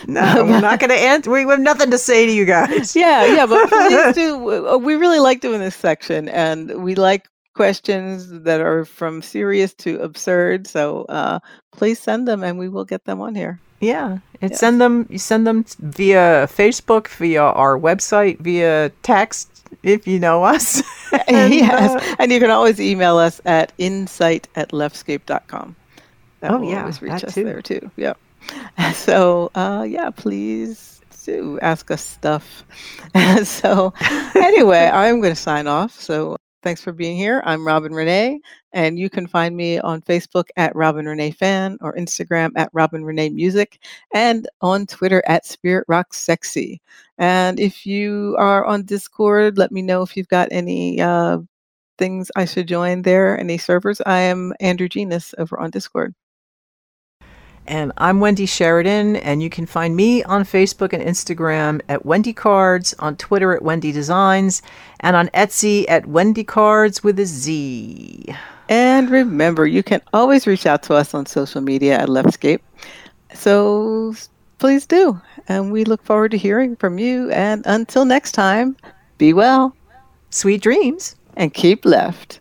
No, 0.06 0.20
we're 0.44 0.60
not 0.60 0.78
going 0.78 0.90
to 0.90 0.96
answer. 0.96 1.30
We 1.30 1.46
have 1.46 1.58
nothing 1.58 1.90
to 1.90 1.96
say 1.96 2.26
to 2.26 2.32
you 2.32 2.44
guys. 2.44 2.94
yeah, 2.94 3.24
yeah, 3.24 3.46
but 3.46 3.70
please 3.70 4.14
do. 4.14 4.68
Uh, 4.68 4.76
we 4.76 4.96
really 4.96 5.18
like 5.18 5.40
doing 5.40 5.60
this 5.60 5.74
section, 5.74 6.28
and 6.28 6.82
we 6.84 6.94
like 6.94 7.26
questions 7.54 8.28
that 8.42 8.60
are 8.60 8.84
from 8.84 9.22
serious 9.22 9.72
to 9.76 9.98
absurd. 10.00 10.66
So 10.66 11.06
uh, 11.08 11.38
please 11.72 11.98
send 12.00 12.28
them, 12.28 12.44
and 12.44 12.58
we 12.58 12.68
will 12.68 12.84
get 12.84 13.06
them 13.06 13.22
on 13.22 13.34
here. 13.34 13.60
Yeah, 13.80 14.18
and 14.42 14.50
yes. 14.50 14.60
send 14.60 14.78
them. 14.78 15.06
You 15.08 15.18
send 15.18 15.46
them 15.46 15.64
via 15.78 16.46
Facebook, 16.48 17.08
via 17.08 17.44
our 17.44 17.78
website, 17.78 18.40
via 18.40 18.90
text 19.02 19.51
if 19.82 20.06
you 20.06 20.18
know 20.18 20.44
us. 20.44 20.82
and, 21.28 21.52
yes, 21.52 21.90
uh, 21.90 22.16
and 22.18 22.32
you 22.32 22.40
can 22.40 22.50
always 22.50 22.80
email 22.80 23.18
us 23.18 23.40
at 23.44 23.72
insight 23.78 24.48
at 24.56 24.70
leftscape.com. 24.70 25.76
That 26.40 26.50
oh 26.50 26.62
yeah, 26.62 26.80
always 26.80 27.00
reach 27.00 27.24
us 27.24 27.34
too. 27.34 27.44
there 27.44 27.62
too. 27.62 27.90
Yep. 27.96 28.18
So 28.94 29.50
uh, 29.54 29.86
yeah, 29.88 30.10
please 30.10 31.00
do 31.24 31.58
ask 31.60 31.90
us 31.90 32.02
stuff. 32.02 32.64
so 33.44 33.94
anyway, 34.34 34.90
I'm 34.92 35.20
going 35.20 35.34
to 35.34 35.40
sign 35.40 35.66
off. 35.66 35.98
So 36.00 36.36
Thanks 36.62 36.80
for 36.80 36.93
being 36.93 37.16
here. 37.16 37.43
I'm 37.44 37.66
Robin 37.66 37.90
Renée, 37.93 38.39
and 38.72 38.97
you 38.97 39.10
can 39.10 39.26
find 39.26 39.56
me 39.56 39.80
on 39.80 40.01
Facebook 40.01 40.44
at 40.56 40.74
Robin 40.76 41.06
Renee 41.06 41.32
Fan 41.32 41.76
or 41.80 41.93
Instagram 41.94 42.52
at 42.56 42.70
Robin 42.72 43.05
Renee 43.05 43.30
Music 43.30 43.80
and 44.14 44.48
on 44.60 44.86
Twitter 44.86 45.24
at 45.26 45.44
Spirit 45.44 45.84
Rock 45.89 46.14
Sexy. 46.14 46.80
And 47.18 47.59
if 47.59 47.84
you 47.84 48.36
are 48.39 48.64
on 48.64 48.84
Discord, 48.84 49.59
let 49.59 49.72
me 49.72 49.82
know 49.82 50.02
if 50.02 50.16
you've 50.16 50.28
got 50.28 50.48
any 50.52 51.01
uh, 51.01 51.39
things 51.98 52.30
I 52.36 52.44
should 52.44 52.68
join 52.68 53.02
there, 53.02 53.39
any 53.39 53.59
servers. 53.59 54.01
I 54.06 54.20
am 54.20 54.52
Andrew 54.60 54.89
Genus 54.89 55.34
over 55.39 55.59
on 55.59 55.70
Discord. 55.70 56.14
And 57.66 57.93
I'm 57.97 58.18
Wendy 58.18 58.47
Sheridan, 58.47 59.16
and 59.16 59.43
you 59.43 59.48
can 59.48 59.66
find 59.66 59.94
me 59.94 60.24
on 60.24 60.43
Facebook 60.43 60.93
and 60.93 61.02
Instagram 61.02 61.80
at 61.89 62.05
Wendy 62.05 62.32
Cards, 62.32 62.93
on 62.98 63.16
Twitter 63.16 63.55
at 63.55 63.62
Wendy 63.62 63.93
Designs, 63.93 64.62
and 65.01 65.14
on 65.14 65.28
Etsy 65.28 65.84
at 65.89 66.06
Wendy 66.06 66.43
Cards 66.43 67.05
with 67.05 67.18
a 67.20 67.24
Z. 67.24 68.34
And 68.68 69.10
remember, 69.10 69.66
you 69.66 69.82
can 69.82 70.02
always 70.12 70.47
reach 70.47 70.66
out 70.66 70.82
to 70.84 70.94
us 70.94 71.14
on 71.14 71.26
social 71.26 71.60
media 71.60 71.98
at 71.98 72.09
Leftscape. 72.09 72.60
So 73.32 74.14
please 74.59 74.84
do. 74.86 75.20
And 75.48 75.72
we 75.72 75.84
look 75.84 76.02
forward 76.02 76.32
to 76.32 76.39
hearing 76.39 76.76
from 76.76 76.98
you. 76.98 77.30
And 77.30 77.62
until 77.66 78.05
next 78.05 78.32
time, 78.32 78.76
Be 79.18 79.32
well 79.32 79.74
Sweet 80.30 80.62
dreams. 80.62 81.14
and 81.36 81.55
keep 81.55 81.84
left. 81.84 82.40